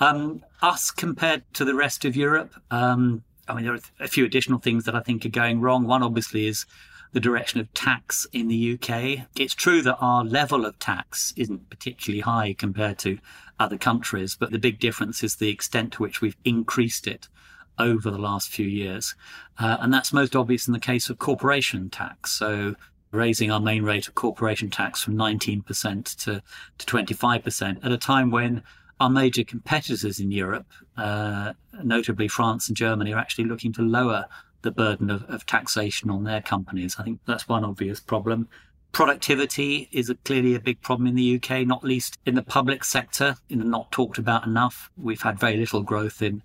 Um, 0.00 0.44
us 0.62 0.90
compared 0.90 1.42
to 1.54 1.64
the 1.64 1.74
rest 1.74 2.04
of 2.04 2.16
Europe, 2.16 2.54
um, 2.70 3.22
I 3.48 3.54
mean, 3.54 3.64
there 3.64 3.74
are 3.74 3.80
a 4.00 4.08
few 4.08 4.24
additional 4.24 4.58
things 4.58 4.84
that 4.84 4.94
I 4.94 5.00
think 5.00 5.24
are 5.24 5.30
going 5.30 5.60
wrong. 5.60 5.86
One, 5.86 6.02
obviously, 6.02 6.46
is 6.46 6.66
the 7.12 7.20
direction 7.20 7.60
of 7.60 7.72
tax 7.72 8.26
in 8.32 8.48
the 8.48 8.74
UK. 8.74 9.26
It's 9.36 9.54
true 9.54 9.82
that 9.82 9.96
our 10.00 10.24
level 10.24 10.66
of 10.66 10.78
tax 10.78 11.32
isn't 11.36 11.70
particularly 11.70 12.20
high 12.20 12.54
compared 12.54 12.98
to 13.00 13.18
other 13.58 13.78
countries, 13.78 14.36
but 14.38 14.50
the 14.50 14.58
big 14.58 14.78
difference 14.78 15.22
is 15.22 15.36
the 15.36 15.48
extent 15.48 15.92
to 15.94 16.02
which 16.02 16.20
we've 16.20 16.36
increased 16.44 17.06
it 17.06 17.28
over 17.78 18.10
the 18.10 18.18
last 18.18 18.48
few 18.48 18.66
years. 18.66 19.14
Uh, 19.58 19.76
and 19.80 19.92
that's 19.92 20.12
most 20.12 20.36
obvious 20.36 20.66
in 20.66 20.72
the 20.72 20.80
case 20.80 21.10
of 21.10 21.18
corporation 21.18 21.90
tax. 21.90 22.32
So 22.32 22.74
raising 23.12 23.50
our 23.50 23.60
main 23.60 23.82
rate 23.82 24.08
of 24.08 24.14
corporation 24.14 24.70
tax 24.70 25.02
from 25.02 25.16
19% 25.16 26.16
to, 26.24 26.42
to 26.78 26.86
25% 26.86 27.84
at 27.84 27.92
a 27.92 27.98
time 27.98 28.30
when 28.30 28.62
our 29.00 29.10
major 29.10 29.44
competitors 29.44 30.20
in 30.20 30.30
Europe, 30.30 30.66
uh, 30.96 31.52
notably 31.82 32.28
France 32.28 32.68
and 32.68 32.76
Germany, 32.76 33.12
are 33.12 33.18
actually 33.18 33.44
looking 33.44 33.72
to 33.74 33.82
lower 33.82 34.26
the 34.62 34.70
burden 34.70 35.10
of, 35.10 35.22
of 35.24 35.44
taxation 35.46 36.10
on 36.10 36.24
their 36.24 36.40
companies. 36.40 36.96
I 36.98 37.04
think 37.04 37.20
that's 37.26 37.48
one 37.48 37.64
obvious 37.64 38.00
problem. 38.00 38.48
Productivity 38.92 39.88
is 39.92 40.08
a, 40.08 40.14
clearly 40.14 40.54
a 40.54 40.60
big 40.60 40.80
problem 40.80 41.06
in 41.06 41.14
the 41.14 41.36
UK, 41.36 41.66
not 41.66 41.84
least 41.84 42.18
in 42.24 42.34
the 42.34 42.42
public 42.42 42.82
sector, 42.82 43.36
in 43.50 43.58
the 43.58 43.64
not 43.64 43.92
talked 43.92 44.16
about 44.16 44.46
enough. 44.46 44.90
We've 44.96 45.20
had 45.20 45.38
very 45.38 45.58
little 45.58 45.82
growth 45.82 46.22
in 46.22 46.42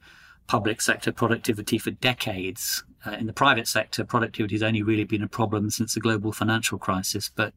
public 0.51 0.81
sector 0.81 1.13
productivity 1.13 1.77
for 1.77 1.91
decades. 1.91 2.83
Uh, 3.05 3.11
in 3.11 3.25
the 3.25 3.31
private 3.31 3.69
sector, 3.69 4.03
productivity 4.03 4.53
has 4.53 4.61
only 4.61 4.83
really 4.83 5.05
been 5.05 5.23
a 5.23 5.27
problem 5.27 5.69
since 5.69 5.93
the 5.93 6.01
global 6.01 6.33
financial 6.33 6.77
crisis. 6.77 7.31
But 7.33 7.53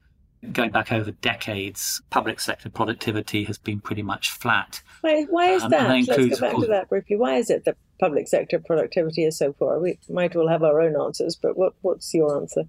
going 0.52 0.70
back 0.70 0.92
over 0.92 1.10
decades, 1.10 2.00
public 2.10 2.38
sector 2.38 2.70
productivity 2.70 3.42
has 3.44 3.58
been 3.58 3.80
pretty 3.80 4.02
much 4.02 4.30
flat. 4.30 4.80
Why, 5.00 5.24
why 5.28 5.46
is 5.50 5.64
Um, 5.64 5.70
that? 5.72 5.88
that 5.88 6.16
Let's 6.16 6.40
go 6.40 6.48
back 6.48 6.60
to 6.60 6.66
that 6.68 6.88
briefly. 6.88 7.16
Why 7.16 7.34
is 7.34 7.50
it 7.50 7.64
that 7.64 7.76
public 7.98 8.28
sector 8.28 8.60
productivity 8.60 9.24
is 9.24 9.38
so 9.38 9.52
poor? 9.52 9.80
We 9.80 9.98
might 10.08 10.36
all 10.36 10.46
have 10.46 10.62
our 10.62 10.80
own 10.80 10.94
answers, 10.94 11.34
but 11.34 11.58
what, 11.58 11.72
what's 11.80 12.14
your 12.14 12.36
answer? 12.36 12.62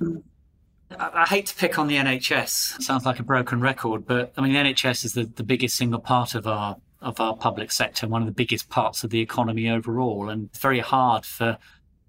I 0.00 1.10
I 1.12 1.26
hate 1.26 1.46
to 1.46 1.54
pick 1.54 1.78
on 1.78 1.86
the 1.86 1.96
NHS. 1.96 2.76
It 2.76 2.82
sounds 2.82 3.04
like 3.04 3.18
a 3.18 3.24
broken 3.24 3.60
record, 3.60 4.06
but 4.06 4.32
I 4.38 4.40
mean, 4.40 4.54
the 4.54 4.58
NHS 4.58 5.04
is 5.04 5.12
the, 5.12 5.24
the 5.24 5.44
biggest 5.44 5.76
single 5.76 6.00
part 6.00 6.34
of 6.34 6.46
our 6.46 6.76
of 7.06 7.20
our 7.20 7.36
public 7.36 7.70
sector, 7.70 8.08
one 8.08 8.20
of 8.20 8.26
the 8.26 8.34
biggest 8.34 8.68
parts 8.68 9.04
of 9.04 9.10
the 9.10 9.20
economy 9.20 9.70
overall. 9.70 10.28
And 10.28 10.46
it's 10.46 10.58
very 10.58 10.80
hard 10.80 11.24
for 11.24 11.56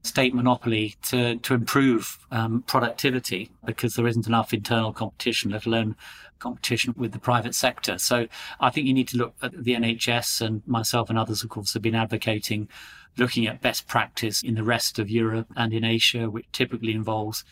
state 0.01 0.33
monopoly 0.33 0.95
to, 1.03 1.37
to 1.37 1.53
improve 1.53 2.17
um, 2.31 2.63
productivity 2.63 3.51
because 3.63 3.93
there 3.93 4.07
isn't 4.07 4.25
enough 4.25 4.53
internal 4.53 4.91
competition, 4.91 5.51
let 5.51 5.67
alone 5.67 5.95
competition 6.39 6.95
with 6.97 7.11
the 7.11 7.19
private 7.19 7.53
sector. 7.53 7.99
So 7.99 8.27
I 8.59 8.71
think 8.71 8.87
you 8.87 8.93
need 8.93 9.07
to 9.09 9.17
look 9.17 9.35
at 9.41 9.51
the 9.63 9.75
NHS 9.75 10.41
and 10.41 10.67
myself 10.67 11.09
and 11.11 11.19
others, 11.19 11.43
of 11.43 11.49
course, 11.49 11.73
have 11.73 11.83
been 11.83 11.95
advocating 11.95 12.67
looking 13.17 13.47
at 13.47 13.61
best 13.61 13.87
practice 13.87 14.43
in 14.43 14.55
the 14.55 14.63
rest 14.63 14.99
of 14.99 15.09
Europe 15.09 15.47
and 15.55 15.73
in 15.73 15.83
Asia, 15.83 16.29
which 16.29 16.45
typically 16.51 16.93
involves 16.93 17.43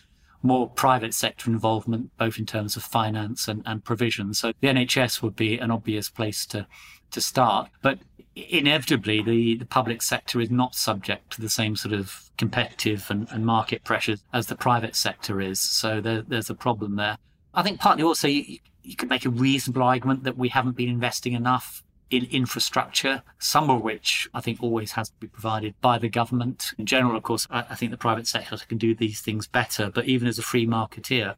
more 0.44 0.70
private 0.70 1.14
sector 1.14 1.50
involvement, 1.50 2.16
both 2.18 2.38
in 2.38 2.46
terms 2.46 2.78
of 2.78 2.84
finance 2.84 3.48
and, 3.48 3.64
and 3.66 3.84
provision. 3.84 4.34
So 4.34 4.54
the 4.62 4.68
NHS 4.68 5.22
would 5.22 5.36
be 5.36 5.58
an 5.58 5.72
obvious 5.72 6.08
place 6.08 6.46
to, 6.48 6.68
to 7.16 7.22
start. 7.22 7.70
But 7.82 8.00
inevitably, 8.36 9.22
the, 9.22 9.56
the 9.56 9.66
public 9.66 10.02
sector 10.02 10.40
is 10.40 10.52
not 10.52 10.76
subject 10.76 11.32
to 11.34 11.42
the 11.42 11.50
same 11.50 11.76
sort 11.76 11.94
of 11.94 12.30
competitive 12.38 13.08
and, 13.10 13.28
and 13.32 13.46
market 13.46 13.84
pressures 13.84 14.24
as 14.34 14.48
the 14.48 14.56
private 14.56 14.96
sector 14.96 15.42
is. 15.42 15.60
So 15.60 16.02
there, 16.02 16.22
there's 16.22 16.50
a 16.50 16.56
problem 16.56 16.96
there. 16.96 17.18
I 17.54 17.64
think 17.64 17.80
partly 17.80 18.04
also 18.04 18.28
you, 18.28 18.60
you 18.84 18.96
could 18.96 19.10
make 19.10 19.26
a 19.26 19.30
reasonable 19.30 19.84
argument 19.84 20.24
that 20.24 20.38
we 20.38 20.50
haven't 20.50 20.76
been 20.76 20.90
investing 20.90 21.34
enough 21.34 21.82
in 22.12 22.26
infrastructure, 22.26 23.24
some 23.40 23.70
of 23.70 23.82
which 23.82 24.30
I 24.34 24.42
think 24.42 24.62
always 24.62 24.92
has 24.92 25.10
to 25.10 25.16
be 25.20 25.28
provided 25.28 25.74
by 25.82 25.98
the 25.98 26.10
government. 26.10 26.74
In 26.78 26.86
general, 26.86 27.18
of 27.18 27.24
course, 27.24 27.48
I, 27.50 27.66
I 27.70 27.76
think 27.76 27.92
the 27.92 27.98
private 27.98 28.28
sector 28.28 28.58
can 28.68 28.78
do 28.78 28.94
these 28.94 29.22
things 29.22 29.48
better, 29.48 29.90
but 29.90 30.06
even 30.06 30.28
as 30.28 30.38
a 30.38 30.44
free 30.44 30.68
marketeer, 30.68 31.36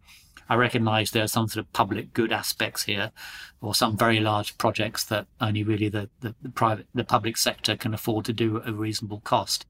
I 0.49 0.55
recognise 0.55 1.11
there 1.11 1.23
are 1.23 1.27
some 1.27 1.47
sort 1.47 1.65
of 1.65 1.73
public 1.73 2.13
good 2.13 2.31
aspects 2.31 2.83
here, 2.83 3.11
or 3.61 3.75
some 3.75 3.97
very 3.97 4.19
large 4.19 4.57
projects 4.57 5.03
that 5.05 5.27
only 5.41 5.63
really 5.63 5.89
the, 5.89 6.09
the, 6.21 6.35
the 6.41 6.49
private, 6.49 6.87
the 6.93 7.03
public 7.03 7.37
sector 7.37 7.75
can 7.75 7.93
afford 7.93 8.25
to 8.25 8.33
do 8.33 8.57
at 8.57 8.67
a 8.67 8.73
reasonable 8.73 9.21
cost. 9.21 9.65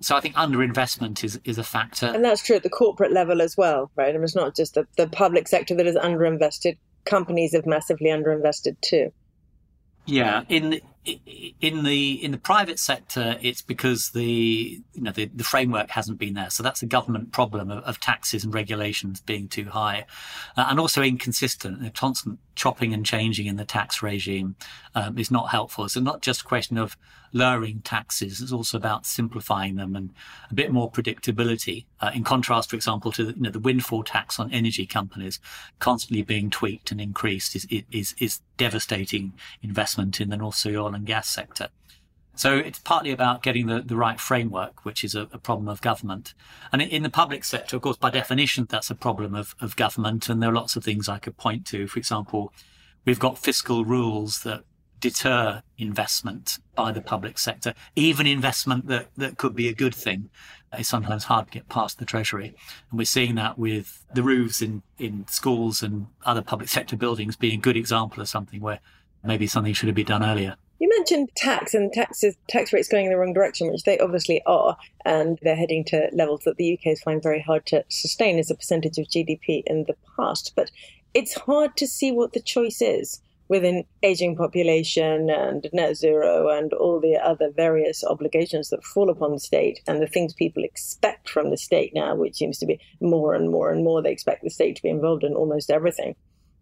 So 0.00 0.16
I 0.16 0.20
think 0.20 0.36
underinvestment 0.36 1.24
is, 1.24 1.40
is 1.44 1.58
a 1.58 1.64
factor. 1.64 2.06
And 2.06 2.24
that's 2.24 2.42
true 2.42 2.56
at 2.56 2.62
the 2.62 2.70
corporate 2.70 3.12
level 3.12 3.42
as 3.42 3.56
well, 3.56 3.90
right? 3.96 4.10
I 4.10 4.12
mean, 4.12 4.22
it's 4.22 4.36
not 4.36 4.54
just 4.54 4.74
the, 4.74 4.86
the 4.96 5.08
public 5.08 5.48
sector 5.48 5.74
that 5.74 5.86
is 5.86 5.96
underinvested. 5.96 6.78
Companies 7.04 7.52
have 7.54 7.66
massively 7.66 8.10
underinvested 8.10 8.76
too. 8.80 9.12
Yeah, 10.06 10.44
in 10.48 10.80
in 11.60 11.84
the 11.84 12.24
in 12.24 12.30
the 12.32 12.38
private 12.38 12.78
sector, 12.78 13.36
it's 13.40 13.62
because 13.62 14.10
the 14.10 14.80
you 14.94 15.02
know 15.02 15.12
the, 15.12 15.26
the 15.26 15.44
framework 15.44 15.90
hasn't 15.90 16.18
been 16.18 16.34
there. 16.34 16.50
So 16.50 16.62
that's 16.62 16.82
a 16.82 16.86
government 16.86 17.32
problem 17.32 17.70
of, 17.70 17.82
of 17.84 18.00
taxes 18.00 18.44
and 18.44 18.52
regulations 18.52 19.20
being 19.20 19.48
too 19.48 19.66
high, 19.66 20.06
uh, 20.56 20.66
and 20.68 20.78
also 20.78 21.02
inconsistent. 21.02 21.82
The 21.82 21.90
constant 21.90 22.38
chopping 22.58 22.92
and 22.92 23.06
changing 23.06 23.46
in 23.46 23.56
the 23.56 23.64
tax 23.64 24.02
regime 24.02 24.56
um, 24.96 25.16
is 25.16 25.30
not 25.30 25.50
helpful. 25.50 25.88
So 25.88 26.00
not 26.00 26.20
just 26.20 26.40
a 26.40 26.44
question 26.44 26.76
of 26.76 26.96
lowering 27.32 27.80
taxes; 27.82 28.40
it's 28.42 28.52
also 28.52 28.76
about 28.76 29.06
simplifying 29.06 29.76
them 29.76 29.94
and 29.94 30.10
a 30.50 30.54
bit 30.54 30.72
more 30.72 30.90
predictability. 30.90 31.86
Uh, 32.00 32.10
in 32.12 32.24
contrast, 32.24 32.70
for 32.70 32.76
example, 32.76 33.12
to 33.12 33.26
you 33.26 33.34
know, 33.36 33.50
the 33.50 33.60
windfall 33.60 34.02
tax 34.02 34.40
on 34.40 34.52
energy 34.52 34.86
companies 34.86 35.38
constantly 35.78 36.22
being 36.22 36.50
tweaked 36.50 36.90
and 36.90 37.00
increased 37.00 37.54
is 37.54 37.66
is 37.92 38.14
is 38.18 38.40
devastating 38.56 39.32
investment 39.62 40.20
in 40.20 40.28
the 40.28 40.36
North 40.36 40.56
Sea 40.56 40.76
oil 40.76 40.94
and 40.94 41.06
gas 41.06 41.28
sector. 41.28 41.68
So 42.38 42.56
it's 42.56 42.78
partly 42.78 43.10
about 43.10 43.42
getting 43.42 43.66
the, 43.66 43.82
the 43.82 43.96
right 43.96 44.20
framework, 44.20 44.84
which 44.84 45.02
is 45.02 45.16
a, 45.16 45.22
a, 45.32 45.38
problem 45.38 45.68
of 45.68 45.80
government. 45.80 46.34
And 46.72 46.80
in 46.80 47.02
the 47.02 47.10
public 47.10 47.42
sector, 47.42 47.74
of 47.74 47.82
course, 47.82 47.96
by 47.96 48.10
definition, 48.10 48.68
that's 48.70 48.90
a 48.90 48.94
problem 48.94 49.34
of, 49.34 49.56
of 49.60 49.74
government. 49.74 50.28
And 50.28 50.40
there 50.40 50.50
are 50.50 50.54
lots 50.54 50.76
of 50.76 50.84
things 50.84 51.08
I 51.08 51.18
could 51.18 51.36
point 51.36 51.66
to. 51.66 51.88
For 51.88 51.98
example, 51.98 52.52
we've 53.04 53.18
got 53.18 53.38
fiscal 53.38 53.84
rules 53.84 54.44
that 54.44 54.62
deter 55.00 55.64
investment 55.78 56.60
by 56.76 56.92
the 56.92 57.00
public 57.00 57.38
sector, 57.38 57.74
even 57.96 58.24
investment 58.24 58.86
that, 58.86 59.08
that 59.16 59.36
could 59.36 59.56
be 59.56 59.66
a 59.66 59.74
good 59.74 59.94
thing. 59.94 60.30
It's 60.72 60.88
sometimes 60.88 61.24
hard 61.24 61.46
to 61.46 61.52
get 61.52 61.68
past 61.68 61.98
the 61.98 62.04
Treasury. 62.04 62.54
And 62.90 62.98
we're 63.00 63.04
seeing 63.04 63.34
that 63.34 63.58
with 63.58 64.04
the 64.14 64.22
roofs 64.22 64.62
in, 64.62 64.82
in 64.96 65.26
schools 65.26 65.82
and 65.82 66.06
other 66.24 66.42
public 66.42 66.68
sector 66.68 66.96
buildings 66.96 67.34
being 67.34 67.58
a 67.58 67.62
good 67.62 67.76
example 67.76 68.22
of 68.22 68.28
something 68.28 68.60
where 68.60 68.78
maybe 69.24 69.48
something 69.48 69.72
should 69.72 69.88
have 69.88 69.96
been 69.96 70.06
done 70.06 70.22
earlier. 70.22 70.54
You 70.80 70.88
mentioned 70.90 71.30
tax 71.34 71.74
and 71.74 71.92
taxes, 71.92 72.36
tax 72.48 72.72
rates 72.72 72.88
going 72.88 73.06
in 73.06 73.10
the 73.10 73.18
wrong 73.18 73.32
direction, 73.32 73.70
which 73.70 73.82
they 73.82 73.98
obviously 73.98 74.42
are, 74.46 74.76
and 75.04 75.38
they're 75.42 75.56
heading 75.56 75.84
to 75.86 76.08
levels 76.12 76.42
that 76.44 76.56
the 76.56 76.74
UK 76.74 76.90
has 76.90 77.00
found 77.00 77.22
very 77.22 77.40
hard 77.40 77.66
to 77.66 77.84
sustain 77.88 78.38
as 78.38 78.50
a 78.50 78.54
percentage 78.54 78.96
of 78.96 79.06
GDP 79.06 79.64
in 79.66 79.84
the 79.88 79.96
past. 80.16 80.52
But 80.54 80.70
it's 81.14 81.34
hard 81.34 81.76
to 81.78 81.86
see 81.88 82.12
what 82.12 82.32
the 82.32 82.40
choice 82.40 82.80
is 82.80 83.20
with 83.48 83.64
an 83.64 83.82
aging 84.02 84.36
population 84.36 85.30
and 85.30 85.68
net 85.72 85.96
zero 85.96 86.48
and 86.48 86.72
all 86.74 87.00
the 87.00 87.16
other 87.16 87.50
various 87.50 88.04
obligations 88.04 88.68
that 88.68 88.84
fall 88.84 89.10
upon 89.10 89.32
the 89.32 89.40
state 89.40 89.80
and 89.88 90.00
the 90.00 90.06
things 90.06 90.34
people 90.34 90.62
expect 90.62 91.28
from 91.28 91.50
the 91.50 91.56
state 91.56 91.92
now, 91.94 92.14
which 92.14 92.36
seems 92.36 92.58
to 92.58 92.66
be 92.66 92.78
more 93.00 93.34
and 93.34 93.50
more 93.50 93.72
and 93.72 93.82
more 93.82 94.00
they 94.02 94.12
expect 94.12 94.44
the 94.44 94.50
state 94.50 94.76
to 94.76 94.82
be 94.82 94.90
involved 94.90 95.24
in 95.24 95.32
almost 95.32 95.70
everything 95.70 96.14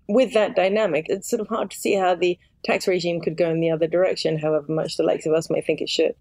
with 0.09 0.33
that 0.35 0.55
dynamic, 0.55 1.07
it's 1.09 1.29
sort 1.29 1.41
of 1.41 1.49
hard 1.49 1.71
to 1.71 1.77
see 1.77 1.95
how 1.95 2.15
the 2.15 2.39
tax 2.65 2.87
regime 2.87 3.21
could 3.21 3.37
go 3.37 3.51
in 3.51 3.61
the 3.61 3.71
other 3.71 3.87
direction, 3.87 4.39
however 4.39 4.73
much 4.73 4.97
the 4.97 5.03
likes 5.03 5.27
of 5.27 5.33
us 5.33 5.51
may 5.51 5.61
think 5.61 5.81
it 5.81 5.89
should. 5.89 6.15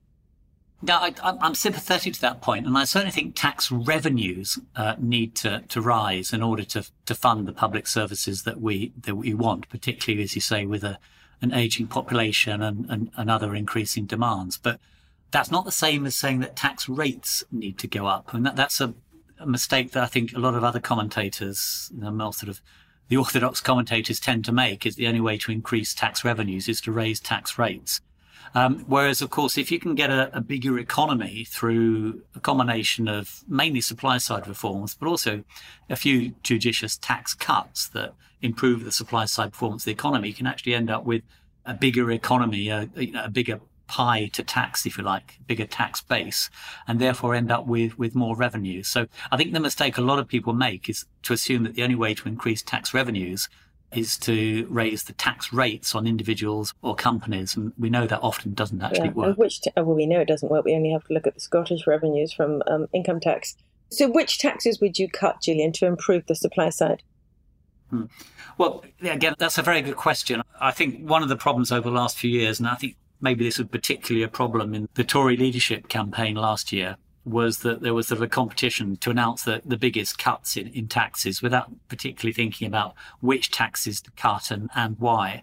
Yeah, 0.84 0.98
I, 1.24 1.38
am 1.42 1.56
sympathetic 1.56 2.14
to 2.14 2.22
that 2.22 2.42
point, 2.42 2.68
and 2.68 2.78
I 2.78 2.84
certainly 2.84 3.12
think 3.12 3.36
tax 3.36 3.72
revenues 3.72 4.60
uh, 4.76 4.96
need 5.00 5.36
to, 5.38 5.64
to 5.70 5.82
rise 5.82 6.34
in 6.34 6.44
order 6.44 6.64
to 6.66 6.86
to 7.06 7.16
fund 7.16 7.48
the 7.48 7.54
public 7.54 7.88
services 7.88 8.44
that 8.44 8.60
we 8.62 8.94
that 9.02 9.16
we 9.16 9.34
want, 9.34 9.70
particularly 9.70 10.24
as 10.24 10.36
you 10.36 10.42
say 10.42 10.66
with 10.66 10.84
a 10.84 11.00
an 11.42 11.54
aging 11.54 11.88
population 11.88 12.62
and, 12.62 12.90
and, 12.90 13.12
and 13.18 13.30
other 13.30 13.56
increasing 13.56 14.06
demands. 14.06 14.58
But 14.58 14.80
that's 15.32 15.52
not 15.52 15.66
the 15.66 15.72
same 15.72 16.06
as 16.06 16.16
saying 16.16 16.40
that 16.40 16.56
tax 16.56 16.88
rates 16.88 17.44
need 17.52 17.78
to 17.80 17.88
go 17.88 18.06
up, 18.06 18.34
and 18.34 18.46
that, 18.46 18.56
that's 18.56 18.82
a, 18.82 18.94
a 19.40 19.48
mistake 19.48 19.92
that 19.92 20.04
I 20.04 20.08
think 20.08 20.34
a 20.34 20.40
lot 20.40 20.56
of 20.56 20.64
other 20.64 20.80
commentators, 20.80 21.90
you 21.96 22.02
know, 22.02 22.32
sort 22.32 22.50
of 22.50 22.62
the 23.08 23.18
orthodox 23.18 23.62
commentators 23.62 24.20
tend 24.20 24.46
to 24.46 24.52
make 24.52 24.86
is 24.86 24.96
the 24.96 25.08
only 25.08 25.22
way 25.22 25.38
to 25.38 25.52
increase 25.52 25.94
tax 25.94 26.24
revenues 26.24 26.68
is 26.68 26.82
to 26.82 26.92
raise 26.92 27.20
tax 27.20 27.58
rates. 27.58 28.02
Um, 28.54 28.86
whereas, 28.88 29.22
of 29.22 29.30
course, 29.30 29.58
if 29.58 29.70
you 29.70 29.80
can 29.80 29.96
get 29.96 30.10
a, 30.10 30.36
a, 30.38 30.40
bigger 30.40 30.80
economy 30.80 31.44
through 31.44 32.22
a 32.36 32.40
combination 32.40 33.10
of 33.10 33.44
mainly 33.50 33.82
supply 33.82 34.18
side 34.18 34.48
reforms, 34.48 34.96
but 34.96 35.08
also 35.08 35.44
a 35.90 35.98
few 35.98 36.34
judicious 36.42 36.96
tax 36.96 37.34
cuts 37.34 37.90
that 37.90 38.14
improve 38.42 38.86
the 38.86 38.94
supply 38.94 39.26
side 39.26 39.52
performance 39.52 39.82
of 39.82 39.88
the 39.88 39.92
economy, 39.92 40.30
you 40.30 40.34
can 40.34 40.48
actually 40.48 40.74
end 40.74 40.90
up 40.90 41.04
with 41.04 41.24
a 41.66 41.74
bigger 41.74 42.10
economy, 42.12 42.70
a, 42.70 42.88
a 43.18 43.30
bigger 43.30 43.60
pie 43.88 44.30
to 44.34 44.44
tax, 44.44 44.86
if 44.86 44.98
you 44.98 45.04
like, 45.04 45.40
bigger 45.48 45.66
tax 45.66 46.02
base, 46.02 46.50
and 46.88 47.00
therefore 47.00 47.36
end 47.36 47.52
up 47.52 47.66
with, 47.68 47.98
with 47.98 48.16
more 48.16 48.36
revenue. 48.36 48.84
So 48.84 49.08
I 49.32 49.38
think 49.38 49.54
the 49.54 49.60
mistake 49.60 49.98
a 49.98 50.02
lot 50.02 50.20
of 50.20 50.28
people 50.28 50.54
make 50.54 50.90
is 50.90 51.06
to 51.24 51.34
assume 51.34 51.64
that 51.64 51.76
the 51.76 51.84
only 51.84 51.96
way 51.96 52.14
to 52.14 52.28
increase 52.28 52.62
tax 52.62 52.94
revenues 52.94 53.50
is 53.92 54.18
to 54.18 54.68
raise 54.70 55.04
the 55.04 55.14
tax 55.14 55.54
rates 55.54 55.96
on 55.96 56.08
individuals 56.08 56.74
or 56.82 56.96
companies. 56.96 57.56
And 57.56 57.72
we 57.78 57.90
know 57.90 58.08
that 58.08 58.20
often 58.22 58.54
doesn't 58.54 58.82
actually 58.82 59.08
yeah, 59.08 59.14
work. 59.14 59.38
Which 59.38 59.62
well, 59.76 59.86
we 59.86 60.06
know 60.06 60.20
it 60.20 60.28
doesn't 60.28 60.50
work. 60.50 60.66
We 60.66 60.76
only 60.76 60.92
have 60.92 61.06
to 61.06 61.14
look 61.14 61.28
at 61.28 61.36
the 61.36 61.40
Scottish 61.40 61.88
revenues 61.88 62.34
from 62.34 62.62
um, 62.68 62.88
income 62.94 63.20
tax. 63.20 63.56
So 63.92 64.10
which 64.10 64.40
taxes 64.40 64.82
would 64.82 64.98
you 64.98 65.10
cut, 65.10 65.42
Julian, 65.42 65.72
to 65.74 65.86
improve 65.86 66.26
the 66.28 66.36
supply 66.36 66.70
side? 66.70 67.04
Hmm. 67.90 68.06
Well, 68.58 68.84
again, 69.02 69.36
that's 69.38 69.58
a 69.58 69.62
very 69.62 69.82
good 69.82 69.96
question. 69.96 70.42
I 70.60 70.72
think 70.72 71.08
one 71.08 71.24
of 71.24 71.30
the 71.30 71.36
problems 71.36 71.72
over 71.72 71.90
the 71.90 71.96
last 71.96 72.18
few 72.18 72.32
years, 72.32 72.60
and 72.60 72.68
I 72.68 72.76
think 72.76 72.96
maybe 73.26 73.44
this 73.44 73.58
was 73.58 73.68
particularly 73.68 74.24
a 74.24 74.30
problem 74.30 74.74
in 74.74 74.88
the 74.94 75.04
Tory 75.04 75.36
leadership 75.36 75.90
campaign 75.90 76.36
last 76.36 76.72
year, 76.72 76.96
was 77.26 77.60
that 77.60 77.82
there 77.82 77.94
was 77.94 78.08
sort 78.08 78.20
of 78.20 78.24
a 78.24 78.28
competition 78.28 78.96
to 78.98 79.10
announce 79.10 79.44
the, 79.44 79.60
the 79.66 79.78
biggest 79.78 80.20
cuts 80.20 80.56
in, 80.56 80.68
in 80.68 80.88
taxes 80.88 81.42
without 81.42 81.72
particularly 81.90 82.32
thinking 82.32 82.68
about 82.68 82.94
which 83.20 83.50
taxes 83.50 84.00
to 84.00 84.12
cut 84.12 84.52
and, 84.52 84.70
and 84.76 85.00
why. 85.00 85.42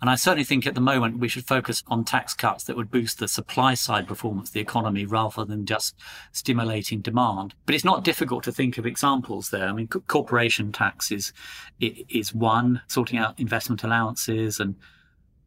And 0.00 0.08
I 0.08 0.14
certainly 0.14 0.44
think 0.44 0.64
at 0.64 0.76
the 0.76 0.80
moment 0.80 1.18
we 1.18 1.28
should 1.28 1.46
focus 1.46 1.82
on 1.88 2.04
tax 2.04 2.34
cuts 2.34 2.64
that 2.64 2.76
would 2.76 2.90
boost 2.90 3.18
the 3.18 3.26
supply 3.26 3.74
side 3.74 4.06
performance 4.06 4.50
of 4.50 4.54
the 4.54 4.60
economy 4.60 5.06
rather 5.06 5.44
than 5.44 5.66
just 5.66 5.96
stimulating 6.30 7.00
demand. 7.00 7.54
But 7.66 7.74
it's 7.74 7.84
not 7.84 8.04
difficult 8.04 8.44
to 8.44 8.52
think 8.52 8.78
of 8.78 8.86
examples 8.86 9.50
there. 9.50 9.66
I 9.66 9.72
mean, 9.72 9.88
corporation 9.88 10.70
taxes 10.70 11.32
is, 11.80 12.04
is 12.08 12.34
one, 12.34 12.82
sorting 12.86 13.18
out 13.18 13.40
investment 13.40 13.82
allowances 13.82 14.60
and 14.60 14.76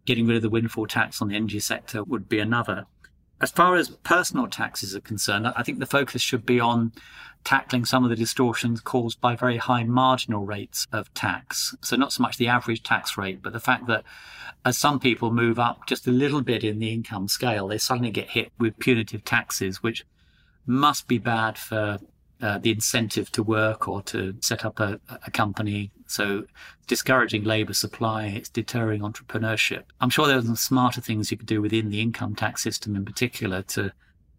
getting 0.08 0.26
rid 0.26 0.38
of 0.38 0.42
the 0.42 0.50
windfall 0.50 0.88
tax 0.88 1.22
on 1.22 1.28
the 1.28 1.36
energy 1.36 1.60
sector 1.60 2.04
would 2.04 2.28
be 2.28 2.40
another. 2.40 2.86
As 3.40 3.52
far 3.52 3.76
as 3.76 3.90
personal 3.90 4.48
taxes 4.48 4.96
are 4.96 5.02
concerned, 5.02 5.46
I 5.46 5.62
think 5.62 5.78
the 5.78 5.86
focus 5.86 6.24
should 6.24 6.44
be 6.44 6.60
on 6.60 6.92
tackling 7.44 7.86
some 7.86 8.04
of 8.04 8.10
the 8.10 8.16
distortions 8.16 8.82
caused 8.82 9.22
by 9.22 9.36
very 9.36 9.58
high 9.58 9.84
marginal 9.84 10.44
rates 10.46 10.88
of 10.92 11.14
tax. 11.14 11.76
So, 11.82 11.96
not 11.96 12.12
so 12.12 12.24
much 12.24 12.38
the 12.38 12.48
average 12.48 12.82
tax 12.82 13.16
rate, 13.16 13.44
but 13.44 13.54
the 13.54 13.60
fact 13.60 13.86
that 13.88 14.04
as 14.66 14.76
some 14.78 15.00
people 15.00 15.32
move 15.32 15.60
up 15.60 15.86
just 15.86 16.08
a 16.08 16.12
little 16.12 16.42
bit 16.42 16.64
in 16.64 16.80
the 16.80 16.92
income 16.92 17.28
scale, 17.28 17.68
they 17.68 17.78
suddenly 17.78 18.10
get 18.10 18.32
hit 18.32 18.52
with 18.58 18.80
punitive 18.80 19.24
taxes, 19.24 19.84
which 19.84 20.04
must 20.66 21.08
be 21.08 21.20
bad 21.20 21.60
for 21.60 22.00
uh, 22.42 22.58
the 22.58 22.72
incentive 22.72 23.32
to 23.32 23.44
work 23.44 23.88
or 23.88 24.02
to 24.04 24.36
set 24.42 24.64
up 24.66 24.80
a, 24.80 25.00
a 25.26 25.32
company. 25.32 25.92
So 26.06 26.46
discouraging 26.86 27.44
labour 27.44 27.74
supply, 27.74 28.26
it's 28.28 28.50
deterring 28.50 29.02
entrepreneurship. 29.02 29.84
I'm 30.00 30.10
sure 30.10 30.28
there 30.28 30.38
are 30.38 30.44
some 30.44 30.56
smarter 30.56 31.02
things 31.02 31.32
you 31.32 31.38
could 31.38 31.48
do 31.48 31.62
within 31.62 31.90
the 31.90 32.02
income 32.02 32.36
tax 32.36 32.64
system 32.64 32.96
in 32.96 33.06
particular 33.06 33.62
to 33.64 33.92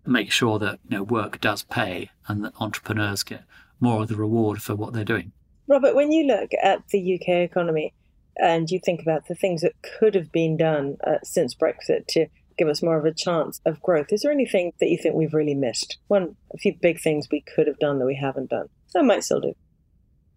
make 0.06 0.32
sure 0.32 0.58
that 0.58 0.78
you 0.88 0.96
know 0.96 1.02
work 1.02 1.40
does 1.40 1.62
pay 1.62 2.10
and 2.26 2.44
that 2.44 2.54
entrepreneurs 2.60 3.22
get 3.22 3.44
more 3.80 4.02
of 4.02 4.08
the 4.08 4.16
reward 4.16 4.62
for 4.62 4.74
what 4.74 4.92
they're 4.92 5.04
doing. 5.04 5.32
Robert, 5.66 5.94
when 5.94 6.12
you 6.12 6.24
look 6.26 6.50
at 6.62 6.88
the 6.88 7.14
UK 7.14 7.28
economy 7.28 7.92
and 8.36 8.70
you 8.70 8.80
think 8.82 9.02
about 9.02 9.26
the 9.28 9.34
things 9.34 9.60
that 9.60 9.74
could 9.82 10.14
have 10.14 10.32
been 10.32 10.56
done 10.56 10.96
uh, 11.06 11.18
since 11.22 11.54
Brexit 11.54 12.06
to 12.08 12.26
give 12.58 12.68
us 12.68 12.82
more 12.82 12.98
of 12.98 13.04
a 13.04 13.14
chance 13.14 13.60
of 13.64 13.80
growth, 13.80 14.12
is 14.12 14.22
there 14.22 14.32
anything 14.32 14.72
that 14.80 14.90
you 14.90 14.98
think 14.98 15.14
we've 15.14 15.34
really 15.34 15.54
missed? 15.54 15.98
One, 16.08 16.36
a 16.52 16.58
few 16.58 16.74
big 16.80 17.00
things 17.00 17.28
we 17.30 17.40
could 17.40 17.66
have 17.66 17.78
done 17.78 17.98
that 17.98 18.06
we 18.06 18.16
haven't 18.16 18.50
done. 18.50 18.68
Some 18.88 19.06
might 19.06 19.24
still 19.24 19.40
do. 19.40 19.54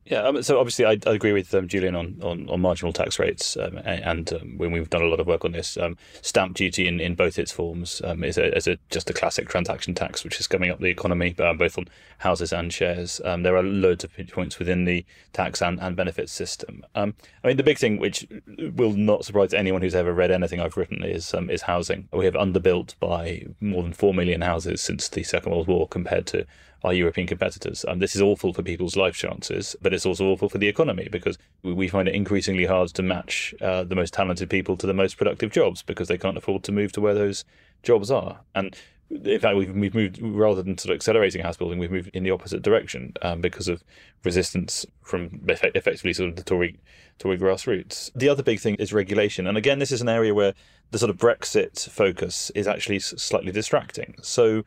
Yeah, 0.05 0.23
um, 0.23 0.41
so 0.41 0.59
obviously 0.59 0.85
I, 0.85 0.97
I 1.05 1.13
agree 1.13 1.31
with 1.31 1.53
um, 1.53 1.67
Julian 1.67 1.95
on, 1.95 2.17
on, 2.23 2.49
on, 2.49 2.59
marginal 2.59 2.91
tax 2.91 3.19
rates, 3.19 3.55
um, 3.55 3.77
and 3.85 4.33
um, 4.33 4.57
when 4.57 4.71
we've 4.71 4.89
done 4.89 5.03
a 5.03 5.05
lot 5.05 5.19
of 5.19 5.27
work 5.27 5.45
on 5.45 5.51
this, 5.51 5.77
um, 5.77 5.95
stamp 6.21 6.55
duty 6.55 6.87
in, 6.87 6.99
in 6.99 7.13
both 7.13 7.37
its 7.37 7.51
forms 7.51 8.01
is, 8.23 8.37
a, 8.37 8.55
is 8.57 8.67
a, 8.67 8.79
just 8.89 9.11
a 9.11 9.13
classic 9.13 9.47
transaction 9.47 9.93
tax, 9.93 10.23
which 10.23 10.39
is 10.39 10.47
coming 10.47 10.71
up 10.71 10.79
the 10.79 10.87
economy, 10.87 11.33
both 11.33 11.77
on 11.77 11.87
houses 12.17 12.51
and 12.51 12.73
shares. 12.73 13.21
there 13.23 13.55
are 13.55 13.63
loads 13.63 14.03
of 14.03 14.13
pinch 14.13 14.31
points 14.31 14.57
within 14.57 14.85
the 14.85 15.05
tax 15.33 15.61
and, 15.61 15.79
and 15.79 15.95
benefits 15.95 16.31
system. 16.31 16.83
I 16.95 17.13
mean, 17.45 17.57
the 17.57 17.63
big 17.63 17.77
thing, 17.77 17.99
which 17.99 18.27
will 18.75 18.93
not 18.93 19.23
surprise 19.23 19.53
anyone 19.53 19.83
who's 19.83 19.95
ever 19.95 20.13
read 20.13 20.31
anything 20.31 20.59
I've 20.59 20.77
written, 20.77 21.03
is 21.03 21.33
is 21.49 21.63
housing. 21.63 22.07
We 22.11 22.25
have 22.25 22.33
underbuilt 22.33 22.95
by 22.99 23.45
more 23.59 23.83
than 23.83 23.93
four 23.93 24.15
million 24.15 24.41
houses 24.41 24.81
since 24.81 25.07
the 25.09 25.23
Second 25.23 25.51
World 25.51 25.67
War 25.67 25.87
compared 25.87 26.25
to 26.27 26.47
our 26.83 26.93
European 26.93 27.27
competitors. 27.27 27.85
And 27.87 28.01
this 28.01 28.15
is 28.15 28.21
awful 28.21 28.53
for 28.53 28.63
people's 28.63 28.95
life 28.95 29.15
chances, 29.15 29.75
but 29.81 29.93
it's 29.93 30.05
also 30.05 30.25
awful 30.27 30.49
for 30.49 30.57
the 30.57 30.67
economy 30.67 31.07
because 31.11 31.37
we 31.63 31.87
find 31.87 32.07
it 32.07 32.15
increasingly 32.15 32.65
hard 32.65 32.89
to 32.89 33.03
match 33.03 33.53
uh, 33.61 33.83
the 33.83 33.95
most 33.95 34.13
talented 34.13 34.49
people 34.49 34.77
to 34.77 34.87
the 34.87 34.93
most 34.93 35.17
productive 35.17 35.51
jobs 35.51 35.81
because 35.81 36.07
they 36.07 36.17
can't 36.17 36.37
afford 36.37 36.63
to 36.63 36.71
move 36.71 36.91
to 36.93 37.01
where 37.01 37.13
those 37.13 37.45
jobs 37.83 38.09
are. 38.09 38.39
And 38.55 38.75
in 39.11 39.39
fact, 39.39 39.57
we've, 39.57 39.75
we've 39.75 39.93
moved 39.93 40.21
rather 40.21 40.63
than 40.63 40.77
sort 40.77 40.91
of 40.91 40.95
accelerating 40.95 41.41
house 41.41 41.57
building, 41.57 41.79
we've 41.79 41.91
moved 41.91 42.09
in 42.13 42.23
the 42.23 42.31
opposite 42.31 42.61
direction 42.61 43.13
um, 43.21 43.41
because 43.41 43.67
of 43.67 43.83
resistance 44.23 44.85
from 45.01 45.41
effectively 45.47 46.13
sort 46.13 46.29
of 46.29 46.35
the 46.35 46.43
Tory 46.43 46.79
Tory 47.19 47.37
grassroots. 47.37 48.09
The 48.15 48.29
other 48.29 48.41
big 48.41 48.59
thing 48.59 48.75
is 48.75 48.93
regulation, 48.93 49.47
and 49.47 49.57
again, 49.57 49.79
this 49.79 49.91
is 49.91 50.01
an 50.01 50.09
area 50.09 50.33
where 50.33 50.53
the 50.91 50.97
sort 50.97 51.09
of 51.09 51.17
Brexit 51.17 51.89
focus 51.89 52.51
is 52.55 52.67
actually 52.67 52.99
slightly 52.99 53.51
distracting. 53.51 54.15
So 54.21 54.63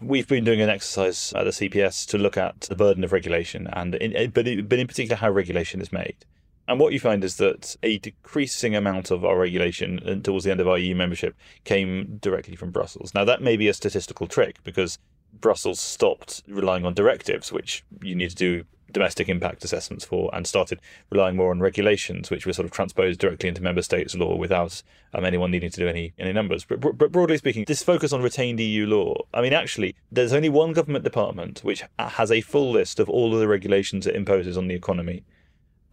We've 0.00 0.28
been 0.28 0.44
doing 0.44 0.60
an 0.60 0.70
exercise 0.70 1.32
at 1.34 1.44
the 1.44 1.50
CPS 1.50 2.06
to 2.08 2.18
look 2.18 2.36
at 2.36 2.60
the 2.62 2.76
burden 2.76 3.02
of 3.02 3.12
regulation, 3.12 3.66
and 3.72 3.96
in, 3.96 4.14
eh, 4.14 4.28
but, 4.32 4.46
in, 4.46 4.66
but 4.68 4.78
in 4.78 4.86
particular 4.86 5.16
how 5.16 5.30
regulation 5.30 5.80
is 5.80 5.92
made. 5.92 6.24
And 6.68 6.78
what 6.78 6.92
you 6.92 7.00
find 7.00 7.24
is 7.24 7.36
that 7.36 7.76
a 7.82 7.98
decreasing 7.98 8.76
amount 8.76 9.10
of 9.10 9.24
our 9.24 9.36
regulation 9.36 10.00
uh, 10.06 10.22
towards 10.22 10.44
the 10.44 10.50
end 10.50 10.60
of 10.60 10.68
our 10.68 10.78
EU 10.78 10.94
membership 10.94 11.34
came 11.64 12.18
directly 12.20 12.54
from 12.54 12.70
Brussels. 12.70 13.12
Now, 13.14 13.24
that 13.24 13.42
may 13.42 13.56
be 13.56 13.66
a 13.68 13.74
statistical 13.74 14.28
trick 14.28 14.62
because 14.62 14.98
Brussels 15.32 15.80
stopped 15.80 16.42
relying 16.46 16.84
on 16.84 16.94
directives, 16.94 17.50
which 17.50 17.84
you 18.02 18.14
need 18.14 18.30
to 18.30 18.36
do 18.36 18.64
domestic 18.92 19.28
impact 19.28 19.64
assessments 19.64 20.04
for 20.04 20.30
and 20.32 20.46
started 20.46 20.80
relying 21.10 21.36
more 21.36 21.50
on 21.50 21.60
regulations, 21.60 22.30
which 22.30 22.46
were 22.46 22.52
sort 22.52 22.66
of 22.66 22.72
transposed 22.72 23.20
directly 23.20 23.48
into 23.48 23.62
member 23.62 23.82
states' 23.82 24.14
law 24.14 24.36
without 24.36 24.82
um, 25.14 25.24
anyone 25.24 25.50
needing 25.50 25.70
to 25.70 25.80
do 25.80 25.88
any 25.88 26.12
any 26.18 26.32
numbers. 26.32 26.64
But, 26.64 26.80
but 26.80 27.12
broadly 27.12 27.38
speaking, 27.38 27.64
this 27.66 27.82
focus 27.82 28.12
on 28.12 28.22
retained 28.22 28.60
EU 28.60 28.86
law. 28.86 29.14
I 29.32 29.42
mean, 29.42 29.52
actually, 29.52 29.94
there's 30.10 30.32
only 30.32 30.48
one 30.48 30.72
government 30.72 31.04
department 31.04 31.60
which 31.60 31.82
has 31.98 32.30
a 32.30 32.40
full 32.40 32.72
list 32.72 33.00
of 33.00 33.08
all 33.08 33.34
of 33.34 33.40
the 33.40 33.48
regulations 33.48 34.06
it 34.06 34.16
imposes 34.16 34.56
on 34.56 34.68
the 34.68 34.74
economy. 34.74 35.24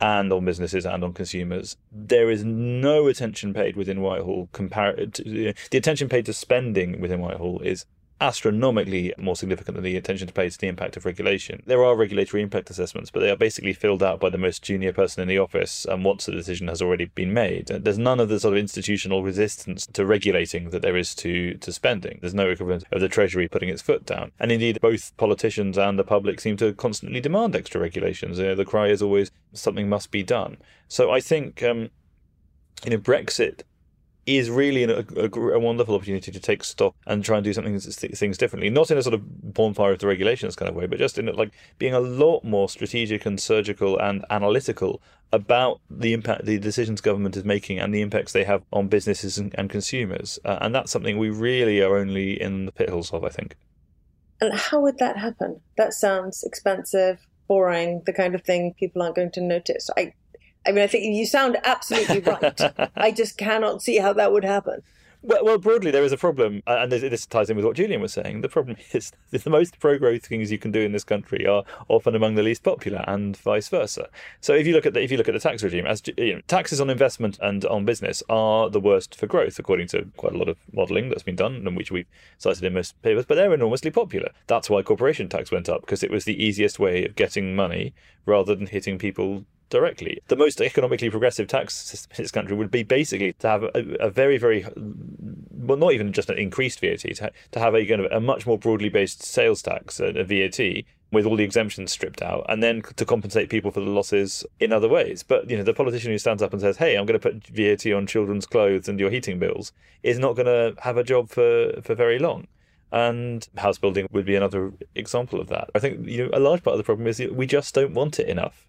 And 0.01 0.33
on 0.33 0.43
businesses 0.43 0.85
and 0.85 1.05
on 1.05 1.13
consumers, 1.13 1.77
there 1.89 2.29
is 2.29 2.43
no 2.43 3.07
attention 3.07 3.53
paid 3.53 3.77
within 3.77 4.01
Whitehall. 4.01 4.49
Compared 4.51 5.13
to, 5.13 5.53
the 5.71 5.77
attention 5.77 6.09
paid 6.09 6.25
to 6.25 6.33
spending 6.33 6.99
within 6.99 7.21
Whitehall 7.21 7.61
is 7.61 7.85
astronomically 8.21 9.13
more 9.17 9.35
significant 9.35 9.75
than 9.75 9.83
the 9.83 9.97
attention 9.97 10.27
to 10.27 10.33
pay 10.33 10.49
to 10.49 10.57
the 10.57 10.67
impact 10.67 10.95
of 10.95 11.05
regulation. 11.05 11.61
There 11.65 11.83
are 11.83 11.95
regulatory 11.95 12.41
impact 12.41 12.69
assessments, 12.69 13.11
but 13.11 13.19
they 13.19 13.29
are 13.29 13.35
basically 13.35 13.73
filled 13.73 14.01
out 14.01 14.19
by 14.19 14.29
the 14.29 14.37
most 14.37 14.63
junior 14.63 14.93
person 14.93 15.21
in 15.21 15.27
the 15.27 15.37
office 15.37 15.85
and 15.85 16.05
once 16.05 16.25
the 16.25 16.31
decision 16.31 16.67
has 16.69 16.81
already 16.81 17.05
been 17.05 17.33
made. 17.33 17.67
There's 17.67 17.97
none 17.97 18.19
of 18.19 18.29
the 18.29 18.39
sort 18.39 18.53
of 18.53 18.59
institutional 18.59 19.23
resistance 19.23 19.85
to 19.87 20.05
regulating 20.05 20.69
that 20.69 20.81
there 20.81 20.95
is 20.95 21.13
to, 21.15 21.55
to 21.55 21.73
spending. 21.73 22.19
There's 22.21 22.33
no 22.33 22.49
equivalent 22.49 22.85
of 22.91 23.01
the 23.01 23.09
Treasury 23.09 23.47
putting 23.47 23.69
its 23.69 23.81
foot 23.81 24.05
down. 24.05 24.31
And 24.39 24.51
indeed, 24.51 24.79
both 24.81 25.15
politicians 25.17 25.77
and 25.77 25.99
the 25.99 26.03
public 26.03 26.39
seem 26.39 26.55
to 26.57 26.73
constantly 26.73 27.19
demand 27.19 27.55
extra 27.55 27.81
regulations. 27.81 28.39
You 28.39 28.45
know, 28.45 28.55
the 28.55 28.65
cry 28.65 28.87
is 28.87 29.01
always 29.01 29.29
something 29.53 29.89
must 29.89 30.11
be 30.11 30.23
done. 30.23 30.57
So 30.87 31.11
I 31.11 31.19
think, 31.19 31.61
um, 31.63 31.89
you 32.83 32.91
know, 32.91 32.97
Brexit 32.97 33.61
is 34.25 34.49
really 34.49 34.83
a, 34.83 35.05
a, 35.17 35.59
wonderful 35.59 35.93
opportunity 35.93 36.31
to 36.31 36.39
take 36.39 36.63
stock 36.63 36.95
and 37.05 37.23
try 37.23 37.37
and 37.37 37.43
do 37.43 37.53
something 37.53 37.79
things 37.79 38.37
differently. 38.37 38.69
Not 38.69 38.89
in 38.89 38.97
a 38.97 39.03
sort 39.03 39.13
of 39.13 39.53
bonfire 39.53 39.91
of 39.91 39.99
the 39.99 40.07
regulations 40.07 40.55
kind 40.55 40.67
of 40.67 40.75
way, 40.75 40.87
but 40.87 40.97
just 40.97 41.19
in 41.19 41.27
like 41.27 41.51
being 41.77 41.93
a 41.93 41.99
lot 41.99 42.43
more 42.43 42.67
strategic 42.67 43.25
and 43.25 43.39
surgical 43.39 43.99
and 43.99 44.25
analytical 44.31 45.01
about 45.31 45.79
the 45.89 46.13
impact 46.13 46.45
the 46.45 46.57
decisions 46.57 47.01
government 47.01 47.35
is 47.37 47.43
making 47.43 47.79
and 47.79 47.93
the 47.93 48.01
impacts 48.01 48.31
they 48.31 48.43
have 48.43 48.63
on 48.73 48.87
businesses 48.87 49.37
and, 49.37 49.53
and 49.57 49.69
consumers. 49.69 50.39
Uh, 50.43 50.57
and 50.61 50.73
that's 50.73 50.91
something 50.91 51.17
we 51.17 51.29
really 51.29 51.81
are 51.81 51.97
only 51.97 52.41
in 52.41 52.65
the 52.65 52.71
pitholes 52.71 53.13
of, 53.13 53.23
I 53.23 53.29
think. 53.29 53.55
And 54.41 54.53
how 54.53 54.81
would 54.81 54.97
that 54.97 55.17
happen? 55.17 55.61
That 55.77 55.93
sounds 55.93 56.43
expensive, 56.43 57.19
boring, 57.47 58.01
the 58.05 58.13
kind 58.13 58.33
of 58.33 58.43
thing 58.43 58.73
people 58.79 59.01
aren't 59.01 59.15
going 59.15 59.31
to 59.31 59.41
notice. 59.41 59.89
I 59.95 60.13
I 60.65 60.71
mean, 60.71 60.83
I 60.83 60.87
think 60.87 61.03
you 61.15 61.25
sound 61.25 61.57
absolutely 61.63 62.19
right. 62.21 62.61
I 62.95 63.11
just 63.11 63.37
cannot 63.37 63.81
see 63.81 63.97
how 63.97 64.13
that 64.13 64.31
would 64.31 64.43
happen. 64.43 64.81
Well, 65.27 65.43
well, 65.43 65.57
broadly, 65.57 65.89
there 65.89 66.03
is 66.03 66.11
a 66.11 66.17
problem, 66.17 66.61
uh, 66.67 66.77
and 66.81 66.91
this 66.91 67.25
ties 67.25 67.49
in 67.49 67.55
with 67.55 67.65
what 67.65 67.75
Julian 67.75 67.99
was 67.99 68.13
saying. 68.13 68.41
The 68.41 68.49
problem 68.49 68.77
is 68.93 69.11
that 69.31 69.43
the 69.43 69.49
most 69.49 69.79
pro-growth 69.79 70.23
things 70.23 70.51
you 70.51 70.59
can 70.59 70.71
do 70.71 70.81
in 70.81 70.91
this 70.91 71.03
country 71.03 71.47
are 71.47 71.63
often 71.87 72.13
among 72.13 72.35
the 72.35 72.43
least 72.43 72.61
popular, 72.61 73.03
and 73.07 73.35
vice 73.35 73.67
versa. 73.67 74.07
So, 74.39 74.53
if 74.53 74.67
you 74.67 74.73
look 74.73 74.85
at 74.85 74.93
the, 74.93 75.01
if 75.01 75.09
you 75.09 75.17
look 75.17 75.27
at 75.27 75.33
the 75.33 75.39
tax 75.39 75.63
regime, 75.63 75.87
as 75.87 76.03
you 76.15 76.35
know, 76.35 76.41
taxes 76.47 76.79
on 76.79 76.91
investment 76.91 77.39
and 77.41 77.65
on 77.65 77.85
business 77.85 78.21
are 78.29 78.69
the 78.69 78.79
worst 78.79 79.15
for 79.15 79.25
growth, 79.25 79.57
according 79.57 79.87
to 79.87 80.05
quite 80.15 80.33
a 80.33 80.37
lot 80.37 80.47
of 80.47 80.57
modelling 80.71 81.09
that's 81.09 81.23
been 81.23 81.35
done, 81.35 81.55
and 81.55 81.75
which 81.75 81.89
we've 81.89 82.05
cited 82.37 82.63
in 82.63 82.75
most 82.75 83.01
papers. 83.01 83.25
But 83.25 83.33
they're 83.33 83.51
enormously 83.51 83.89
popular. 83.89 84.29
That's 84.45 84.69
why 84.69 84.83
corporation 84.83 85.27
tax 85.27 85.49
went 85.49 85.67
up 85.67 85.81
because 85.81 86.03
it 86.03 86.11
was 86.11 86.25
the 86.25 86.43
easiest 86.43 86.77
way 86.77 87.03
of 87.03 87.15
getting 87.15 87.55
money 87.55 87.95
rather 88.27 88.53
than 88.53 88.67
hitting 88.67 88.99
people 88.99 89.45
directly. 89.69 90.21
The 90.27 90.35
most 90.35 90.61
economically 90.61 91.09
progressive 91.09 91.47
tax 91.47 91.75
system 91.75 92.11
in 92.17 92.23
this 92.23 92.31
country 92.31 92.55
would 92.55 92.71
be 92.71 92.83
basically 92.83 93.33
to 93.33 93.47
have 93.47 93.63
a, 93.63 93.97
a 93.99 94.09
very, 94.09 94.37
very, 94.37 94.65
well, 94.75 95.77
not 95.77 95.93
even 95.93 96.13
just 96.13 96.29
an 96.29 96.37
increased 96.37 96.79
VAT, 96.79 96.99
to, 96.99 97.31
to 97.51 97.59
have 97.59 97.75
a 97.75 97.85
kind 97.85 98.01
of 98.01 98.11
a 98.11 98.19
much 98.19 98.45
more 98.45 98.57
broadly 98.57 98.89
based 98.89 99.23
sales 99.23 99.61
tax, 99.61 99.99
a, 99.99 100.07
a 100.07 100.23
VAT, 100.23 100.85
with 101.11 101.25
all 101.25 101.35
the 101.35 101.43
exemptions 101.43 101.91
stripped 101.91 102.21
out, 102.21 102.45
and 102.49 102.61
then 102.61 102.81
to 102.81 103.05
compensate 103.05 103.49
people 103.49 103.71
for 103.71 103.79
the 103.79 103.89
losses 103.89 104.45
in 104.59 104.73
other 104.73 104.89
ways. 104.89 105.23
But 105.23 105.49
you 105.49 105.57
know, 105.57 105.63
the 105.63 105.73
politician 105.73 106.11
who 106.11 106.17
stands 106.17 106.41
up 106.41 106.51
and 106.51 106.61
says, 106.61 106.77
"Hey, 106.77 106.95
I'm 106.95 107.05
going 107.05 107.19
to 107.19 107.31
put 107.31 107.47
VAT 107.47 107.85
on 107.93 108.07
children's 108.07 108.45
clothes 108.45 108.87
and 108.87 108.99
your 108.99 109.09
heating 109.09 109.39
bills," 109.39 109.71
is 110.03 110.19
not 110.19 110.35
going 110.35 110.47
to 110.47 110.79
have 110.81 110.97
a 110.97 111.03
job 111.03 111.29
for 111.29 111.81
for 111.81 111.95
very 111.95 112.19
long. 112.19 112.47
And 112.91 113.47
house 113.57 113.77
building 113.77 114.07
would 114.11 114.25
be 114.25 114.35
another 114.35 114.73
example 114.93 115.39
of 115.39 115.47
that. 115.47 115.69
I 115.73 115.79
think 115.79 116.07
you 116.07 116.25
know 116.25 116.29
a 116.33 116.39
large 116.39 116.63
part 116.63 116.73
of 116.73 116.77
the 116.77 116.83
problem 116.83 117.07
is 117.07 117.19
we 117.19 117.47
just 117.47 117.73
don't 117.73 117.93
want 117.93 118.19
it 118.19 118.27
enough. 118.27 118.67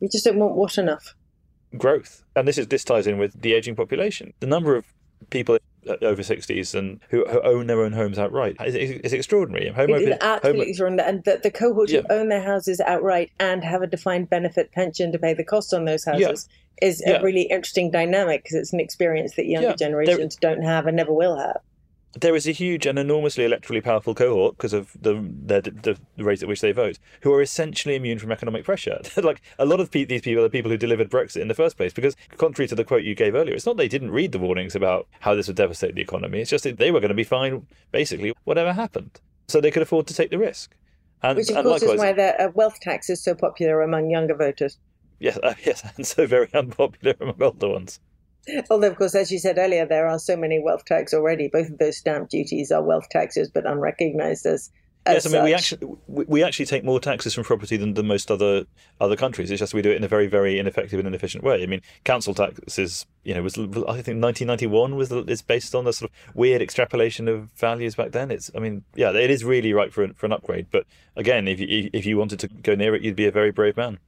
We 0.00 0.08
just 0.08 0.24
don't 0.24 0.38
want 0.38 0.56
what 0.56 0.78
enough? 0.78 1.14
Growth. 1.76 2.22
And 2.34 2.48
this 2.48 2.58
is 2.58 2.68
this 2.68 2.84
ties 2.84 3.06
in 3.06 3.18
with 3.18 3.40
the 3.40 3.52
aging 3.52 3.76
population. 3.76 4.32
The 4.40 4.46
number 4.46 4.74
of 4.74 4.86
people 5.28 5.58
uh, 5.88 5.96
over 6.02 6.22
60s 6.22 6.74
and 6.74 7.00
who, 7.10 7.24
who 7.26 7.40
own 7.42 7.66
their 7.66 7.82
own 7.82 7.92
homes 7.92 8.18
outright 8.18 8.56
is, 8.64 8.74
is 8.74 9.12
extraordinary. 9.12 9.68
Home 9.68 9.90
it 9.90 10.02
is 10.02 10.18
absolutely 10.20 10.70
extraordinary. 10.70 11.08
And 11.08 11.24
the, 11.24 11.40
the 11.42 11.50
cohort 11.50 11.90
yeah. 11.90 12.00
who 12.00 12.14
own 12.14 12.28
their 12.28 12.42
houses 12.42 12.80
outright 12.80 13.30
and 13.38 13.62
have 13.62 13.82
a 13.82 13.86
defined 13.86 14.30
benefit 14.30 14.72
pension 14.72 15.12
to 15.12 15.18
pay 15.18 15.34
the 15.34 15.44
cost 15.44 15.72
on 15.72 15.84
those 15.84 16.04
houses 16.04 16.48
yeah. 16.82 16.88
is 16.88 17.02
yeah. 17.06 17.12
a 17.12 17.22
really 17.22 17.42
interesting 17.42 17.90
dynamic 17.90 18.42
because 18.42 18.56
it's 18.56 18.72
an 18.72 18.80
experience 18.80 19.36
that 19.36 19.46
younger 19.46 19.74
generations 19.74 20.36
there, 20.36 20.54
don't 20.54 20.64
have 20.64 20.86
and 20.86 20.96
never 20.96 21.12
will 21.12 21.36
have 21.36 21.60
there 22.14 22.34
is 22.34 22.46
a 22.46 22.52
huge 22.52 22.86
and 22.86 22.98
enormously 22.98 23.46
electorally 23.46 23.82
powerful 23.82 24.14
cohort 24.14 24.56
because 24.56 24.72
of 24.72 24.92
the, 25.00 25.14
the, 25.14 25.96
the 26.16 26.24
rate 26.24 26.42
at 26.42 26.48
which 26.48 26.60
they 26.60 26.72
vote, 26.72 26.98
who 27.22 27.32
are 27.32 27.42
essentially 27.42 27.94
immune 27.94 28.18
from 28.18 28.32
economic 28.32 28.64
pressure. 28.64 29.00
like 29.22 29.40
a 29.58 29.64
lot 29.64 29.80
of 29.80 29.90
pe- 29.90 30.04
these 30.04 30.22
people 30.22 30.40
are 30.40 30.48
the 30.48 30.50
people 30.50 30.70
who 30.70 30.76
delivered 30.76 31.10
Brexit 31.10 31.40
in 31.40 31.48
the 31.48 31.54
first 31.54 31.76
place. 31.76 31.92
Because 31.92 32.16
contrary 32.36 32.66
to 32.68 32.74
the 32.74 32.84
quote 32.84 33.04
you 33.04 33.14
gave 33.14 33.34
earlier, 33.34 33.54
it's 33.54 33.66
not 33.66 33.76
they 33.76 33.88
didn't 33.88 34.10
read 34.10 34.32
the 34.32 34.38
warnings 34.38 34.74
about 34.74 35.06
how 35.20 35.34
this 35.34 35.46
would 35.46 35.56
devastate 35.56 35.94
the 35.94 36.00
economy. 36.00 36.40
It's 36.40 36.50
just 36.50 36.64
that 36.64 36.78
they 36.78 36.90
were 36.90 37.00
going 37.00 37.10
to 37.10 37.14
be 37.14 37.24
fine, 37.24 37.66
basically, 37.92 38.32
whatever 38.44 38.72
happened. 38.72 39.20
So 39.48 39.60
they 39.60 39.70
could 39.70 39.82
afford 39.82 40.06
to 40.08 40.14
take 40.14 40.30
the 40.30 40.38
risk. 40.38 40.74
And, 41.22 41.36
Which, 41.36 41.50
of 41.50 41.56
and 41.56 41.66
course, 41.66 41.82
likewise, 41.82 41.94
is 41.96 42.00
why 42.00 42.12
the 42.12 42.42
uh, 42.42 42.50
wealth 42.54 42.80
tax 42.80 43.10
is 43.10 43.22
so 43.22 43.34
popular 43.34 43.82
among 43.82 44.10
younger 44.10 44.34
voters. 44.34 44.78
Yes, 45.18 45.38
uh, 45.42 45.54
yes, 45.64 45.84
and 45.96 46.06
so 46.06 46.26
very 46.26 46.48
unpopular 46.54 47.14
among 47.20 47.42
older 47.42 47.68
ones. 47.68 48.00
Although, 48.70 48.88
of 48.88 48.96
course, 48.96 49.14
as 49.14 49.30
you 49.30 49.38
said 49.38 49.58
earlier, 49.58 49.86
there 49.86 50.08
are 50.08 50.18
so 50.18 50.36
many 50.36 50.58
wealth 50.58 50.84
tax 50.84 51.12
already. 51.12 51.48
Both 51.48 51.70
of 51.70 51.78
those 51.78 51.98
stamp 51.98 52.30
duties 52.30 52.72
are 52.72 52.82
wealth 52.82 53.08
taxes, 53.10 53.50
but 53.50 53.66
unrecognized 53.66 54.46
as 54.46 54.70
Yes, 55.06 55.26
I 55.26 55.30
mean 55.30 55.44
we 55.44 55.54
actually 55.54 55.96
we, 56.08 56.24
we 56.26 56.44
actually 56.44 56.66
take 56.66 56.84
more 56.84 57.00
taxes 57.00 57.32
from 57.32 57.44
property 57.44 57.78
than, 57.78 57.94
than 57.94 58.06
most 58.06 58.30
other 58.30 58.66
other 59.00 59.16
countries. 59.16 59.50
It's 59.50 59.58
just 59.58 59.72
we 59.72 59.80
do 59.80 59.90
it 59.90 59.96
in 59.96 60.04
a 60.04 60.08
very 60.08 60.26
very 60.26 60.58
ineffective 60.58 60.98
and 60.98 61.08
inefficient 61.08 61.42
way. 61.42 61.62
I 61.62 61.66
mean, 61.66 61.80
council 62.04 62.34
taxes, 62.34 63.06
you 63.24 63.34
know, 63.34 63.42
was 63.42 63.56
I 63.56 64.02
think 64.02 64.22
1991 64.22 64.96
was 64.96 65.10
is 65.10 65.40
based 65.40 65.74
on 65.74 65.86
a 65.86 65.92
sort 65.94 66.10
of 66.10 66.36
weird 66.36 66.60
extrapolation 66.60 67.28
of 67.28 67.50
values 67.52 67.94
back 67.94 68.12
then. 68.12 68.30
It's 68.30 68.50
I 68.54 68.58
mean, 68.58 68.84
yeah, 68.94 69.10
it 69.12 69.30
is 69.30 69.42
really 69.42 69.72
right 69.72 69.90
for 69.90 70.02
an, 70.02 70.12
for 70.12 70.26
an 70.26 70.32
upgrade. 70.32 70.66
But 70.70 70.84
again, 71.16 71.48
if 71.48 71.60
you 71.60 71.88
if 71.94 72.04
you 72.04 72.18
wanted 72.18 72.38
to 72.40 72.48
go 72.48 72.74
near 72.74 72.94
it, 72.94 73.00
you'd 73.00 73.16
be 73.16 73.26
a 73.26 73.32
very 73.32 73.52
brave 73.52 73.78
man 73.78 73.98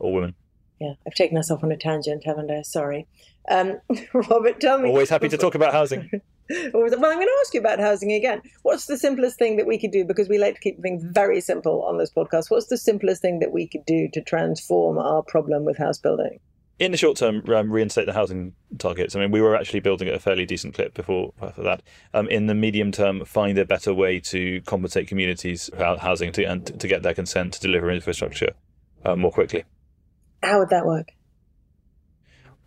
or 0.00 0.12
woman. 0.12 0.34
Yeah, 0.80 0.94
I've 1.06 1.14
taken 1.14 1.38
us 1.38 1.50
off 1.50 1.62
on 1.62 1.70
a 1.70 1.76
tangent, 1.76 2.24
haven't 2.24 2.50
I? 2.50 2.62
Sorry. 2.62 3.06
Um, 3.48 3.80
Robert, 4.14 4.60
tell 4.60 4.78
me. 4.78 4.88
Always 4.88 5.10
happy 5.10 5.28
to 5.28 5.36
talk 5.36 5.54
about 5.54 5.72
housing. 5.72 6.10
Well, 6.72 6.82
I'm 6.92 7.00
going 7.00 7.20
to 7.20 7.38
ask 7.42 7.54
you 7.54 7.60
about 7.60 7.78
housing 7.78 8.10
again. 8.10 8.42
What's 8.62 8.86
the 8.86 8.98
simplest 8.98 9.38
thing 9.38 9.56
that 9.58 9.68
we 9.68 9.78
could 9.78 9.92
do? 9.92 10.04
Because 10.04 10.28
we 10.28 10.36
like 10.36 10.56
to 10.56 10.60
keep 10.60 10.82
things 10.82 11.04
very 11.04 11.40
simple 11.40 11.84
on 11.84 11.96
this 11.96 12.10
podcast. 12.10 12.50
What's 12.50 12.66
the 12.66 12.76
simplest 12.76 13.22
thing 13.22 13.38
that 13.38 13.52
we 13.52 13.68
could 13.68 13.86
do 13.86 14.08
to 14.12 14.20
transform 14.20 14.98
our 14.98 15.22
problem 15.22 15.64
with 15.64 15.78
house 15.78 15.98
building? 15.98 16.40
in 16.80 16.92
the 16.92 16.96
short 16.96 17.18
term, 17.18 17.42
um, 17.54 17.70
reinstate 17.70 18.06
the 18.06 18.12
housing 18.14 18.54
targets. 18.78 19.14
I 19.14 19.20
mean, 19.20 19.30
we 19.30 19.42
were 19.42 19.54
actually 19.54 19.80
building 19.80 20.08
at 20.08 20.14
a 20.14 20.18
fairly 20.18 20.46
decent 20.46 20.74
clip 20.74 20.94
before 20.94 21.32
for 21.38 21.62
that. 21.62 21.82
Um, 22.14 22.26
in 22.28 22.46
the 22.46 22.54
medium 22.54 22.90
term, 22.90 23.22
find 23.26 23.58
a 23.58 23.66
better 23.66 23.92
way 23.92 24.18
to 24.20 24.62
compensate 24.62 25.06
communities 25.06 25.68
for 25.76 25.98
housing 25.98 26.32
to, 26.32 26.44
and 26.44 26.80
to 26.80 26.88
get 26.88 27.02
their 27.02 27.14
consent 27.14 27.52
to 27.52 27.60
deliver 27.60 27.90
infrastructure 27.90 28.54
uh, 29.04 29.14
more 29.14 29.30
quickly. 29.30 29.64
How 30.42 30.58
would 30.58 30.70
that 30.70 30.86
work? 30.86 31.12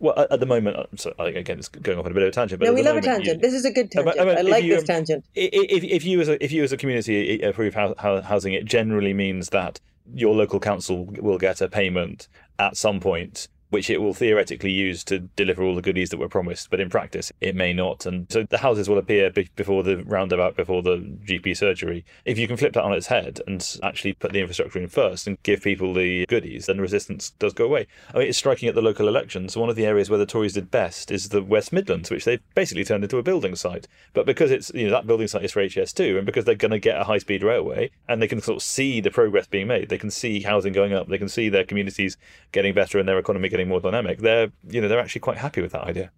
Well, 0.04 0.26
at, 0.30 0.38
the 0.38 0.44
moment, 0.44 0.76
I'm 0.76 0.98
so, 0.98 1.14
again, 1.18 1.58
it's 1.58 1.68
going 1.68 1.98
off 1.98 2.04
on 2.04 2.10
a 2.10 2.14
bit 2.14 2.24
of 2.24 2.28
a 2.28 2.32
tangent. 2.32 2.60
But 2.60 2.66
no, 2.66 2.74
we 2.74 2.82
love 2.82 2.98
a 2.98 3.00
tangent. 3.00 3.36
you- 3.36 3.40
this 3.40 3.54
is 3.54 3.64
a 3.64 3.70
good 3.72 3.90
tangent. 3.90 4.20
I 4.20 4.24
mean, 4.26 4.36
I 4.36 4.42
like 4.42 4.62
you, 4.62 4.74
this 4.74 4.84
tangent. 4.84 5.24
If, 5.34 5.82
if 5.82 6.04
you 6.04 6.20
as 6.20 6.28
a 6.28 6.44
if 6.44 6.52
you 6.52 6.62
as 6.62 6.72
a 6.72 6.76
community 6.76 7.40
approve 7.40 7.72
hou- 7.74 7.94
hou- 7.98 8.20
housing, 8.20 8.52
it 8.52 8.66
generally 8.66 9.14
means 9.14 9.48
that 9.48 9.80
your 10.14 10.34
local 10.34 10.60
council 10.60 11.06
will 11.06 11.38
get 11.38 11.62
a 11.62 11.68
payment 11.68 12.28
at 12.58 12.76
some 12.76 13.00
point, 13.00 13.48
which 13.74 13.90
it 13.90 14.00
will 14.00 14.14
theoretically 14.14 14.70
use 14.70 15.02
to 15.02 15.18
deliver 15.18 15.64
all 15.64 15.74
the 15.74 15.82
goodies 15.82 16.10
that 16.10 16.18
were 16.18 16.28
promised. 16.28 16.70
But 16.70 16.78
in 16.78 16.88
practice, 16.88 17.32
it 17.40 17.56
may 17.56 17.72
not, 17.72 18.06
and 18.06 18.30
so 18.30 18.44
the 18.44 18.58
houses 18.58 18.88
will 18.88 18.98
appear 18.98 19.30
be- 19.30 19.50
before 19.56 19.82
the 19.82 19.96
roundabout, 20.04 20.54
before 20.54 20.80
the 20.80 20.98
GP 20.98 21.56
surgery. 21.56 22.04
If 22.24 22.38
you 22.38 22.46
can 22.46 22.56
flip 22.56 22.74
that 22.74 22.84
on 22.84 22.92
its 22.92 23.08
head 23.08 23.40
and 23.48 23.80
actually 23.82 24.12
put 24.12 24.32
the 24.32 24.38
infrastructure 24.38 24.78
in 24.78 24.86
first 24.86 25.26
and 25.26 25.42
give 25.42 25.62
people 25.62 25.92
the 25.92 26.24
goodies, 26.26 26.66
then 26.66 26.76
the 26.76 26.82
resistance 26.82 27.30
does 27.30 27.52
go 27.52 27.64
away. 27.64 27.88
I 28.14 28.18
mean, 28.18 28.28
it's 28.28 28.38
striking 28.38 28.68
at 28.68 28.76
the 28.76 28.80
local 28.80 29.08
elections. 29.08 29.56
One 29.56 29.68
of 29.68 29.74
the 29.74 29.86
areas 29.86 30.08
where 30.08 30.20
the 30.20 30.24
Tories 30.24 30.52
did 30.52 30.70
best 30.70 31.10
is 31.10 31.30
the 31.30 31.42
West 31.42 31.72
Midlands, 31.72 32.12
which 32.12 32.24
they've 32.24 32.40
basically 32.54 32.84
turned 32.84 33.02
into 33.02 33.18
a 33.18 33.24
building 33.24 33.56
site. 33.56 33.88
But 34.12 34.24
because 34.24 34.52
it's 34.52 34.70
you 34.72 34.84
know 34.84 34.92
that 34.92 35.08
building 35.08 35.26
site 35.26 35.42
is 35.42 35.50
for 35.50 35.66
HS2, 35.66 36.16
and 36.18 36.26
because 36.26 36.44
they're 36.44 36.54
going 36.54 36.70
to 36.70 36.78
get 36.78 37.00
a 37.00 37.04
high 37.04 37.18
speed 37.18 37.42
railway, 37.42 37.90
and 38.08 38.22
they 38.22 38.28
can 38.28 38.40
sort 38.40 38.58
of 38.58 38.62
see 38.62 39.00
the 39.00 39.10
progress 39.10 39.48
being 39.48 39.66
made, 39.66 39.88
they 39.88 39.98
can 39.98 40.12
see 40.12 40.42
housing 40.42 40.72
going 40.72 40.92
up, 40.92 41.08
they 41.08 41.18
can 41.18 41.28
see 41.28 41.48
their 41.48 41.64
communities 41.64 42.16
getting 42.52 42.72
better 42.72 43.00
and 43.00 43.08
their 43.08 43.18
economy 43.18 43.48
getting 43.48 43.63
more 43.64 43.80
dynamic. 43.80 44.18
They're 44.18 44.50
you 44.68 44.80
know 44.80 44.88
they're 44.88 45.00
actually 45.00 45.20
quite 45.20 45.38
happy 45.38 45.60
with 45.60 45.72
that 45.72 45.84
idea. 45.84 46.10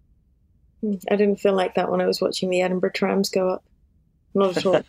I 1.09 1.15
didn't 1.15 1.37
feel 1.37 1.53
like 1.53 1.75
that 1.75 1.89
when 1.89 2.01
I 2.01 2.05
was 2.05 2.21
watching 2.21 2.49
the 2.49 2.61
Edinburgh 2.61 2.91
trams 2.93 3.29
go 3.29 3.49
up. 3.49 3.63
Not 4.35 4.57
at 4.57 4.65
all. 4.65 4.83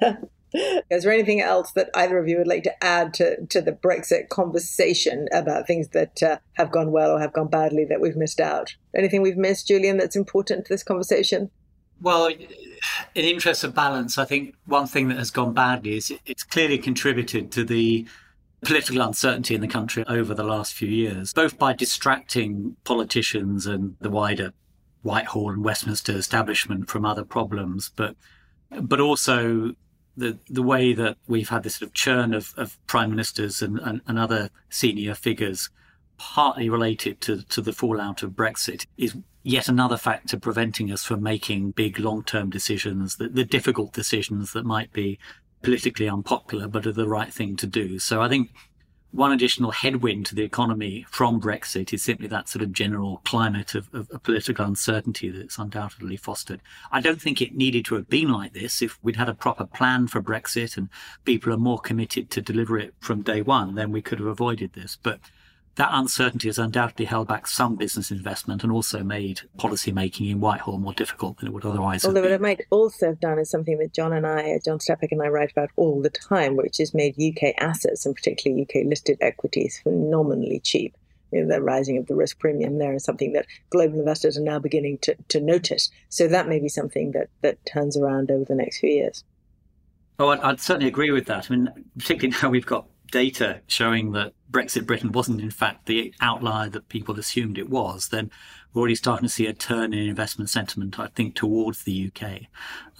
Is 0.90 1.02
there 1.02 1.12
anything 1.12 1.40
else 1.40 1.72
that 1.72 1.90
either 1.94 2.18
of 2.18 2.28
you 2.28 2.38
would 2.38 2.46
like 2.46 2.62
to 2.62 2.84
add 2.84 3.12
to, 3.14 3.44
to 3.46 3.60
the 3.60 3.72
Brexit 3.72 4.28
conversation 4.28 5.28
about 5.32 5.66
things 5.66 5.88
that 5.88 6.22
uh, 6.22 6.38
have 6.54 6.70
gone 6.70 6.92
well 6.92 7.12
or 7.12 7.20
have 7.20 7.32
gone 7.32 7.48
badly 7.48 7.84
that 7.84 8.00
we've 8.00 8.16
missed 8.16 8.40
out? 8.40 8.74
Anything 8.94 9.22
we've 9.22 9.36
missed, 9.36 9.68
Julian, 9.68 9.98
that's 9.98 10.16
important 10.16 10.66
to 10.66 10.72
this 10.72 10.82
conversation? 10.82 11.50
Well, 12.00 12.28
in 12.28 12.38
the 13.14 13.30
interest 13.30 13.64
of 13.64 13.74
balance, 13.74 14.18
I 14.18 14.24
think 14.24 14.54
one 14.66 14.86
thing 14.86 15.08
that 15.08 15.18
has 15.18 15.30
gone 15.30 15.52
badly 15.52 15.96
is 15.96 16.12
it's 16.24 16.44
clearly 16.44 16.78
contributed 16.78 17.50
to 17.52 17.64
the 17.64 18.06
political 18.64 19.00
uncertainty 19.00 19.54
in 19.54 19.60
the 19.60 19.68
country 19.68 20.04
over 20.08 20.34
the 20.34 20.44
last 20.44 20.74
few 20.74 20.88
years, 20.88 21.32
both 21.32 21.58
by 21.58 21.72
distracting 21.72 22.76
politicians 22.84 23.66
and 23.66 23.96
the 24.00 24.10
wider 24.10 24.52
Whitehall 25.02 25.50
and 25.50 25.64
Westminster 25.64 26.12
establishment 26.12 26.90
from 26.90 27.04
other 27.04 27.24
problems, 27.24 27.92
but 27.94 28.16
but 28.80 29.00
also 29.00 29.72
the 30.16 30.38
the 30.48 30.62
way 30.62 30.92
that 30.92 31.16
we've 31.28 31.48
had 31.48 31.62
this 31.62 31.76
sort 31.76 31.88
of 31.88 31.94
churn 31.94 32.34
of, 32.34 32.52
of 32.56 32.76
prime 32.86 33.10
ministers 33.10 33.62
and, 33.62 33.78
and, 33.78 34.00
and 34.06 34.18
other 34.18 34.50
senior 34.68 35.14
figures, 35.14 35.70
partly 36.18 36.68
related 36.68 37.20
to, 37.20 37.42
to 37.42 37.60
the 37.60 37.72
fallout 37.72 38.22
of 38.22 38.30
Brexit, 38.32 38.86
is 38.96 39.16
yet 39.44 39.68
another 39.68 39.96
factor 39.96 40.36
preventing 40.36 40.90
us 40.90 41.04
from 41.04 41.22
making 41.22 41.70
big 41.70 42.00
long 42.00 42.24
term 42.24 42.50
decisions, 42.50 43.16
the, 43.16 43.28
the 43.28 43.44
difficult 43.44 43.92
decisions 43.92 44.52
that 44.52 44.64
might 44.64 44.92
be 44.92 45.18
politically 45.66 46.08
unpopular 46.08 46.68
but 46.68 46.86
are 46.86 46.92
the 46.92 47.08
right 47.08 47.34
thing 47.34 47.56
to 47.56 47.66
do. 47.66 47.98
So 47.98 48.22
I 48.22 48.28
think 48.28 48.52
one 49.10 49.32
additional 49.32 49.72
headwind 49.72 50.24
to 50.26 50.36
the 50.36 50.44
economy 50.44 51.04
from 51.10 51.40
Brexit 51.40 51.92
is 51.92 52.04
simply 52.04 52.28
that 52.28 52.48
sort 52.48 52.62
of 52.62 52.70
general 52.70 53.20
climate 53.24 53.74
of, 53.74 53.92
of, 53.92 54.08
of, 54.12 54.22
political 54.22 54.64
uncertainty 54.64 55.28
that's 55.28 55.58
undoubtedly 55.58 56.16
fostered. 56.16 56.60
I 56.92 57.00
don't 57.00 57.20
think 57.20 57.42
it 57.42 57.56
needed 57.56 57.84
to 57.86 57.96
have 57.96 58.08
been 58.08 58.28
like 58.28 58.52
this. 58.52 58.80
If 58.80 58.96
we'd 59.02 59.16
had 59.16 59.28
a 59.28 59.34
proper 59.34 59.66
plan 59.66 60.06
for 60.06 60.22
Brexit 60.22 60.76
and 60.76 60.88
people 61.24 61.52
are 61.52 61.58
more 61.58 61.80
committed 61.80 62.30
to 62.30 62.40
deliver 62.40 62.78
it 62.78 62.94
from 63.00 63.22
day 63.22 63.42
one, 63.42 63.74
then 63.74 63.90
we 63.90 64.02
could 64.02 64.20
have 64.20 64.28
avoided 64.28 64.74
this. 64.74 64.96
But 65.02 65.18
that 65.76 65.90
uncertainty 65.92 66.48
has 66.48 66.58
undoubtedly 66.58 67.04
held 67.04 67.28
back 67.28 67.46
some 67.46 67.76
business 67.76 68.10
investment 68.10 68.62
and 68.62 68.72
also 68.72 69.04
made 69.04 69.42
policy 69.58 69.92
making 69.92 70.26
in 70.28 70.40
Whitehall 70.40 70.78
more 70.78 70.94
difficult 70.94 71.38
than 71.38 71.48
it 71.48 71.52
would 71.52 71.66
otherwise 71.66 72.04
Although 72.04 72.22
what 72.22 72.30
it 72.30 72.40
might 72.40 72.62
also 72.70 73.06
have 73.06 73.20
done 73.20 73.38
is 73.38 73.50
something 73.50 73.78
that 73.78 73.92
John 73.92 74.12
and 74.12 74.26
I, 74.26 74.52
uh, 74.52 74.58
John 74.64 74.78
Stepek 74.78 75.12
and 75.12 75.22
I 75.22 75.28
write 75.28 75.52
about 75.52 75.70
all 75.76 76.00
the 76.00 76.10
time, 76.10 76.56
which 76.56 76.80
is 76.80 76.94
made 76.94 77.14
UK 77.20 77.54
assets 77.58 78.06
and 78.06 78.14
particularly 78.14 78.62
UK 78.62 78.86
listed 78.86 79.18
equities 79.20 79.78
phenomenally 79.82 80.60
cheap. 80.60 80.96
You 81.30 81.44
know, 81.44 81.54
the 81.54 81.60
rising 81.60 81.98
of 81.98 82.06
the 82.06 82.14
risk 82.14 82.38
premium 82.38 82.78
there 82.78 82.94
is 82.94 83.04
something 83.04 83.34
that 83.34 83.46
global 83.68 83.98
investors 83.98 84.38
are 84.38 84.42
now 84.42 84.58
beginning 84.58 84.98
to, 85.02 85.16
to 85.28 85.40
notice. 85.40 85.90
So 86.08 86.26
that 86.28 86.48
may 86.48 86.58
be 86.58 86.68
something 86.68 87.12
that, 87.12 87.28
that 87.42 87.64
turns 87.66 87.96
around 87.98 88.30
over 88.30 88.44
the 88.44 88.54
next 88.54 88.78
few 88.78 88.90
years. 88.90 89.24
Oh, 90.18 90.28
I'd, 90.28 90.40
I'd 90.40 90.60
certainly 90.60 90.88
agree 90.88 91.10
with 91.10 91.26
that. 91.26 91.50
I 91.50 91.54
mean, 91.54 91.68
particularly 91.98 92.34
now 92.42 92.48
we've 92.48 92.64
got 92.64 92.86
data 93.10 93.60
showing 93.66 94.12
that 94.12 94.32
Brexit 94.50 94.86
Britain 94.86 95.12
wasn't, 95.12 95.40
in 95.40 95.50
fact, 95.50 95.86
the 95.86 96.14
outlier 96.20 96.68
that 96.70 96.88
people 96.88 97.18
assumed 97.18 97.58
it 97.58 97.68
was, 97.68 98.08
then 98.08 98.30
we're 98.72 98.80
already 98.80 98.94
starting 98.94 99.26
to 99.26 99.32
see 99.32 99.46
a 99.46 99.52
turn 99.52 99.92
in 99.94 100.06
investment 100.06 100.50
sentiment, 100.50 100.98
I 100.98 101.08
think, 101.08 101.34
towards 101.34 101.84
the 101.84 102.10
UK, 102.14 102.42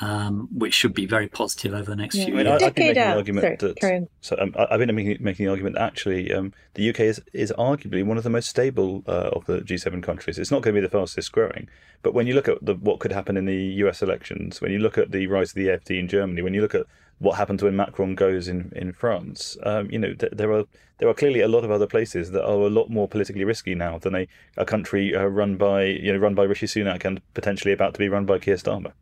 um, 0.01 0.49
which 0.53 0.75
should 0.75 0.95
be 0.95 1.07
very 1.07 1.29
positive 1.29 1.73
over 1.75 1.91
the 1.91 1.97
next 1.97 2.15
Yeah. 2.17 2.27
few 2.27 2.35
I 2.35 2.37
mean, 2.39 2.47
years. 2.47 2.63
I, 2.63 2.67
I've 2.67 2.75
been 2.75 2.87
making 2.87 3.03
the 3.03 3.15
argument 3.17 3.61
Sorry, 3.61 3.75
that 3.75 4.09
so 4.21 4.37
um, 4.39 4.55
I- 4.59 4.67
I've 4.71 4.79
been 4.79 4.95
making, 4.95 5.19
making 5.21 5.47
the 5.47 5.51
argument 5.51 5.75
that 5.77 5.83
actually 5.83 6.33
um, 6.33 6.53
the 6.75 6.89
UK 6.91 7.01
is, 7.01 7.21
is 7.33 7.53
arguably 7.59 8.05
one 8.05 8.17
of 8.17 8.25
the 8.25 8.31
most 8.31 8.49
stable 8.49 9.03
uh, 9.07 9.31
of 9.33 9.45
the 9.47 9.61
G7 9.61 10.03
countries. 10.03 10.39
It's 10.39 10.51
not 10.51 10.63
going 10.63 10.75
to 10.75 10.81
be 10.81 10.87
the 10.87 10.91
fastest 10.91 11.31
growing, 11.33 11.69
but 12.03 12.15
when 12.15 12.27
you 12.27 12.35
look 12.35 12.49
at 12.49 12.65
the, 12.65 12.75
what 12.75 12.99
could 13.01 13.13
happen 13.13 13.37
in 13.37 13.45
the 13.47 13.57
US 13.85 14.03
elections, 14.03 14.61
when 14.61 14.73
you 14.73 14.79
look 14.79 14.97
at 14.99 15.13
the 15.13 15.27
rise 15.27 15.51
of 15.51 15.55
the 15.57 15.69
AfD 15.69 15.99
in 15.99 16.09
Germany, 16.09 16.43
when 16.43 16.55
you 16.55 16.63
look 16.63 16.75
at 16.75 16.87
what 17.19 17.37
happens 17.37 17.63
when 17.63 17.77
Macron 17.77 18.15
goes 18.15 18.49
in 18.49 18.73
in 18.77 18.93
France, 18.93 19.57
um, 19.63 19.91
you 19.91 19.99
know 19.99 20.15
th- 20.15 20.33
there 20.33 20.53
are 20.53 20.65
there 20.99 21.09
are 21.09 21.15
clearly 21.15 21.41
a 21.41 21.49
lot 21.49 21.65
of 21.65 21.71
other 21.71 21.87
places 21.87 22.31
that 22.33 22.45
are 22.45 22.61
a 22.61 22.71
lot 22.71 22.91
more 22.91 23.09
politically 23.09 23.45
risky 23.45 23.75
now 23.75 23.99
than 23.99 24.15
a, 24.15 24.29
a 24.57 24.65
country 24.65 25.15
uh, 25.15 25.25
run 25.25 25.57
by 25.57 25.85
you 25.85 26.13
know 26.13 26.19
run 26.19 26.35
by 26.35 26.45
Rishi 26.45 26.67
Sunak 26.67 27.05
and 27.05 27.21
potentially 27.35 27.73
about 27.73 27.95
to 27.95 27.99
be 27.99 28.09
run 28.09 28.27
by 28.27 28.39
Keir 28.39 28.57
Starmer. 28.57 28.93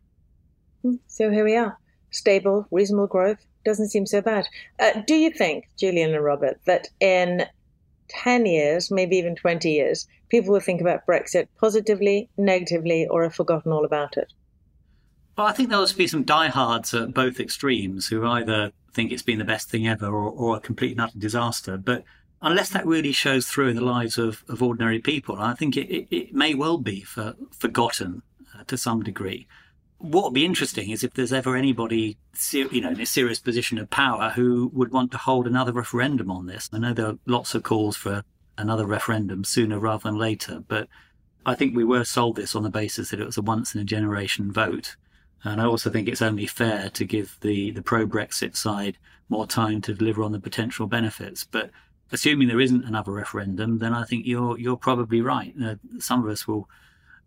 Hmm, 0.81 0.95
So 1.07 1.29
here 1.29 1.43
we 1.43 1.55
are. 1.55 1.77
Stable, 2.11 2.67
reasonable 2.71 3.07
growth. 3.07 3.45
Doesn't 3.65 3.89
seem 3.89 4.05
so 4.05 4.21
bad. 4.21 4.47
Uh, 4.79 5.01
do 5.07 5.15
you 5.15 5.31
think, 5.31 5.67
Julian 5.77 6.13
and 6.13 6.23
Robert, 6.23 6.59
that 6.65 6.87
in 6.99 7.45
10 8.09 8.45
years, 8.45 8.91
maybe 8.91 9.17
even 9.17 9.35
20 9.35 9.69
years, 9.71 10.07
people 10.29 10.53
will 10.53 10.59
think 10.59 10.81
about 10.81 11.05
Brexit 11.07 11.47
positively, 11.59 12.29
negatively, 12.37 13.07
or 13.07 13.23
have 13.23 13.33
forgotten 13.35 13.71
all 13.71 13.83
about 13.83 14.17
it? 14.17 14.31
Well, 15.37 15.47
I 15.47 15.51
think 15.51 15.69
there'll 15.69 15.87
be 15.97 16.07
some 16.07 16.23
diehards 16.23 16.93
at 16.93 17.13
both 17.13 17.39
extremes 17.39 18.07
who 18.07 18.25
either 18.25 18.71
think 18.93 19.11
it's 19.11 19.21
been 19.21 19.39
the 19.39 19.45
best 19.45 19.69
thing 19.69 19.87
ever 19.87 20.07
or, 20.07 20.29
or 20.29 20.55
a 20.55 20.61
complete 20.61 20.93
and 20.93 21.01
utter 21.01 21.19
disaster. 21.19 21.77
But 21.77 22.03
unless 22.41 22.69
that 22.69 22.85
really 22.85 23.11
shows 23.11 23.47
through 23.47 23.67
in 23.67 23.75
the 23.75 23.83
lives 23.83 24.17
of, 24.17 24.43
of 24.47 24.63
ordinary 24.63 24.99
people, 24.99 25.37
I 25.37 25.53
think 25.53 25.75
it, 25.75 25.93
it, 25.93 26.07
it 26.15 26.33
may 26.33 26.53
well 26.53 26.77
be 26.77 27.01
for, 27.01 27.35
forgotten 27.51 28.21
uh, 28.57 28.63
to 28.65 28.77
some 28.77 29.03
degree. 29.03 29.45
What 29.97 30.25
would 30.25 30.33
be 30.33 30.45
interesting 30.45 30.89
is 30.89 31.03
if 31.03 31.13
there's 31.13 31.33
ever 31.33 31.55
anybody, 31.55 32.17
you 32.51 32.81
know, 32.81 32.91
in 32.91 33.01
a 33.01 33.05
serious 33.05 33.39
position 33.39 33.77
of 33.77 33.89
power 33.89 34.29
who 34.29 34.69
would 34.73 34.91
want 34.91 35.11
to 35.11 35.17
hold 35.17 35.47
another 35.47 35.73
referendum 35.73 36.31
on 36.31 36.45
this. 36.45 36.69
I 36.71 36.79
know 36.79 36.93
there 36.93 37.07
are 37.07 37.19
lots 37.25 37.55
of 37.55 37.63
calls 37.63 37.97
for 37.97 38.23
another 38.57 38.85
referendum 38.85 39.43
sooner 39.43 39.79
rather 39.79 40.03
than 40.03 40.17
later, 40.17 40.63
but 40.65 40.87
I 41.45 41.55
think 41.55 41.75
we 41.75 41.83
were 41.83 42.05
sold 42.05 42.37
this 42.37 42.55
on 42.55 42.63
the 42.63 42.69
basis 42.69 43.09
that 43.09 43.19
it 43.19 43.25
was 43.25 43.37
a 43.37 43.41
once 43.41 43.75
in 43.75 43.81
a 43.81 43.85
generation 43.85 44.51
vote. 44.51 44.95
And 45.45 45.61
I 45.61 45.65
also 45.65 45.89
think 45.89 46.07
it's 46.07 46.21
only 46.21 46.47
fair 46.47 46.89
to 46.89 47.05
give 47.05 47.37
the, 47.41 47.71
the 47.71 47.83
pro 47.83 48.05
Brexit 48.05 48.55
side 48.57 48.97
more 49.29 49.47
time 49.47 49.81
to 49.81 49.93
deliver 49.93 50.23
on 50.23 50.31
the 50.31 50.39
potential 50.39 50.87
benefits. 50.87 51.43
But 51.43 51.69
assuming 52.11 52.47
there 52.47 52.59
isn't 52.59 52.83
another 52.83 53.11
referendum, 53.11 53.77
then 53.77 53.93
I 53.93 54.03
think 54.03 54.25
you're 54.25 54.57
you're 54.57 54.77
probably 54.77 55.21
right. 55.21 55.53
Uh, 55.63 55.75
some 55.99 56.23
of 56.23 56.29
us 56.29 56.47
will 56.47 56.67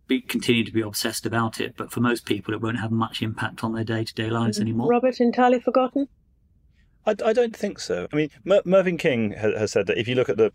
be, 0.07 0.21
continue 0.21 0.65
to 0.65 0.71
be 0.71 0.81
obsessed 0.81 1.25
about 1.25 1.61
it, 1.61 1.75
but 1.77 1.91
for 1.91 2.01
most 2.01 2.25
people, 2.25 2.53
it 2.53 2.61
won't 2.61 2.79
have 2.79 2.91
much 2.91 3.21
impact 3.21 3.63
on 3.63 3.73
their 3.73 3.83
day 3.83 4.03
to 4.03 4.13
day 4.13 4.29
lives 4.29 4.59
anymore. 4.59 4.89
Robert, 4.89 5.21
entirely 5.21 5.59
forgotten? 5.59 6.09
I, 7.05 7.15
I 7.23 7.31
don't 7.31 7.55
think 7.55 7.79
so. 7.79 8.07
I 8.11 8.15
mean, 8.15 8.29
Mer- 8.43 8.63
Mervyn 8.65 8.97
King 8.97 9.31
has, 9.31 9.53
has 9.55 9.71
said 9.71 9.87
that 9.87 9.97
if 9.97 10.07
you 10.07 10.15
look 10.15 10.27
at 10.27 10.37
the 10.37 10.51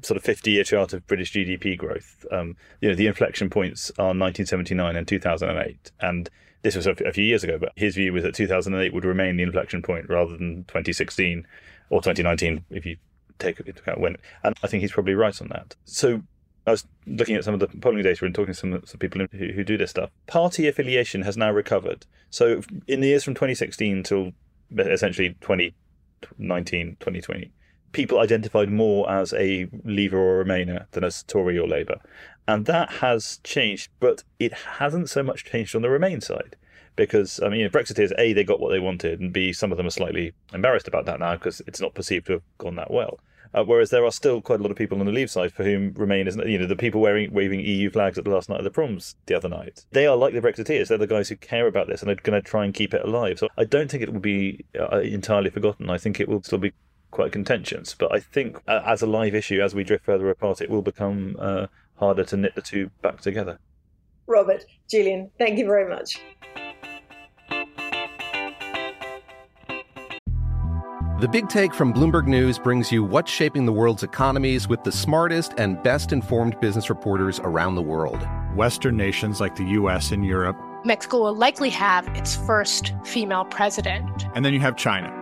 sort 0.00 0.16
of 0.16 0.24
50 0.24 0.50
year 0.50 0.64
chart 0.64 0.92
of 0.92 1.06
British 1.06 1.32
GDP 1.32 1.76
growth, 1.76 2.24
um, 2.30 2.56
you 2.80 2.88
know, 2.88 2.94
the 2.94 3.06
inflection 3.06 3.50
points 3.50 3.90
are 3.98 4.14
1979 4.14 4.96
and 4.96 5.06
2008. 5.06 5.92
And 6.00 6.30
this 6.62 6.76
was 6.76 6.86
a, 6.86 6.94
few 6.94 7.24
years 7.24 7.42
ago, 7.42 7.58
but 7.58 7.72
his 7.74 7.96
view 7.96 8.12
was 8.12 8.22
that 8.22 8.34
2008 8.34 8.94
would 8.94 9.04
remain 9.04 9.36
the 9.36 9.42
inflection 9.42 9.82
point 9.82 10.08
rather 10.08 10.36
than 10.36 10.64
2016 10.64 11.46
or 11.90 12.00
2019 12.00 12.64
if 12.70 12.86
you 12.86 12.96
take 13.38 13.58
into 13.58 13.80
account 13.80 14.00
when. 14.00 14.16
And 14.44 14.56
I 14.62 14.68
think 14.68 14.82
he's 14.82 14.92
probably 14.92 15.14
right 15.14 15.38
on 15.40 15.48
that. 15.48 15.74
So 15.84 16.22
I 16.66 16.70
was 16.70 16.86
looking 17.06 17.34
at 17.34 17.44
some 17.44 17.54
of 17.54 17.60
the 17.60 17.66
polling 17.66 18.02
data 18.02 18.24
and 18.24 18.34
talking 18.34 18.54
to 18.54 18.58
some, 18.58 18.80
some 18.84 18.98
people 18.98 19.26
who, 19.32 19.48
who 19.48 19.64
do 19.64 19.76
this 19.76 19.90
stuff. 19.90 20.10
Party 20.28 20.68
affiliation 20.68 21.22
has 21.22 21.36
now 21.36 21.50
recovered. 21.50 22.06
So 22.30 22.62
in 22.86 23.00
the 23.00 23.08
years 23.08 23.24
from 23.24 23.34
2016 23.34 24.04
till 24.04 24.32
essentially 24.78 25.30
2019, 25.40 26.96
2020, 27.00 27.50
people 27.90 28.20
identified 28.20 28.70
more 28.70 29.10
as 29.10 29.32
a 29.34 29.68
Leaver 29.84 30.18
or 30.18 30.44
Remainer 30.44 30.86
than 30.92 31.04
as 31.04 31.24
Tory 31.24 31.58
or 31.58 31.66
Labour. 31.68 32.00
And 32.46 32.66
that 32.66 32.94
has 32.94 33.40
changed, 33.44 33.90
but 34.00 34.24
it 34.38 34.52
hasn't 34.52 35.10
so 35.10 35.22
much 35.22 35.44
changed 35.44 35.76
on 35.76 35.82
the 35.82 35.90
Remain 35.90 36.20
side. 36.20 36.56
Because, 36.94 37.40
I 37.40 37.48
mean, 37.48 37.68
Brexiteers, 37.70 38.12
A, 38.18 38.32
they 38.32 38.44
got 38.44 38.60
what 38.60 38.70
they 38.70 38.78
wanted, 38.78 39.20
and 39.20 39.32
B, 39.32 39.52
some 39.52 39.72
of 39.72 39.78
them 39.78 39.86
are 39.86 39.90
slightly 39.90 40.34
embarrassed 40.52 40.88
about 40.88 41.06
that 41.06 41.20
now 41.20 41.34
because 41.34 41.62
it's 41.66 41.80
not 41.80 41.94
perceived 41.94 42.26
to 42.26 42.32
have 42.34 42.42
gone 42.58 42.76
that 42.76 42.90
well. 42.90 43.18
Uh, 43.54 43.64
whereas 43.64 43.90
there 43.90 44.04
are 44.04 44.12
still 44.12 44.40
quite 44.40 44.60
a 44.60 44.62
lot 44.62 44.70
of 44.70 44.76
people 44.76 44.98
on 44.98 45.06
the 45.06 45.12
Leave 45.12 45.30
side 45.30 45.52
for 45.52 45.64
whom 45.64 45.92
Remain 45.94 46.26
isn't, 46.26 46.48
you 46.48 46.58
know, 46.58 46.66
the 46.66 46.76
people 46.76 47.00
wearing 47.00 47.32
waving 47.32 47.60
EU 47.60 47.90
flags 47.90 48.18
at 48.18 48.24
the 48.24 48.30
last 48.30 48.48
night 48.48 48.58
of 48.58 48.64
the 48.64 48.70
proms 48.70 49.14
the 49.26 49.34
other 49.34 49.48
night. 49.48 49.84
They 49.92 50.06
are 50.06 50.16
like 50.16 50.32
the 50.32 50.40
Brexiteers. 50.40 50.88
They're 50.88 50.98
the 50.98 51.06
guys 51.06 51.28
who 51.28 51.36
care 51.36 51.66
about 51.66 51.86
this 51.86 52.02
and 52.02 52.10
are 52.10 52.14
going 52.14 52.40
to 52.40 52.46
try 52.46 52.64
and 52.64 52.72
keep 52.72 52.94
it 52.94 53.04
alive. 53.04 53.38
So 53.38 53.48
I 53.58 53.64
don't 53.64 53.90
think 53.90 54.02
it 54.02 54.12
will 54.12 54.20
be 54.20 54.64
uh, 54.78 55.00
entirely 55.00 55.50
forgotten. 55.50 55.90
I 55.90 55.98
think 55.98 56.18
it 56.18 56.28
will 56.28 56.42
still 56.42 56.58
be 56.58 56.72
quite 57.10 57.32
contentious. 57.32 57.94
But 57.94 58.14
I 58.14 58.20
think 58.20 58.60
uh, 58.66 58.80
as 58.86 59.02
a 59.02 59.06
live 59.06 59.34
issue, 59.34 59.60
as 59.60 59.74
we 59.74 59.84
drift 59.84 60.06
further 60.06 60.30
apart, 60.30 60.60
it 60.60 60.70
will 60.70 60.82
become 60.82 61.36
uh, 61.38 61.66
harder 62.02 62.24
to 62.24 62.36
knit 62.36 62.52
the 62.56 62.60
two 62.60 62.90
back 63.00 63.20
together. 63.20 63.60
Robert, 64.26 64.64
Julian, 64.90 65.30
thank 65.38 65.56
you 65.56 65.66
very 65.66 65.88
much. 65.88 66.20
The 71.20 71.28
Big 71.30 71.48
Take 71.48 71.72
from 71.72 71.94
Bloomberg 71.94 72.26
News 72.26 72.58
brings 72.58 72.90
you 72.90 73.04
what's 73.04 73.30
shaping 73.30 73.64
the 73.64 73.72
world's 73.72 74.02
economies 74.02 74.66
with 74.66 74.82
the 74.82 74.90
smartest 74.90 75.54
and 75.58 75.80
best 75.84 76.10
informed 76.10 76.58
business 76.58 76.90
reporters 76.90 77.38
around 77.44 77.76
the 77.76 77.82
world. 77.82 78.26
Western 78.56 78.96
nations 78.96 79.40
like 79.40 79.54
the 79.54 79.64
US 79.78 80.10
and 80.10 80.26
Europe. 80.26 80.56
Mexico 80.84 81.22
will 81.22 81.36
likely 81.36 81.70
have 81.70 82.08
its 82.16 82.34
first 82.34 82.92
female 83.04 83.44
president. 83.44 84.26
And 84.34 84.44
then 84.44 84.52
you 84.52 84.58
have 84.58 84.76
China. 84.76 85.21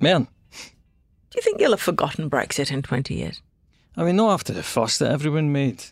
Man, 0.00 0.28
do 1.30 1.36
you 1.36 1.42
think 1.42 1.60
you'll 1.60 1.70
have 1.70 1.80
forgotten 1.80 2.30
Brexit 2.30 2.70
in 2.70 2.82
20 2.82 3.14
years? 3.14 3.42
I 3.96 4.04
mean, 4.04 4.16
not 4.16 4.32
after 4.32 4.52
the 4.52 4.62
fuss 4.62 4.98
that 4.98 5.10
everyone 5.10 5.52
made. 5.52 5.82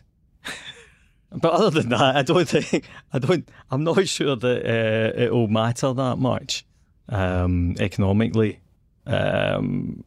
but 1.31 1.51
other 1.53 1.81
than 1.81 1.89
that, 1.89 2.15
I 2.15 2.21
don't 2.21 2.47
think 2.47 2.85
I 3.11 3.19
don't. 3.19 3.49
I'm 3.71 3.83
not 3.83 4.07
sure 4.07 4.35
that 4.35 4.65
uh, 4.65 5.19
it'll 5.19 5.47
matter 5.47 5.91
that 5.93 6.17
much 6.17 6.65
um, 7.09 7.75
economically, 7.79 8.59
um, 9.07 10.03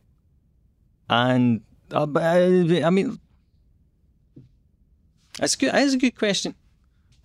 and 1.11 1.63
uh, 1.93 2.07
I, 2.15 2.83
I 2.85 2.91
mean, 2.91 3.19
it's 5.41 5.57
good. 5.57 5.75
It 5.75 5.83
is 5.83 5.95
a 5.95 5.99
good 5.99 6.17
question. 6.17 6.55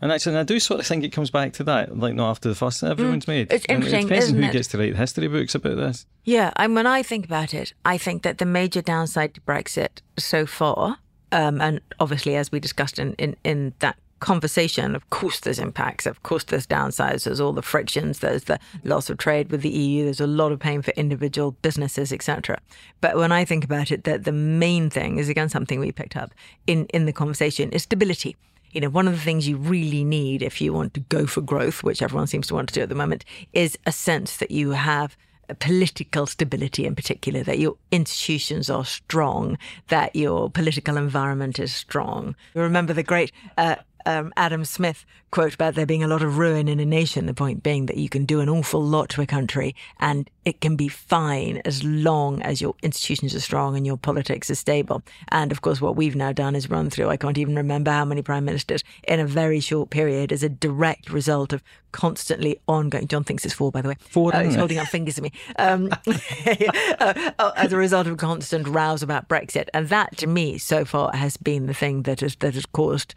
And 0.04 0.12
actually, 0.12 0.36
I 0.36 0.44
do 0.44 0.60
sort 0.60 0.82
of 0.82 0.86
think 0.86 1.06
it 1.06 1.14
comes 1.14 1.32
back 1.32 1.54
to 1.54 1.64
that, 1.64 1.98
like 1.98 2.14
not 2.14 2.30
after 2.30 2.50
the 2.50 2.56
fuss 2.56 2.82
that 2.82 2.92
everyone's 2.92 3.26
made. 3.26 3.48
Mm. 3.48 3.54
It's 3.54 3.66
And 3.70 3.76
interesting, 3.78 4.00
It 4.02 4.10
depends 4.10 4.26
on 4.26 4.30
isn't 4.32 4.44
who 4.44 4.50
it? 4.50 4.52
gets 4.52 4.68
to 4.68 4.78
write 4.78 4.96
history 4.98 5.28
books 5.30 5.56
about 5.56 5.78
this. 5.78 6.06
Yeah, 6.26 6.52
and 6.58 6.76
when 6.76 6.86
I 6.86 7.04
think 7.04 7.24
about 7.24 7.54
it, 7.54 7.72
I 7.86 7.98
think 7.98 8.24
that 8.24 8.38
the 8.38 8.46
major 8.46 8.82
downside 8.82 9.34
to 9.36 9.42
Brexit 9.42 10.02
so 10.20 10.46
far, 10.46 10.98
um, 11.32 11.62
and 11.62 11.80
obviously 12.02 12.36
as 12.36 12.52
we 12.52 12.60
discussed 12.60 13.00
in, 13.00 13.14
in, 13.14 13.38
in 13.46 13.74
that 13.80 13.96
conversation, 14.20 14.94
of 14.94 15.10
course 15.10 15.40
there's 15.40 15.58
impacts, 15.60 16.06
of 16.06 16.22
course 16.24 16.44
there's 16.44 16.68
downsides, 16.68 17.24
there's 17.24 17.40
all 17.40 17.54
the 17.54 17.62
frictions, 17.62 18.20
there's 18.20 18.44
the 18.44 18.60
loss 18.84 19.10
of 19.10 19.18
trade 19.18 19.52
with 19.52 19.62
the 19.62 19.70
EU, 19.70 20.04
there's 20.04 20.20
a 20.20 20.28
lot 20.28 20.52
of 20.52 20.60
pain 20.60 20.82
for 20.82 20.92
individual 20.98 21.52
businesses, 21.62 22.12
etc. 22.12 22.58
But 23.00 23.16
when 23.16 23.32
I 23.32 23.46
think 23.46 23.64
about 23.64 23.90
it, 23.90 24.04
that 24.04 24.26
the 24.26 24.32
main 24.34 24.90
thing 24.90 25.18
is 25.18 25.30
again 25.30 25.48
something 25.48 25.80
we 25.80 25.94
picked 25.94 26.18
up 26.18 26.34
in, 26.68 26.88
in 26.88 27.06
the 27.06 27.14
conversation 27.14 27.72
is 27.72 27.84
stability. 27.84 28.36
You 28.74 28.82
know, 28.82 28.90
one 28.90 29.08
of 29.08 29.14
the 29.14 29.22
things 29.22 29.48
you 29.48 29.58
really 29.58 30.04
need 30.04 30.42
if 30.42 30.60
you 30.60 30.74
want 30.74 30.94
to 30.96 31.00
go 31.00 31.26
for 31.26 31.42
growth, 31.42 31.84
which 31.84 32.02
everyone 32.02 32.28
seems 32.28 32.48
to 32.48 32.56
want 32.56 32.70
to 32.70 32.74
do 32.74 32.82
at 32.82 32.90
the 32.90 32.96
moment, 32.96 33.24
is 33.54 33.78
a 33.86 33.92
sense 33.92 34.38
that 34.38 34.52
you 34.52 34.72
have 34.72 35.16
political 35.60 36.26
stability 36.26 36.86
in 36.86 36.96
particular, 36.96 37.44
that 37.44 37.60
your 37.60 37.78
institutions 37.92 38.70
are 38.70 38.86
strong, 38.86 39.58
that 39.90 40.16
your 40.16 40.50
political 40.50 40.98
environment 40.98 41.60
is 41.60 41.74
strong. 41.74 42.36
You 42.56 42.62
remember 42.62 42.94
the 42.94 43.04
great 43.04 43.32
uh, 43.58 43.76
um, 44.06 44.34
Adam 44.36 44.66
Smith 44.66 45.06
quote 45.32 45.56
about 45.56 45.76
there 45.76 45.86
being 45.86 46.04
a 46.04 46.08
lot 46.08 46.22
of 46.22 46.38
ruin 46.38 46.68
in 46.68 46.80
a 46.80 46.86
nation. 46.86 47.26
The 47.26 47.34
point 47.34 47.64
being 47.64 47.88
that 47.88 47.98
you 47.98 48.10
can 48.10 48.26
do 48.26 48.40
an 48.40 48.50
awful 48.50 48.84
lot 48.84 49.10
to 49.10 49.22
a 49.22 49.26
country 49.26 49.76
and 50.00 50.30
it 50.46 50.62
can 50.62 50.76
be 50.76 50.88
fine 50.88 51.62
as 51.66 51.84
long 51.84 52.42
as 52.42 52.62
your 52.62 52.76
institutions 52.84 53.34
are 53.34 53.40
strong 53.40 53.76
and 53.76 53.86
your 53.86 53.98
politics 53.98 54.50
are 54.50 54.56
stable. 54.56 55.02
And 55.30 55.52
of 55.52 55.62
course, 55.62 55.82
what 55.82 55.96
we've 55.96 56.16
now 56.16 56.34
done 56.34 56.56
is 56.56 56.70
run 56.70 56.90
through, 56.90 57.10
I 57.10 57.18
can't 57.18 57.38
even 57.38 57.56
remember 57.56 57.92
how 57.92 58.06
many 58.06 58.22
prime 58.22 58.46
ministers 58.46 58.84
in 59.08 59.20
a 59.20 59.26
very 59.26 59.60
short 59.60 59.90
period 59.90 60.32
as 60.32 60.44
a 60.44 60.50
direct 60.50 61.10
result 61.10 61.54
of 61.54 61.64
constantly 61.92 62.60
ongoing. 62.68 63.08
John 63.08 63.24
thinks 63.24 63.46
it's 63.46 63.54
four, 63.54 63.72
by 63.72 63.82
the 63.82 63.90
way. 63.90 63.96
Four. 64.00 64.36
Uh, 64.36 64.44
he's 64.44 64.56
holding 64.56 64.80
up 64.80 64.88
fingers 64.88 65.18
at 65.18 65.24
me. 65.24 65.32
Um, 65.58 65.90
uh, 66.06 67.32
uh, 67.40 67.52
as 67.56 67.72
a 67.72 67.78
result 67.78 68.08
of 68.08 68.18
constant 68.18 68.68
rows 68.68 69.02
about 69.02 69.30
Brexit, 69.30 69.70
and 69.74 69.88
that 69.90 70.18
to 70.18 70.28
me 70.28 70.58
so 70.58 70.84
far 70.84 71.16
has 71.16 71.38
been 71.38 71.68
the 71.68 71.74
thing 71.74 72.04
that 72.04 72.20
has 72.20 72.36
that 72.38 72.56
has 72.56 72.66
caused 72.66 73.16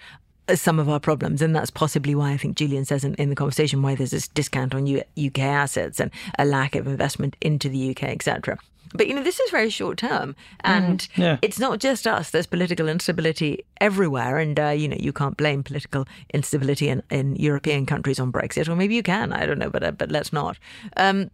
some 0.54 0.78
of 0.78 0.88
our 0.88 1.00
problems, 1.00 1.42
and 1.42 1.54
that's 1.54 1.70
possibly 1.70 2.14
why 2.14 2.32
I 2.32 2.36
think 2.36 2.56
Julian 2.56 2.84
says 2.84 3.04
in, 3.04 3.14
in 3.14 3.30
the 3.30 3.36
conversation 3.36 3.82
why 3.82 3.94
there's 3.94 4.12
this 4.12 4.28
discount 4.28 4.74
on 4.74 4.86
U- 4.86 5.02
UK 5.18 5.40
assets 5.40 5.98
and 6.00 6.10
a 6.38 6.44
lack 6.44 6.74
of 6.74 6.86
investment 6.86 7.36
into 7.40 7.68
the 7.68 7.90
UK, 7.90 8.04
etc. 8.04 8.58
But 8.94 9.08
you 9.08 9.14
know, 9.14 9.22
this 9.22 9.40
is 9.40 9.50
very 9.50 9.70
short 9.70 9.98
term, 9.98 10.36
and 10.60 11.00
mm, 11.00 11.18
yeah. 11.18 11.38
it's 11.42 11.58
not 11.58 11.80
just 11.80 12.06
us. 12.06 12.30
There's 12.30 12.46
political 12.46 12.88
instability 12.88 13.64
everywhere, 13.80 14.38
and 14.38 14.58
uh, 14.58 14.68
you 14.68 14.88
know, 14.88 14.96
you 14.98 15.12
can't 15.12 15.36
blame 15.36 15.62
political 15.62 16.06
instability 16.32 16.88
in, 16.88 17.02
in 17.10 17.36
European 17.36 17.86
countries 17.86 18.20
on 18.20 18.32
Brexit, 18.32 18.68
or 18.68 18.76
maybe 18.76 18.94
you 18.94 19.02
can. 19.02 19.32
I 19.32 19.46
don't 19.46 19.58
know, 19.58 19.70
but 19.70 19.82
uh, 19.82 19.92
but 19.92 20.10
let's 20.10 20.32
not. 20.32 20.58
Um, 20.96 21.30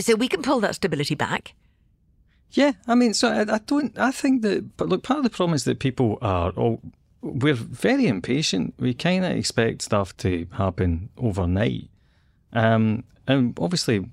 so 0.00 0.14
we 0.14 0.28
can 0.28 0.42
pull 0.42 0.60
that 0.60 0.76
stability 0.76 1.14
back. 1.14 1.54
Yeah, 2.52 2.72
I 2.86 2.94
mean, 2.94 3.14
so 3.14 3.28
I, 3.28 3.54
I 3.54 3.58
don't. 3.58 3.98
I 3.98 4.12
think 4.12 4.42
that, 4.42 4.76
but 4.76 4.88
look, 4.88 5.02
part 5.02 5.18
of 5.18 5.24
the 5.24 5.30
problem 5.30 5.54
is 5.54 5.64
that 5.64 5.80
people 5.80 6.18
are 6.22 6.50
all 6.50 6.80
we're 7.22 7.54
very 7.54 8.08
impatient. 8.08 8.74
We 8.78 8.94
kind 8.94 9.24
of 9.24 9.32
expect 9.32 9.82
stuff 9.82 10.16
to 10.18 10.46
happen 10.52 11.08
overnight. 11.16 11.88
Um, 12.52 13.04
and 13.26 13.56
obviously, 13.60 14.04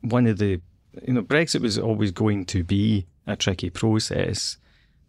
one 0.00 0.26
of 0.26 0.38
the, 0.38 0.60
you 1.06 1.12
know, 1.12 1.22
Brexit 1.22 1.60
was 1.60 1.78
always 1.78 2.10
going 2.10 2.46
to 2.46 2.64
be 2.64 3.06
a 3.26 3.36
tricky 3.36 3.70
process. 3.70 4.56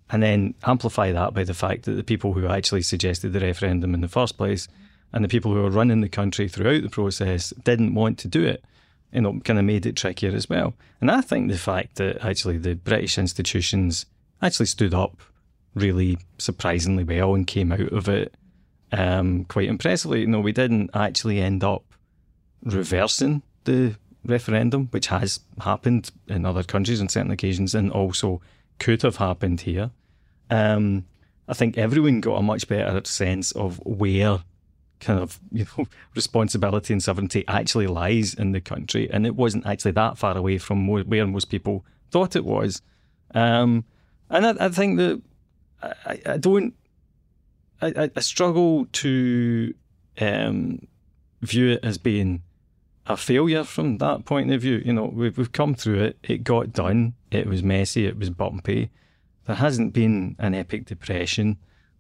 And 0.10 0.22
then 0.22 0.54
amplify 0.64 1.12
that 1.14 1.34
by 1.34 1.44
the 1.46 1.56
fact 1.56 1.84
that 1.84 1.94
the 1.94 2.04
people 2.04 2.34
who 2.34 2.48
actually 2.48 2.84
suggested 2.84 3.34
the 3.34 3.40
referendum 3.40 3.94
in 3.96 4.02
the 4.02 4.08
first 4.08 4.38
place 4.38 4.68
and 5.12 5.24
the 5.24 5.30
people 5.30 5.52
who 5.52 5.64
were 5.64 5.70
running 5.70 6.02
the 6.02 6.10
country 6.10 6.48
throughout 6.48 6.84
the 6.84 6.90
process 6.90 7.52
didn't 7.64 7.96
want 7.96 8.20
to 8.20 8.28
do 8.28 8.44
it, 8.44 8.64
you 9.12 9.22
know, 9.22 9.40
kind 9.44 9.58
of 9.58 9.66
made 9.66 9.86
it 9.86 9.96
trickier 9.96 10.36
as 10.36 10.48
well. 10.48 10.76
And 11.02 11.10
I 11.10 11.22
think 11.22 11.50
the 11.50 11.58
fact 11.58 11.96
that 11.96 12.24
actually 12.24 12.58
the 12.58 12.76
British 12.76 13.18
institutions 13.18 14.06
actually 14.42 14.68
stood 14.68 14.94
up 14.94 15.22
really 15.76 16.18
surprisingly 16.38 17.04
well 17.04 17.36
and 17.36 17.46
came 17.46 17.72
out 17.72 17.94
of 17.94 18.10
it 18.10 18.34
um, 18.92 19.46
quite 19.46 19.70
impressively. 19.70 20.22
You 20.22 20.28
know, 20.28 20.40
we 20.40 20.52
didn't 20.52 20.90
actually 20.94 21.42
end 21.42 21.64
up 21.64 21.84
reversing 22.64 23.44
the 23.66 23.96
referendum, 24.24 24.88
which 24.88 25.08
has 25.08 25.42
happened 25.62 26.12
in 26.28 26.46
other 26.46 26.64
countries 26.64 27.02
on 27.02 27.10
certain 27.10 27.32
occasions 27.32 27.76
and 27.76 27.92
also 27.92 28.42
could 28.80 29.02
have 29.04 29.18
happened 29.18 29.62
here. 29.62 29.92
Um, 30.50 31.06
I 31.48 31.54
think 31.54 31.78
everyone 31.78 32.22
got 32.22 32.38
a 32.38 32.42
much 32.42 32.68
better 32.68 33.02
sense 33.06 33.52
of 33.52 33.80
where 33.86 34.40
kind 35.00 35.20
of 35.20 35.40
you 35.52 35.66
know 35.78 35.86
responsibility 36.16 36.94
and 36.94 37.04
sovereignty 37.04 37.44
actually 37.48 37.88
lies 37.88 38.34
in 38.34 38.52
the 38.52 38.62
country, 38.62 39.10
and 39.12 39.26
it 39.26 39.36
wasn't 39.36 39.66
actually 39.66 39.92
that 39.92 40.18
far 40.18 40.38
away 40.38 40.58
from 40.58 40.88
where 40.88 41.28
most 41.28 41.46
people 41.46 41.86
thought 42.12 42.36
it 42.36 42.46
was. 42.46 42.82
Um, 43.34 43.86
and 44.30 44.46
I, 44.46 44.66
I 44.66 44.70
think 44.70 44.98
that 44.98 45.22
I, 46.06 46.22
I 46.26 46.38
don't. 46.38 46.74
I, 47.82 48.10
I 48.16 48.20
struggle 48.22 48.86
to 48.86 49.74
um, 50.20 50.88
view 51.42 51.72
it 51.72 51.80
as 51.84 51.98
being 51.98 52.42
a 53.08 53.18
failure 53.18 53.64
from 53.64 53.98
that 54.00 54.26
point 54.26 54.52
of 54.52 54.62
view. 54.62 54.82
You 54.84 54.94
know, 54.94 55.06
we've, 55.06 55.38
we've 55.38 55.52
come 55.52 55.76
through 55.76 56.04
it. 56.04 56.18
It 56.24 56.44
got 56.44 56.74
done. 56.74 57.14
It 57.32 57.48
was 57.48 57.64
messy. 57.64 58.06
It 58.06 58.18
was 58.18 58.30
bumpy. 58.30 58.90
There 59.46 59.56
hasn't 59.56 59.94
been 59.94 60.36
an 60.40 60.56
epic 60.56 60.86
depression. 60.86 61.58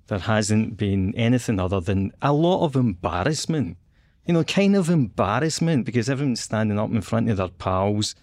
There 0.07 0.19
hasn't 0.19 0.77
been 0.77 1.13
anything 1.15 1.59
other 1.59 1.79
than 1.79 2.11
a 2.21 2.33
lot 2.33 2.63
of 2.63 2.75
embarrassment. 2.75 3.77
You 4.25 4.33
know, 4.33 4.43
kind 4.43 4.75
of 4.75 4.89
embarrassment 4.89 5.85
because 5.85 6.09
everyone's 6.09 6.41
standing 6.41 6.79
up 6.79 6.89
in 6.89 7.01
front 7.01 7.29
of 7.29 7.37
their 7.37 7.49
pals 7.49 8.15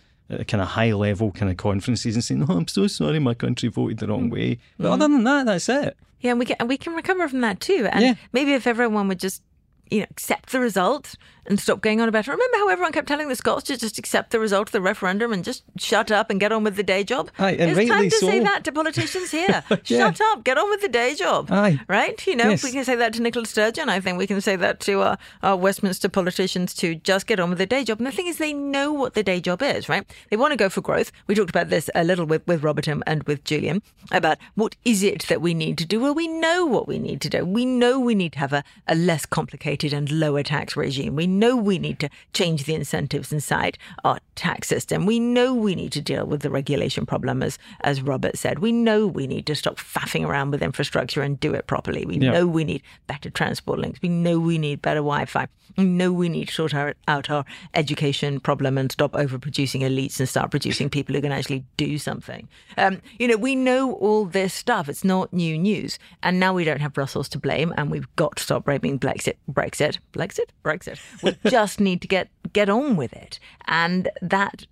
kind 0.46 0.60
of 0.62 0.68
high 0.68 0.92
level 0.92 1.30
kind 1.32 1.50
of 1.50 1.56
conferences 1.56 2.14
and 2.14 2.24
saying, 2.24 2.46
"Oh, 2.48 2.56
I'm 2.56 2.68
so 2.68 2.86
sorry, 2.86 3.18
my 3.18 3.34
country 3.34 3.68
voted 3.68 3.98
the 3.98 4.08
wrong 4.08 4.30
way." 4.30 4.58
But 4.78 4.84
mm-hmm. 4.84 4.92
other 4.92 5.08
than 5.08 5.24
that, 5.24 5.46
that's 5.46 5.68
it. 5.68 5.96
Yeah, 6.20 6.30
and 6.30 6.38
we 6.38 6.46
can 6.46 6.56
and 6.60 6.68
we 6.68 6.76
can 6.76 6.94
recover 6.94 7.28
from 7.28 7.40
that 7.40 7.60
too. 7.60 7.88
And 7.90 8.04
yeah. 8.04 8.14
maybe 8.32 8.52
if 8.54 8.66
everyone 8.66 9.08
would 9.08 9.20
just 9.20 9.42
you 9.90 10.00
know 10.00 10.06
accept 10.10 10.52
the 10.52 10.60
result 10.60 11.16
and 11.46 11.58
stop 11.58 11.80
going 11.80 12.00
on 12.00 12.08
about 12.08 12.26
it. 12.26 12.30
Remember 12.30 12.56
how 12.56 12.68
everyone 12.68 12.92
kept 12.92 13.08
telling 13.08 13.28
the 13.28 13.36
Scots 13.36 13.64
to 13.64 13.76
just 13.76 13.98
accept 13.98 14.30
the 14.30 14.38
result 14.38 14.68
of 14.68 14.72
the 14.72 14.80
referendum 14.80 15.32
and 15.32 15.44
just 15.44 15.64
shut 15.76 16.10
up 16.10 16.30
and 16.30 16.38
get 16.38 16.52
on 16.52 16.64
with 16.64 16.76
the 16.76 16.82
day 16.82 17.04
job? 17.04 17.30
Aye, 17.38 17.52
and 17.52 17.70
it's 17.70 17.88
time 17.88 18.10
to 18.10 18.16
so. 18.16 18.26
say 18.26 18.40
that 18.40 18.64
to 18.64 18.72
politicians 18.72 19.30
here. 19.32 19.64
yeah. 19.86 20.12
Shut 20.12 20.20
up, 20.20 20.44
get 20.44 20.58
on 20.58 20.70
with 20.70 20.80
the 20.80 20.88
day 20.88 21.14
job. 21.14 21.50
Aye. 21.50 21.80
Right? 21.88 22.24
You 22.26 22.36
know, 22.36 22.50
yes. 22.50 22.64
we 22.64 22.72
can 22.72 22.84
say 22.84 22.96
that 22.96 23.12
to 23.14 23.22
Nicola 23.22 23.46
Sturgeon. 23.46 23.88
I 23.88 24.00
think 24.00 24.18
we 24.18 24.26
can 24.26 24.40
say 24.40 24.56
that 24.56 24.80
to 24.80 25.00
our, 25.00 25.18
our 25.42 25.56
Westminster 25.56 26.08
politicians 26.08 26.74
to 26.74 26.94
just 26.94 27.26
get 27.26 27.40
on 27.40 27.50
with 27.50 27.58
the 27.58 27.66
day 27.66 27.84
job. 27.84 27.98
And 27.98 28.06
the 28.06 28.12
thing 28.12 28.26
is, 28.26 28.38
they 28.38 28.52
know 28.52 28.92
what 28.92 29.14
the 29.14 29.22
day 29.22 29.40
job 29.40 29.62
is, 29.62 29.88
right? 29.88 30.04
They 30.30 30.36
want 30.36 30.52
to 30.52 30.56
go 30.56 30.68
for 30.68 30.80
growth. 30.80 31.12
We 31.26 31.34
talked 31.34 31.50
about 31.50 31.68
this 31.68 31.90
a 31.94 32.04
little 32.04 32.26
with, 32.26 32.46
with 32.46 32.62
Robert 32.62 32.88
and 32.88 33.22
with 33.24 33.44
Julian 33.44 33.82
about 34.10 34.38
what 34.54 34.76
is 34.84 35.02
it 35.02 35.26
that 35.28 35.40
we 35.40 35.54
need 35.54 35.78
to 35.78 35.86
do. 35.86 36.00
Well, 36.00 36.14
we 36.14 36.28
know 36.28 36.66
what 36.66 36.88
we 36.88 36.98
need 36.98 37.20
to 37.22 37.28
do. 37.28 37.44
We 37.44 37.64
know 37.64 38.00
we 38.00 38.14
need 38.14 38.32
to 38.34 38.38
have 38.38 38.52
a, 38.52 38.64
a 38.86 38.94
less 38.94 39.26
complicated 39.26 39.92
and 39.92 40.10
lower 40.10 40.42
tax 40.42 40.76
regime. 40.76 41.16
We 41.16 41.26
know 41.38 41.56
we 41.56 41.78
need 41.78 41.98
to 42.00 42.10
change 42.32 42.64
the 42.64 42.74
incentives 42.74 43.32
inside 43.32 43.78
our 44.04 44.18
tax 44.34 44.68
system. 44.68 45.06
We 45.06 45.20
know 45.20 45.54
we 45.54 45.74
need 45.74 45.92
to 45.92 46.00
deal 46.00 46.26
with 46.26 46.42
the 46.42 46.50
regulation 46.50 47.06
problem, 47.06 47.42
as, 47.42 47.58
as 47.82 48.02
Robert 48.02 48.38
said. 48.38 48.60
We 48.60 48.72
know 48.72 49.06
we 49.06 49.26
need 49.26 49.46
to 49.46 49.54
stop 49.54 49.76
faffing 49.76 50.26
around 50.26 50.50
with 50.50 50.62
infrastructure 50.62 51.22
and 51.22 51.38
do 51.38 51.54
it 51.54 51.66
properly. 51.66 52.04
We 52.04 52.18
yeah. 52.18 52.32
know 52.32 52.46
we 52.46 52.64
need 52.64 52.82
better 53.06 53.30
transport 53.30 53.78
links. 53.78 54.00
We 54.02 54.08
know 54.08 54.38
we 54.38 54.58
need 54.58 54.82
better 54.82 55.00
Wi 55.00 55.24
Fi. 55.24 55.48
We 55.76 55.84
know 55.84 56.12
we 56.12 56.28
need 56.28 56.48
to 56.48 56.54
sort 56.54 56.74
our, 56.74 56.94
out 57.08 57.30
our 57.30 57.44
education 57.74 58.40
problem 58.40 58.76
and 58.76 58.92
stop 58.92 59.12
overproducing 59.12 59.80
elites 59.80 60.18
and 60.20 60.28
start 60.28 60.50
producing 60.50 60.90
people 60.90 61.14
who 61.14 61.22
can 61.22 61.32
actually 61.32 61.64
do 61.76 61.98
something. 61.98 62.48
Um, 62.76 63.00
you 63.18 63.26
know, 63.26 63.36
we 63.36 63.54
know 63.54 63.94
all 63.94 64.26
this 64.26 64.52
stuff. 64.52 64.88
It's 64.88 65.04
not 65.04 65.32
new 65.32 65.56
news. 65.56 65.98
And 66.22 66.38
now 66.38 66.52
we 66.52 66.64
don't 66.64 66.80
have 66.80 66.92
Brussels 66.92 67.28
to 67.30 67.38
blame, 67.38 67.72
and 67.76 67.90
we've 67.90 68.14
got 68.16 68.36
to 68.36 68.42
stop 68.42 68.64
blaming 68.64 68.98
Brexit. 68.98 69.34
Brexit? 69.50 69.98
Brexit? 70.12 70.50
Brexit. 70.64 70.98
We 71.22 71.36
just 71.50 71.80
need 71.80 72.00
to 72.02 72.08
get 72.08 72.28
get 72.52 72.68
on 72.68 72.96
with 72.96 73.12
it, 73.12 73.38
and 73.66 74.10
that 74.20 74.66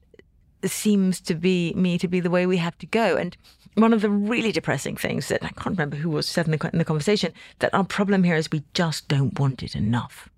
seems 0.65 1.21
to 1.23 1.35
be 1.35 1.73
me 1.75 1.99
to 1.99 2.09
be 2.09 2.21
the 2.21 2.31
way 2.31 2.47
we 2.47 2.59
have 2.59 2.77
to 2.79 2.87
go. 2.87 3.17
And 3.17 3.37
one 3.75 3.93
of 3.93 4.03
the 4.03 4.11
really 4.11 4.53
depressing 4.53 4.97
things 4.97 5.29
that 5.29 5.43
I 5.45 5.49
can't 5.49 5.77
remember 5.77 5.97
who 5.97 6.11
was 6.11 6.29
said 6.29 6.47
in 6.47 6.53
the, 6.53 6.71
in 6.73 6.79
the 6.79 6.85
conversation 6.85 7.33
that 7.61 7.73
our 7.73 7.85
problem 7.85 8.25
here 8.25 8.35
is 8.35 8.51
we 8.51 8.65
just 8.75 9.09
don't 9.09 9.39
want 9.39 9.63
it 9.63 9.75
enough. 9.75 10.29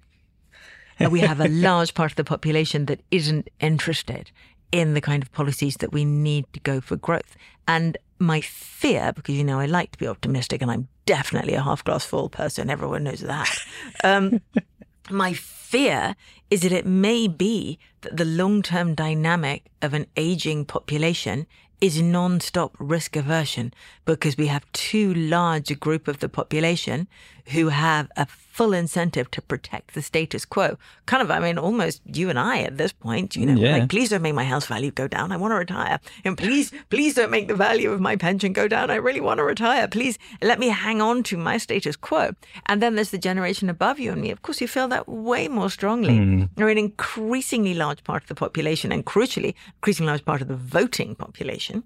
and 0.99 1.11
we 1.11 1.21
have 1.21 1.41
a 1.41 1.49
large 1.69 1.95
part 1.95 2.13
of 2.13 2.17
the 2.17 2.25
population 2.25 2.87
that 2.87 3.01
isn't 3.11 3.49
interested 3.61 4.31
in 4.71 4.95
the 4.95 5.01
kind 5.01 5.23
of 5.23 5.33
policies 5.33 5.77
that 5.79 5.93
we 5.93 6.05
need 6.05 6.47
to 6.53 6.61
go 6.61 6.81
for 6.81 6.97
growth. 6.97 7.37
And 7.69 7.99
my 8.19 8.41
fear, 8.41 9.13
because 9.13 9.35
you 9.35 9.45
know 9.45 9.59
I 9.59 9.67
like 9.67 9.93
to 9.93 9.99
be 9.99 10.07
optimistic, 10.07 10.63
and 10.63 10.71
I'm 10.71 10.89
definitely 11.07 11.55
a 11.55 11.63
half 11.63 11.85
glass 11.85 12.05
full 12.05 12.29
person. 12.29 12.71
Everyone 12.71 13.05
knows 13.05 13.21
that. 13.21 13.59
Um, 14.05 14.41
my 15.13 15.33
fear 15.33 16.17
is 16.51 16.63
that 16.63 16.73
it 16.73 16.87
may 16.87 17.29
be 17.29 17.79
that 18.03 18.17
the 18.17 18.25
long 18.25 18.63
term 18.63 18.95
dynamic 18.95 19.71
of 19.81 19.95
an 19.95 20.07
aging 20.17 20.65
population 20.65 21.47
is 21.81 22.01
non 22.01 22.39
stop 22.41 22.77
risk 22.79 23.17
aversion 23.17 23.75
because 24.05 24.37
we 24.37 24.47
have 24.47 24.71
too 24.73 25.13
large 25.13 25.71
a 25.71 25.75
group 25.75 26.07
of 26.07 26.21
the 26.21 26.29
population 26.29 27.09
who 27.47 27.69
have 27.71 28.11
a 28.17 28.27
full 28.53 28.75
incentive 28.75 29.31
to 29.31 29.41
protect 29.41 29.95
the 29.95 30.03
status 30.03 30.45
quo. 30.45 30.77
Kind 31.07 31.23
of, 31.23 31.31
I 31.31 31.41
mean, 31.41 31.57
almost 31.57 32.03
you 32.05 32.29
and 32.29 32.39
I 32.39 32.61
at 32.61 32.77
this 32.77 32.93
point, 32.93 33.35
you 33.35 33.47
know, 33.47 33.55
yeah. 33.55 33.79
like, 33.79 33.89
please 33.89 34.11
don't 34.11 34.21
make 34.21 34.35
my 34.35 34.45
house 34.45 34.67
value 34.67 34.91
go 34.91 35.09
down. 35.09 35.33
I 35.33 35.39
want 35.39 35.53
to 35.53 35.57
retire. 35.57 35.99
And 36.23 36.37
please, 36.37 36.71
please 36.91 37.15
don't 37.15 37.31
make 37.31 37.49
the 37.49 37.55
value 37.55 37.91
of 37.91 38.01
my 38.01 38.15
pension 38.15 38.53
go 38.53 38.69
down. 38.69 38.91
I 38.91 38.97
really 38.97 39.23
want 39.23 39.39
to 39.39 39.45
retire. 39.45 39.89
Please 39.89 40.19
let 40.43 40.59
me 40.59 40.69
hang 40.69 41.01
on 41.01 41.23
to 41.25 41.39
my 41.39 41.57
status 41.57 41.97
quo. 41.97 42.33
And 42.67 42.83
then 42.83 42.95
there's 42.95 43.09
the 43.09 43.17
generation 43.17 43.71
above 43.71 43.99
you 43.99 44.13
and 44.13 44.21
me. 44.21 44.31
Of 44.31 44.43
course, 44.43 44.61
you 44.61 44.69
feel 44.69 44.89
that 44.89 45.09
way 45.09 45.49
more 45.49 45.71
strongly. 45.71 46.19
Mm. 46.19 46.51
You're 46.59 46.69
an 46.69 46.77
increasingly 46.77 47.73
large 47.73 48.05
part 48.05 48.23
of 48.23 48.29
the 48.29 48.35
population 48.35 48.93
and 48.93 49.07
crucially, 49.07 49.55
increasingly 49.77 50.11
large 50.11 50.27
part 50.27 50.43
of 50.43 50.49
the 50.49 50.57
voting 50.57 51.15
population. 51.15 51.85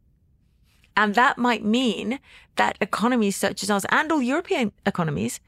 And 0.97 1.14
that 1.14 1.39
might 1.39 1.64
mean 1.64 2.19
that 2.57 2.77
economies 2.81 3.37
such 3.37 3.62
as 3.62 3.71
ours 3.71 3.87
and 3.91 4.11
all 4.11 4.23
European 4.23 4.73
economies 4.85 5.39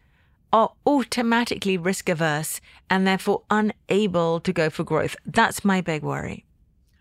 are 0.52 0.72
automatically 0.86 1.76
risk 1.76 2.08
averse 2.08 2.60
and 2.88 3.06
therefore 3.06 3.42
unable 3.50 4.40
to 4.40 4.52
go 4.52 4.70
for 4.70 4.84
growth. 4.84 5.16
That's 5.26 5.64
my 5.64 5.80
big 5.80 6.02
worry. 6.02 6.44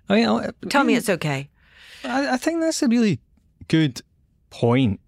I 0.09 0.15
mean, 0.15 0.27
I, 0.27 0.49
Tell 0.69 0.83
me 0.83 0.95
it's 0.95 1.09
okay. 1.09 1.49
I, 2.03 2.33
I 2.33 2.37
think 2.37 2.61
that's 2.61 2.81
a 2.81 2.87
really 2.87 3.19
good 3.67 4.01
point 4.49 4.99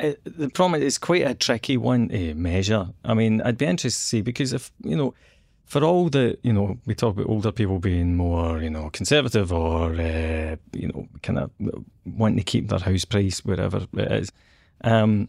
it, 0.00 0.20
the 0.24 0.48
problem 0.48 0.80
is 0.80 0.86
it's 0.86 0.98
quite 0.98 1.22
a 1.22 1.34
tricky 1.34 1.76
one 1.76 2.08
to 2.08 2.34
measure. 2.34 2.88
I 3.04 3.14
mean, 3.14 3.40
I'd 3.42 3.58
be 3.58 3.66
interested 3.66 4.00
to 4.00 4.06
see 4.06 4.20
because 4.22 4.52
if 4.52 4.72
you 4.82 4.96
know, 4.96 5.14
for 5.64 5.84
all 5.84 6.08
the 6.08 6.38
you 6.42 6.52
know, 6.52 6.78
we 6.86 6.94
talk 6.94 7.14
about 7.14 7.28
older 7.28 7.52
people 7.52 7.78
being 7.78 8.16
more 8.16 8.60
you 8.60 8.70
know 8.70 8.90
conservative 8.90 9.52
or 9.52 9.94
uh, 9.94 10.56
you 10.72 10.88
know 10.88 11.08
kind 11.22 11.38
of 11.38 11.50
wanting 12.04 12.38
to 12.38 12.44
keep 12.44 12.68
their 12.68 12.80
house 12.80 13.04
price 13.04 13.44
wherever 13.44 13.86
it 13.96 14.12
is. 14.12 14.32
Um, 14.82 15.28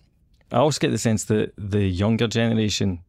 I 0.52 0.58
also 0.58 0.80
get 0.80 0.92
the 0.92 0.98
sense 0.98 1.26
that 1.26 1.54
the 1.58 1.86
younger 1.86 2.28
generation 2.28 3.00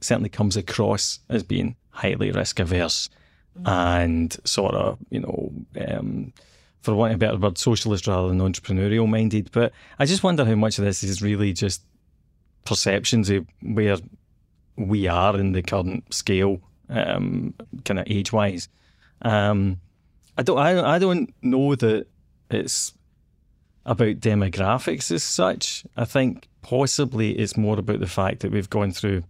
certainly 0.00 0.28
comes 0.28 0.56
across 0.56 1.20
as 1.28 1.42
being 1.42 1.76
highly 1.90 2.30
risk 2.32 2.58
averse 2.58 3.10
and 3.64 4.36
sort 4.44 4.74
of 4.74 4.98
you 5.10 5.20
know. 5.20 5.52
Um, 5.88 6.32
for 6.82 6.94
want 6.94 7.12
of 7.12 7.16
a 7.16 7.18
better 7.18 7.36
word, 7.36 7.58
socialist 7.58 8.06
rather 8.06 8.28
than 8.28 8.38
entrepreneurial 8.38 9.08
minded. 9.08 9.50
But 9.52 9.72
I 9.98 10.06
just 10.06 10.22
wonder 10.22 10.44
how 10.44 10.54
much 10.54 10.78
of 10.78 10.84
this 10.84 11.02
is 11.02 11.22
really 11.22 11.52
just 11.52 11.82
perceptions 12.64 13.30
of 13.30 13.46
where 13.60 13.96
we 14.76 15.06
are 15.06 15.38
in 15.38 15.52
the 15.52 15.62
current 15.62 16.12
scale, 16.12 16.60
um, 16.88 17.54
kind 17.84 18.00
of 18.00 18.06
age 18.08 18.32
wise. 18.32 18.68
Um, 19.22 19.80
I 20.38 20.42
don't, 20.42 20.58
I, 20.58 20.94
I 20.94 20.98
don't 20.98 21.34
know 21.42 21.74
that 21.74 22.06
it's 22.50 22.94
about 23.90 24.20
demographics 24.20 25.10
as 25.10 25.24
such. 25.24 25.84
I 25.96 26.04
think 26.04 26.48
possibly 26.62 27.32
it's 27.32 27.56
more 27.56 27.76
about 27.76 27.98
the 27.98 28.06
fact 28.06 28.40
that 28.40 28.52
we've 28.52 28.70
gone 28.70 28.92
through 28.92 29.24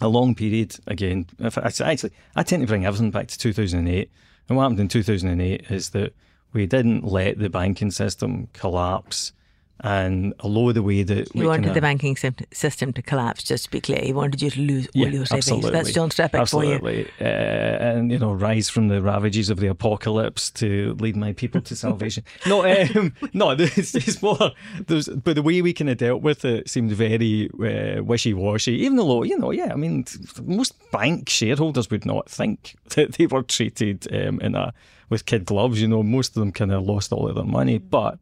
a 0.00 0.08
long 0.08 0.34
period 0.34 0.78
again. 0.86 1.26
Actually, 1.40 2.10
I 2.34 2.42
tend 2.42 2.62
to 2.62 2.66
bring 2.66 2.86
everything 2.86 3.10
back 3.10 3.28
to 3.28 3.38
2008. 3.38 4.10
And 4.48 4.56
what 4.56 4.62
happened 4.62 4.80
in 4.80 4.88
2008 4.88 5.70
is 5.70 5.90
that 5.90 6.14
we 6.54 6.66
didn't 6.66 7.04
let 7.04 7.38
the 7.38 7.50
banking 7.50 7.90
system 7.90 8.48
collapse. 8.54 9.34
And 9.80 10.32
allow 10.38 10.70
the 10.70 10.82
way 10.82 11.02
that 11.02 11.32
he 11.32 11.44
wanted 11.44 11.74
the 11.74 11.80
banking 11.80 12.16
system 12.16 12.92
to 12.92 13.02
collapse, 13.02 13.42
just 13.42 13.64
to 13.64 13.70
be 13.70 13.80
clear, 13.80 14.00
he 14.00 14.12
wanted 14.12 14.40
you 14.40 14.50
to 14.50 14.60
lose 14.60 14.88
yeah, 14.94 15.06
all 15.06 15.12
your 15.12 15.26
savings. 15.26 15.48
Absolutely. 15.48 15.70
That's 15.72 15.92
John 15.92 16.10
Stepek 16.10 16.38
absolutely. 16.38 16.78
for 16.78 16.90
you. 17.00 17.08
Uh, 17.20 17.24
and 17.24 18.12
you 18.12 18.18
know, 18.18 18.32
rise 18.32 18.68
from 18.68 18.86
the 18.86 19.02
ravages 19.02 19.50
of 19.50 19.58
the 19.58 19.66
apocalypse 19.66 20.50
to 20.52 20.94
lead 21.00 21.16
my 21.16 21.32
people 21.32 21.60
to 21.62 21.74
salvation. 21.74 22.22
no, 22.46 22.64
um, 22.64 23.12
no, 23.32 23.50
it's, 23.58 23.96
it's 23.96 24.22
more. 24.22 24.52
There's, 24.86 25.08
but 25.08 25.34
the 25.34 25.42
way 25.42 25.60
we 25.62 25.72
kind 25.72 25.90
of 25.90 25.96
dealt 25.96 26.22
with 26.22 26.44
it 26.44 26.70
seemed 26.70 26.92
very 26.92 27.50
uh, 27.54 28.04
wishy-washy. 28.04 28.72
Even 28.84 28.96
though, 28.96 29.24
you 29.24 29.36
know, 29.36 29.50
yeah, 29.50 29.72
I 29.72 29.76
mean, 29.76 30.04
most 30.44 30.74
bank 30.92 31.28
shareholders 31.28 31.90
would 31.90 32.06
not 32.06 32.30
think 32.30 32.76
that 32.94 33.14
they 33.14 33.26
were 33.26 33.42
treated 33.42 34.06
um, 34.14 34.40
in 34.40 34.54
a 34.54 34.72
with 35.08 35.26
kid 35.26 35.44
gloves. 35.44 35.80
You 35.80 35.88
know, 35.88 36.02
most 36.02 36.36
of 36.36 36.40
them 36.40 36.52
kind 36.52 36.72
of 36.72 36.84
lost 36.84 37.12
all 37.12 37.28
of 37.28 37.34
their 37.34 37.44
money, 37.44 37.78
but 37.78 38.18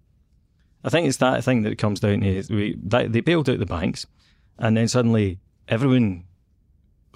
I 0.85 0.89
think 0.89 1.07
it's 1.07 1.19
that 1.19 1.45
thing 1.45 1.63
that 1.63 1.79
comes 1.79 2.01
down 2.01 2.21
to 2.21 2.45
we 2.51 2.77
that, 2.85 3.13
they 3.13 3.21
bailed 3.21 3.49
out 3.51 3.59
the 3.59 3.67
banks, 3.67 4.07
and 4.59 4.77
then 4.77 4.89
suddenly 4.89 5.39
everyone 5.69 6.25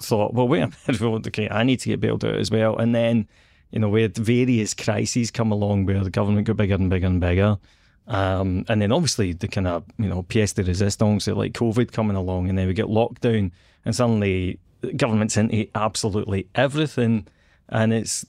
thought, 0.01 0.33
well, 0.33 0.47
wait 0.47 0.61
a 0.61 0.71
minute, 0.87 1.27
okay, 1.27 1.49
I 1.49 1.63
need 1.63 1.79
to 1.79 1.89
get 1.89 1.99
bailed 1.99 2.25
out 2.25 2.35
as 2.35 2.51
well, 2.51 2.77
and 2.77 2.93
then 2.93 3.27
you 3.71 3.79
know 3.79 3.89
we 3.89 4.03
had 4.03 4.15
various 4.15 4.73
crises 4.73 5.31
come 5.31 5.51
along 5.51 5.85
where 5.85 6.03
the 6.03 6.09
government 6.09 6.47
got 6.47 6.57
bigger 6.57 6.75
and 6.75 6.89
bigger 6.89 7.07
and 7.07 7.21
bigger. 7.21 7.57
Um, 8.07 8.65
and 8.69 8.79
then 8.81 8.91
obviously 8.91 9.33
the 9.33 9.47
kind 9.47 9.67
of 9.67 9.83
you 9.97 10.07
know 10.07 10.23
pièce 10.23 10.53
de 10.53 10.63
résistance, 10.63 11.33
like 11.35 11.53
COVID 11.53 11.91
coming 11.91 12.15
along, 12.15 12.49
and 12.49 12.57
then 12.57 12.67
we 12.67 12.73
get 12.73 12.87
lockdown, 12.87 13.51
and 13.83 13.95
suddenly 13.95 14.59
the 14.81 14.93
government's 14.93 15.37
into 15.37 15.67
absolutely 15.75 16.47
everything, 16.53 17.27
and 17.69 17.93
it's, 17.93 18.25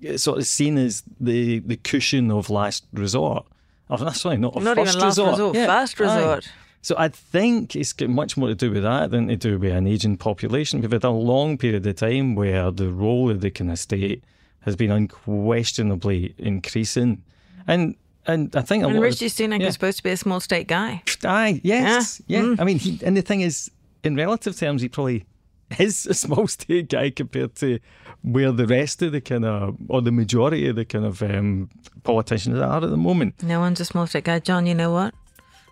it's 0.00 0.24
sort 0.24 0.38
of 0.38 0.46
seen 0.46 0.76
as 0.76 1.04
the 1.20 1.60
the 1.60 1.76
cushion 1.76 2.30
of 2.30 2.50
last 2.50 2.84
resort. 2.92 3.46
Oh, 3.88 3.96
that's 3.96 4.20
sorry, 4.20 4.36
not, 4.36 4.56
a 4.56 4.60
not 4.60 4.76
first 4.76 4.90
even 4.96 5.00
last 5.00 5.18
resort. 5.18 5.30
resort, 5.32 5.56
Yeah, 5.56 5.66
first 5.66 6.00
aye. 6.00 6.16
resort. 6.16 6.48
So 6.82 6.94
I 6.98 7.08
think 7.08 7.74
it's 7.74 7.92
got 7.92 8.08
much 8.08 8.36
more 8.36 8.48
to 8.48 8.54
do 8.54 8.70
with 8.70 8.82
that 8.84 9.10
than 9.10 9.28
to 9.28 9.36
do 9.36 9.58
with 9.58 9.72
an 9.72 9.86
aging 9.86 10.16
population. 10.18 10.80
We've 10.80 10.90
had 10.92 11.02
a 11.04 11.10
long 11.10 11.58
period 11.58 11.86
of 11.86 11.96
time 11.96 12.34
where 12.36 12.70
the 12.70 12.88
role 12.92 13.28
of 13.30 13.40
the 13.40 13.50
kind 13.50 13.70
of 13.72 13.78
state 13.78 14.22
has 14.60 14.76
been 14.76 14.90
unquestionably 14.90 16.34
increasing, 16.38 17.22
and 17.66 17.94
and 18.26 18.54
I 18.56 18.62
think 18.62 18.82
a 18.82 18.86
And 18.86 18.96
lot 18.96 19.02
Rishi 19.02 19.26
of, 19.26 19.32
Sunak 19.32 19.60
yeah. 19.60 19.68
is 19.68 19.74
supposed 19.74 19.98
to 19.98 20.02
be 20.02 20.10
a 20.10 20.16
small 20.16 20.40
state 20.40 20.66
guy. 20.66 21.02
Aye, 21.24 21.60
yes, 21.62 22.20
yeah. 22.26 22.40
Mm. 22.42 22.60
I 22.60 22.64
mean, 22.64 22.78
he, 22.78 22.98
and 23.04 23.16
the 23.16 23.22
thing 23.22 23.40
is, 23.40 23.70
in 24.02 24.16
relative 24.16 24.56
terms, 24.56 24.82
he 24.82 24.88
probably 24.88 25.24
is 25.78 26.06
a 26.06 26.14
small 26.14 26.46
state 26.46 26.88
guy 26.88 27.10
compared 27.10 27.54
to 27.56 27.78
where 28.22 28.52
the 28.52 28.66
rest 28.66 29.02
of 29.02 29.12
the 29.12 29.20
kind 29.20 29.44
of, 29.44 29.76
or 29.88 30.02
the 30.02 30.12
majority 30.12 30.68
of 30.68 30.76
the 30.76 30.84
kind 30.84 31.04
of 31.04 31.22
um, 31.22 31.68
politicians 32.02 32.58
are 32.58 32.82
at 32.82 32.90
the 32.90 32.96
moment. 32.96 33.42
No 33.42 33.60
one's 33.60 33.80
a 33.80 33.84
small 33.84 34.06
state 34.06 34.24
guy. 34.24 34.38
John, 34.38 34.66
you 34.66 34.74
know 34.74 34.92
what? 34.92 35.14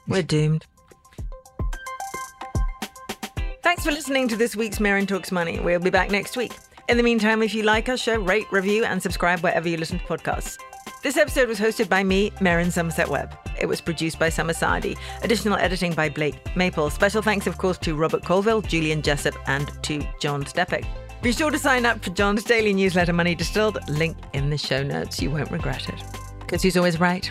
We're 0.07 0.23
doomed. 0.23 0.67
Thanks 3.63 3.85
for 3.85 3.91
listening 3.91 4.29
to 4.29 4.37
this 4.37 4.55
week's 4.55 4.79
Merryn 4.79 5.09
Talks 5.09 5.33
Money. 5.33 5.59
We'll 5.59 5.81
be 5.81 5.91
back 5.91 6.11
next 6.11 6.37
week. 6.37 6.53
In 6.89 6.99
the 6.99 7.03
meantime, 7.03 7.43
if 7.43 7.55
you 7.55 7.63
like 7.63 7.89
our 7.89 7.97
show, 7.97 8.19
rate, 8.21 8.47
review, 8.53 8.85
and 8.85 9.03
subscribe 9.03 9.41
wherever 9.41 9.69
you 9.69 9.79
listen 9.79 9.99
to 9.99 10.05
podcasts. 10.05 10.59
This 11.05 11.19
episode 11.19 11.51
was 11.51 11.61
hosted 11.61 11.91
by 11.91 12.03
me, 12.03 12.31
Merryn 12.41 12.73
Somerset 12.73 13.11
Webb. 13.11 13.37
It 13.61 13.67
was 13.67 13.83
produced 13.83 14.19
by 14.19 14.31
Summer 14.31 14.55
Sadi. 14.55 14.97
Additional 15.21 15.59
editing 15.59 15.93
by 15.93 16.09
Blake 16.09 16.57
Maple. 16.57 16.89
Special 16.89 17.21
thanks, 17.21 17.47
of 17.47 17.59
course, 17.59 17.77
to 17.81 17.95
Robert 17.95 18.25
Colville, 18.25 18.63
Julian 18.63 19.03
Jessop, 19.03 19.37
and 19.47 19.71
to 19.83 20.03
John 20.19 20.45
Stepek. 20.45 20.87
Be 21.21 21.31
sure 21.31 21.51
to 21.51 21.59
sign 21.59 21.85
up 21.85 22.03
for 22.03 22.09
John's 22.09 22.43
daily 22.43 22.73
newsletter, 22.73 23.13
Money 23.13 23.35
Distilled. 23.35 23.87
Link 23.87 24.17
in 24.33 24.49
the 24.49 24.57
show 24.57 24.83
notes. 24.83 25.21
You 25.21 25.31
won't 25.31 25.51
regret 25.51 25.91
it. 25.91 26.03
Because 26.41 26.63
he's 26.63 26.79
always 26.79 26.99
right. 26.99 27.31